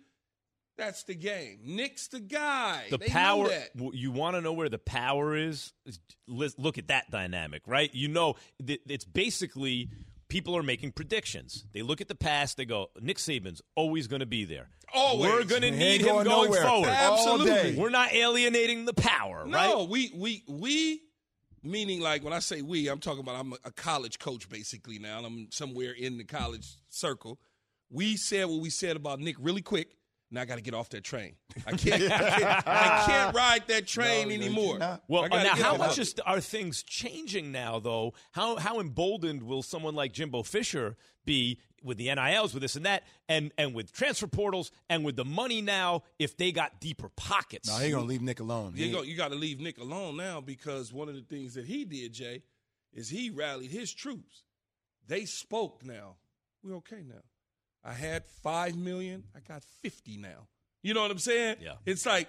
That's 0.78 1.04
the 1.04 1.14
game. 1.16 1.60
Nick's 1.64 2.08
the 2.08 2.20
guy. 2.22 2.86
The 2.90 2.98
They 2.98 3.08
know 3.08 3.12
power. 3.12 3.50
that. 3.50 3.70
You 3.94 4.12
want 4.12 4.36
to 4.36 4.42
know 4.42 4.54
where 4.54 4.70
the 4.70 4.80
power 4.80 5.36
is? 5.36 5.74
Is 5.86 6.00
lis- 6.28 6.56
Look 6.58 6.78
at 6.78 6.88
that 6.88 7.12
dynamic, 7.12 7.64
right? 7.68 7.94
You 7.94 8.08
know, 8.08 8.36
it's 8.60 9.06
basically 9.06 9.90
people 10.32 10.56
are 10.56 10.64
making 10.64 10.94
predictions. 10.94 11.66
They 11.74 11.82
look 11.82 12.00
at 12.00 12.08
the 12.08 12.16
past. 12.16 12.56
They 12.56 12.64
go, 12.64 12.90
Nick 13.02 13.18
Saban's 13.18 13.62
always 13.76 14.08
going 14.08 14.22
to 14.22 14.26
be 14.26 14.46
there. 14.46 14.70
Always. 14.94 15.30
We're 15.30 15.44
going 15.44 15.62
to 15.64 15.72
He 15.72 15.78
need 15.78 15.84
ain't 15.86 16.02
him 16.04 16.08
going 16.08 16.26
going 16.26 16.46
nowhere. 16.52 16.64
forward. 16.64 16.88
Absolutely. 16.90 17.76
We're 17.76 17.90
not 17.90 18.14
alienating 18.14 18.86
the 18.86 18.94
power, 18.94 19.46
No, 19.46 19.58
right? 19.82 19.90
we 19.90 20.12
we 20.16 20.44
we 20.48 21.02
meaning 21.64 22.00
like 22.00 22.24
when 22.24 22.32
I 22.32 22.40
say 22.40 22.62
we, 22.62 22.88
I'm 22.88 23.00
talking 23.00 23.20
about 23.20 23.36
I'm 23.36 23.52
a, 23.52 23.58
a 23.66 23.72
college 23.72 24.20
coach 24.20 24.48
basically 24.50 25.00
now. 25.00 25.20
I'm 25.24 25.48
somewhere 25.52 25.92
in 25.92 26.18
the 26.18 26.24
college 26.24 26.78
circle. 26.90 27.38
We 27.90 28.16
said 28.16 28.46
what 28.46 28.62
we 28.62 28.70
said 28.70 28.96
about 28.96 29.20
Nick 29.20 29.36
really 29.38 29.62
quick. 29.62 29.90
Now 30.34 30.42
I 30.42 30.46
got 30.46 30.56
to 30.56 30.62
get 30.62 30.74
off 30.74 30.90
that 30.90 31.04
train. 31.04 31.36
I 31.68 31.72
can't. 31.72 32.04
I, 32.04 32.08
can't 32.08 32.68
I 32.68 33.04
can't 33.06 33.36
ride 33.36 33.68
that 33.68 33.86
train 33.86 34.30
No, 34.30 34.36
no, 34.36 34.42
anymore. 34.46 35.00
Well, 35.10 35.26
I 35.32 35.44
now 35.44 35.50
how 35.56 35.76
much 35.78 35.98
it. 36.00 36.02
is, 36.04 36.16
are 36.26 36.40
things 36.40 36.84
changing 36.84 37.52
now, 37.52 37.80
though? 37.80 38.14
How 38.32 38.56
how 38.56 38.80
emboldened 38.80 39.44
will 39.44 39.62
someone 39.62 39.94
like 39.94 40.14
Jimbo 40.14 40.44
Fisher 40.44 40.96
be 41.26 41.60
with 41.84 41.98
the 41.98 42.14
NILs, 42.16 42.54
with 42.54 42.62
this 42.62 42.76
and 42.78 42.86
that, 42.86 43.04
and 43.28 43.52
and 43.58 43.74
with 43.74 43.92
transfer 43.92 44.28
portals, 44.28 44.72
and 44.90 45.04
with 45.04 45.18
the 45.18 45.26
money 45.26 45.62
now? 45.62 46.04
If 46.18 46.38
they 46.38 46.54
got 46.54 46.80
deeper 46.80 47.10
pockets, 47.18 47.68
"No, 47.68 47.78
he 47.84 47.92
gonna 47.92 48.06
leave 48.06 48.22
Nick 48.22 48.40
alone." 48.40 48.74
He 48.76 48.86
You, 48.86 48.92
go, 48.94 49.00
ain't- 49.00 49.08
you 49.08 49.18
got 49.18 49.30
to 49.32 49.36
leave 49.36 49.60
Nick 49.60 49.80
alone 49.80 50.16
now 50.16 50.40
because 50.40 50.94
one 50.94 51.10
of 51.10 51.16
the 51.16 51.22
things 51.24 51.56
that 51.56 51.66
he 51.66 51.84
did, 51.84 52.14
Jay, 52.14 52.44
is 52.94 53.10
he 53.10 53.30
rallied 53.30 53.72
his 53.72 53.94
troops. 53.94 54.44
They 55.08 55.26
spoke 55.26 55.84
now. 55.84 56.16
We're 56.64 56.76
okay 56.78 57.04
now. 57.06 57.22
I 57.84 57.94
had 57.94 58.24
five 58.44 58.76
million. 58.76 59.24
I 59.36 59.40
got 59.40 59.64
fifty 59.82 60.18
now. 60.18 60.48
You 60.84 60.94
know 60.94 61.02
what 61.02 61.12
I'm 61.12 61.20
saying? 61.20 61.58
Yeah. 61.62 61.74
It's 61.86 62.06
like 62.06 62.28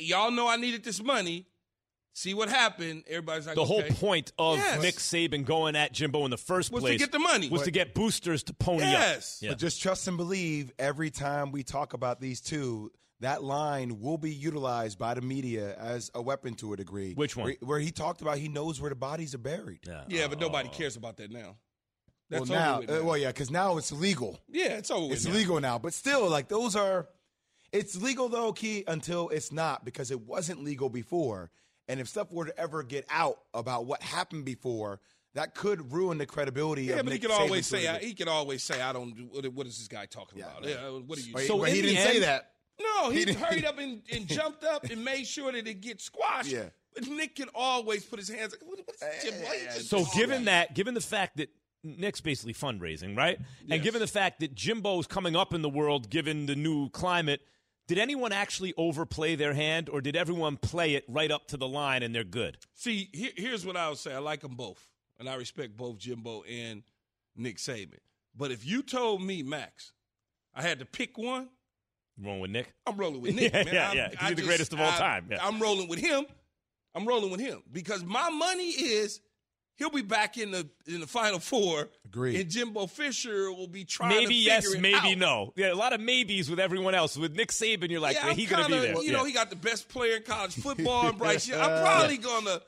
y'all 0.00 0.30
know 0.30 0.48
I 0.48 0.56
needed 0.56 0.84
this 0.84 1.02
money. 1.02 1.46
See 2.12 2.34
what 2.34 2.48
happened. 2.48 3.04
Everybody's 3.06 3.46
like, 3.46 3.54
the 3.54 3.64
whole 3.64 3.80
okay. 3.80 3.94
point 3.94 4.32
of 4.38 4.58
Yes. 4.58 4.82
Nick 4.82 4.96
Saban 4.96 5.44
going 5.44 5.76
at 5.76 5.92
Jimbo 5.92 6.24
in 6.24 6.30
the 6.30 6.36
first 6.36 6.72
Was 6.72 6.82
to 6.84 6.96
get 6.96 7.12
the 7.12 7.20
money. 7.20 7.48
was 7.48 7.60
But- 7.60 7.66
to 7.66 7.70
get 7.70 7.94
boosters 7.94 8.42
to 8.44 8.52
pony 8.52 8.82
Yes. 8.82 9.38
up. 9.38 9.42
Yeah. 9.44 9.50
But 9.50 9.58
just 9.58 9.80
trust 9.80 10.08
and 10.08 10.16
believe 10.16 10.72
every 10.78 11.10
time 11.10 11.52
we 11.52 11.62
talk 11.62 11.92
about 11.92 12.20
these 12.20 12.40
two, 12.40 12.90
that 13.20 13.44
line 13.44 14.00
will 14.00 14.18
be 14.18 14.32
utilized 14.34 14.98
by 14.98 15.14
the 15.14 15.20
media 15.20 15.76
as 15.78 16.10
a 16.14 16.20
weapon 16.20 16.54
to 16.54 16.72
a 16.72 16.76
degree. 16.76 17.14
Which 17.14 17.36
one? 17.36 17.44
Where, 17.46 17.56
where 17.60 17.78
he 17.78 17.92
talked 17.92 18.22
about 18.22 18.38
he 18.38 18.48
knows 18.48 18.80
where 18.80 18.90
the 18.90 18.96
bodies 18.96 19.34
are 19.34 19.38
buried. 19.38 19.80
Yeah. 19.86 20.04
Yeah, 20.08 20.26
but 20.26 20.40
nobody 20.40 20.68
cares 20.68 20.96
about 20.96 21.16
that 21.18 21.30
now. 21.30 21.56
That's 22.30 22.48
well, 22.48 22.58
now, 22.60 22.72
over 22.78 22.80
with 22.86 22.90
uh, 23.02 23.04
well, 23.04 23.16
yeah, 23.18 23.26
because 23.28 23.50
now 23.50 23.76
it's 23.76 23.92
legal. 23.92 24.40
yeah, 24.48 24.76
it's 24.78 24.90
over. 24.90 25.12
It's 25.12 25.26
now. 25.26 25.32
legal 25.34 25.60
now, 25.60 25.78
but 25.78 25.92
still, 25.92 26.28
like 26.28 26.48
those 26.48 26.76
are. 26.76 27.08
It's 27.72 28.00
legal 28.00 28.28
though, 28.28 28.52
Key, 28.52 28.84
until 28.88 29.28
it's 29.28 29.52
not 29.52 29.84
because 29.84 30.10
it 30.10 30.20
wasn't 30.22 30.64
legal 30.64 30.88
before. 30.88 31.50
And 31.88 32.00
if 32.00 32.08
stuff 32.08 32.32
were 32.32 32.46
to 32.46 32.58
ever 32.58 32.82
get 32.82 33.04
out 33.10 33.38
about 33.54 33.84
what 33.86 34.02
happened 34.02 34.44
before, 34.44 35.00
that 35.34 35.54
could 35.54 35.92
ruin 35.92 36.18
the 36.18 36.26
credibility. 36.26 36.84
Yeah, 36.84 36.96
of 36.96 37.04
but 37.06 37.12
Nick 37.12 37.22
he 37.22 37.28
could 37.28 37.30
always 37.30 37.66
Saban 37.66 37.70
to 37.70 37.76
say 37.80 37.86
a 37.86 37.90
I, 37.90 37.92
degree. 37.94 38.08
he 38.08 38.14
could 38.14 38.28
always 38.28 38.62
say 38.64 38.80
I 38.80 38.92
don't. 38.92 39.14
do 39.16 39.22
What, 39.30 39.46
what 39.52 39.66
is 39.66 39.78
this 39.78 39.88
guy 39.88 40.06
talking 40.06 40.38
Yeah, 40.40 40.46
about? 40.56 40.68
Yeah, 40.68 40.88
what 41.06 41.18
are 41.18 41.20
you? 41.22 41.32
But 41.32 41.42
he- 41.42 41.48
So 41.48 41.58
but 41.58 41.68
he 41.72 41.82
didn't 41.82 42.02
say 42.04 42.18
that. 42.20 42.50
No, 42.80 43.10
he, 43.10 43.24
He 43.24 43.32
hurried 43.34 43.64
up 43.64 43.78
and, 43.80 44.02
and 44.12 44.26
jumped 44.26 44.64
up 44.64 44.84
and 44.84 45.04
made 45.04 45.26
sure 45.26 45.52
that 45.52 45.66
it 45.68 45.80
gets 45.80 46.04
squashed. 46.04 46.50
Yeah. 46.50 46.64
But 46.94 47.06
Nick 47.08 47.36
can 47.36 47.48
always 47.54 48.04
put 48.04 48.18
his 48.18 48.28
hands 48.30 48.52
like, 48.52 48.68
what, 48.68 48.78
what 48.78 48.96
is 49.16 49.22
Jim 49.24 49.34
White 49.44 49.60
just 49.74 49.88
So 49.90 49.98
doing? 49.98 50.08
given 50.16 50.44
that, 50.46 50.74
given 50.74 50.94
the 50.94 51.00
fact 51.00 51.36
that 51.36 51.50
Nick's 51.82 52.20
basically 52.20 52.54
fundraising, 52.54 53.16
right? 53.16 53.38
And 53.70 53.82
given 53.82 54.00
the 54.00 54.06
fact 54.06 54.40
that 54.40 54.54
Jimbo's 54.54 55.06
coming 55.06 55.34
up 55.36 55.54
in 55.54 55.62
the 55.62 55.68
world, 55.68 56.10
given 56.10 56.46
the 56.46 56.54
new 56.56 56.90
climate, 56.90 57.40
did 57.88 57.98
anyone 57.98 58.32
actually 58.32 58.74
overplay 58.76 59.34
their 59.34 59.54
hand, 59.54 59.88
or 59.88 60.00
did 60.00 60.14
everyone 60.14 60.56
play 60.56 60.94
it 60.94 61.04
right 61.08 61.30
up 61.30 61.48
to 61.48 61.56
the 61.56 61.66
line 61.66 62.02
and 62.02 62.14
they're 62.14 62.22
good? 62.24 62.58
See, 62.74 63.08
here, 63.12 63.32
here's 63.36 63.64
what 63.66 63.76
I 63.76 63.88
would 63.88 63.98
say. 63.98 64.14
I 64.14 64.18
like 64.18 64.40
them 64.40 64.54
both, 64.54 64.86
and 65.18 65.28
I 65.28 65.34
respect 65.34 65.76
both 65.76 65.98
Jimbo 65.98 66.42
and 66.42 66.82
Nick 67.36 67.56
Saban. 67.56 67.98
But 68.36 68.50
if 68.52 68.64
you 68.64 68.82
told 68.82 69.22
me, 69.22 69.42
Max, 69.42 69.92
I 70.54 70.62
had 70.62 70.78
to 70.80 70.84
pick 70.84 71.16
one, 71.18 71.48
Wrong 72.22 72.38
with 72.40 72.50
Nick? 72.50 72.74
I'm 72.86 72.98
rolling 72.98 73.22
with 73.22 73.34
Nick, 73.36 73.52
Yeah, 73.54 73.64
man. 73.64 73.74
yeah, 73.74 73.92
yeah. 73.94 74.08
He's 74.10 74.18
I 74.20 74.28
the 74.30 74.34
just- 74.36 74.46
greatest 74.48 74.72
of 74.74 74.80
all 74.80 74.90
I- 74.90 74.98
time, 74.98 75.28
yeah. 75.30 75.38
I'm 75.40 75.58
rolling 75.60 75.88
with 75.88 75.98
him. 76.00 76.26
I'm 76.94 77.06
rolling 77.06 77.30
with 77.30 77.40
him 77.40 77.62
because 77.72 78.04
my 78.04 78.28
money 78.30 78.68
is 78.68 79.20
he'll 79.80 79.90
be 79.90 80.02
back 80.02 80.38
in 80.38 80.52
the 80.52 80.68
in 80.86 81.00
the 81.00 81.06
final 81.08 81.40
four. 81.40 81.88
Agreed. 82.04 82.38
And 82.40 82.48
Jimbo 82.48 82.86
Fisher 82.86 83.50
will 83.52 83.66
be 83.66 83.84
trying 83.84 84.10
Maybe 84.10 84.26
to 84.26 84.34
yes, 84.34 84.72
it 84.72 84.80
maybe 84.80 84.94
out. 85.12 85.18
no. 85.18 85.52
Yeah, 85.56 85.72
a 85.72 85.74
lot 85.74 85.92
of 85.92 86.00
maybes 86.00 86.48
with 86.48 86.60
everyone 86.60 86.94
else. 86.94 87.16
With 87.16 87.34
Nick 87.34 87.48
Saban, 87.50 87.90
you're 87.90 87.98
like, 88.00 88.14
yeah, 88.14 88.22
well, 88.22 88.30
I'm 88.32 88.36
he 88.36 88.46
gonna 88.46 88.66
be 88.68 88.72
kinda- 88.74 88.86
there. 88.86 88.94
You 88.96 89.02
Yeah. 89.10 89.16
know, 89.18 89.24
he 89.24 89.32
got 89.32 89.50
the 89.50 89.56
best 89.56 89.88
player 89.88 90.16
in 90.16 90.22
college 90.22 90.54
football, 90.62 91.08
and 91.08 91.18
Bryce. 91.18 91.48
Young. 91.48 91.60
I'm 91.60 91.82
probably 91.82 92.18
gonna 92.18 92.60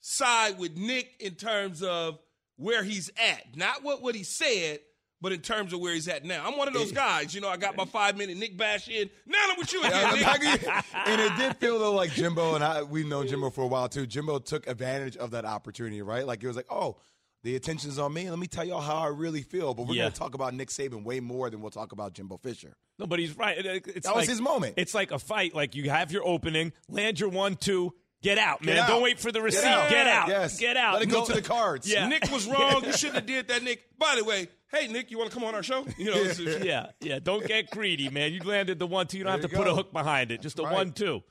side 0.00 0.58
with 0.58 0.76
Nick 0.76 1.14
in 1.20 1.34
terms 1.36 1.82
of 1.82 2.18
where 2.56 2.82
he's 2.82 3.10
at, 3.16 3.56
not 3.56 3.82
what 3.84 4.02
what 4.02 4.14
he 4.14 4.24
said, 4.24 4.80
but 5.24 5.32
in 5.32 5.40
terms 5.40 5.72
of 5.72 5.80
where 5.80 5.94
he's 5.94 6.06
at 6.06 6.22
now, 6.22 6.46
I'm 6.46 6.58
one 6.58 6.68
of 6.68 6.74
those 6.74 6.92
guys. 6.92 7.34
You 7.34 7.40
know, 7.40 7.48
I 7.48 7.56
got 7.56 7.76
my 7.76 7.86
five 7.86 8.16
minute 8.18 8.36
Nick 8.36 8.58
Bash 8.58 8.88
in. 8.88 9.08
Now 9.26 9.38
I'm 9.50 9.56
with 9.58 9.72
you 9.72 9.82
again, 9.82 10.14
Nick. 10.14 10.66
and 10.94 11.20
it 11.20 11.36
did 11.38 11.56
feel 11.56 11.78
though 11.78 11.94
like 11.94 12.10
Jimbo 12.12 12.54
and 12.54 12.62
I 12.62 12.82
we've 12.82 13.06
known 13.06 13.26
Jimbo 13.26 13.48
for 13.50 13.62
a 13.62 13.66
while 13.66 13.88
too. 13.88 14.06
Jimbo 14.06 14.38
took 14.40 14.66
advantage 14.66 15.16
of 15.16 15.30
that 15.30 15.46
opportunity, 15.46 16.02
right? 16.02 16.26
Like 16.26 16.44
it 16.44 16.46
was 16.46 16.56
like, 16.56 16.66
oh, 16.70 16.98
the 17.42 17.56
attention's 17.56 17.98
on 17.98 18.12
me. 18.12 18.28
Let 18.28 18.38
me 18.38 18.46
tell 18.46 18.64
y'all 18.64 18.80
how 18.82 18.96
I 18.96 19.08
really 19.08 19.42
feel. 19.42 19.72
But 19.74 19.86
we're 19.86 19.94
Yeah. 19.94 20.02
gonna 20.04 20.14
talk 20.14 20.34
about 20.34 20.52
Nick 20.54 20.68
Saban 20.68 21.04
way 21.04 21.20
more 21.20 21.48
than 21.50 21.60
we'll 21.62 21.70
talk 21.70 21.92
about 21.92 22.12
Jimbo 22.12 22.36
Fisher. 22.38 22.76
No, 22.98 23.06
but 23.06 23.18
he's 23.18 23.36
right. 23.36 23.58
It- 23.58 23.66
it- 23.66 23.86
It's 23.96 24.06
That 24.06 24.14
was 24.14 24.22
like- 24.22 24.28
his 24.28 24.40
moment. 24.40 24.74
It's 24.76 24.94
like 24.94 25.10
a 25.10 25.18
fight. 25.18 25.54
Like 25.54 25.74
you 25.74 25.88
have 25.90 26.12
your 26.12 26.26
opening, 26.26 26.72
land 26.88 27.18
your 27.18 27.28
one, 27.30 27.56
two, 27.56 27.92
get 28.22 28.38
out, 28.38 28.60
Get 28.62 28.66
man. 28.74 28.78
out. 28.78 28.88
Don't 28.88 29.02
wait 29.02 29.18
for 29.20 29.30
the 29.32 29.40
Get 29.40 29.44
receipt. 29.44 29.64
out. 29.64 29.90
Get 29.90 30.06
out. 30.06 30.28
Yes. 30.28 30.58
Get 30.58 30.76
out. 30.76 30.94
Let 30.94 31.02
it 31.02 31.06
go 31.10 31.20
No- 31.20 31.26
to 31.26 31.32
the 31.34 31.42
cards. 31.42 31.86
Yeah. 31.90 32.08
Nick 32.08 32.30
was 32.30 32.46
wrong. 32.46 32.84
You 32.84 32.92
shouldn't 32.92 33.16
have 33.16 33.26
did 33.26 33.48
that, 33.48 33.62
Nick. 33.62 33.82
By 33.98 34.16
the 34.16 34.24
way, 34.24 34.48
hey 34.74 34.88
Nick, 34.88 35.10
you 35.10 35.18
want 35.18 35.30
to 35.30 35.34
come 35.34 35.44
on 35.44 35.54
our 35.54 35.62
show? 35.62 35.86
You 35.96 36.06
know, 36.06 36.16
it's- 36.20 36.38
it's- 36.38 36.64
yeah, 36.64 36.86
yeah. 37.00 37.18
Don't 37.22 37.46
get 37.46 37.70
greedy, 37.70 38.08
man. 38.10 38.32
You 38.32 38.40
landed 38.42 38.78
the 38.78 38.86
one 38.86 39.06
two. 39.06 39.18
You 39.18 39.24
don't 39.24 39.32
There 39.34 39.42
have 39.42 39.50
to 39.50 39.56
you 39.56 39.62
put 39.62 39.70
a 39.70 39.74
hook 39.74 39.92
behind 39.92 40.30
it. 40.32 40.40
Just 40.42 40.58
a 40.58 40.62
Right. 40.62 40.72
one 40.72 40.92
two. 40.92 41.22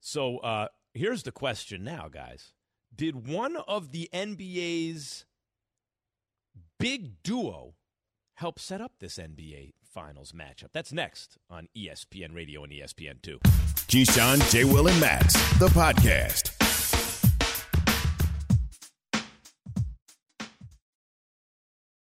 So 0.00 0.38
uh, 0.38 0.68
here's 0.94 1.22
the 1.24 1.32
question 1.32 1.82
now, 1.84 2.08
guys. 2.10 2.52
Did 2.94 3.28
one 3.28 3.56
of 3.56 3.92
the 3.92 4.08
NBA's 4.12 5.24
big 6.78 7.22
duo 7.22 7.74
help 8.34 8.58
set 8.58 8.80
up 8.80 8.92
this 9.00 9.18
NBA 9.18 9.72
Finals 9.92 10.32
matchup? 10.32 10.68
That's 10.72 10.92
next 10.92 11.38
on 11.50 11.68
ESPN 11.76 12.34
Radio 12.34 12.62
and 12.64 12.72
ESPN 12.72 13.20
Two. 13.22 13.38
Keyshawn, 13.88 14.50
J. 14.52 14.64
Will, 14.64 14.88
and 14.88 15.00
Max, 15.00 15.34
the 15.58 15.68
podcast. 15.68 16.52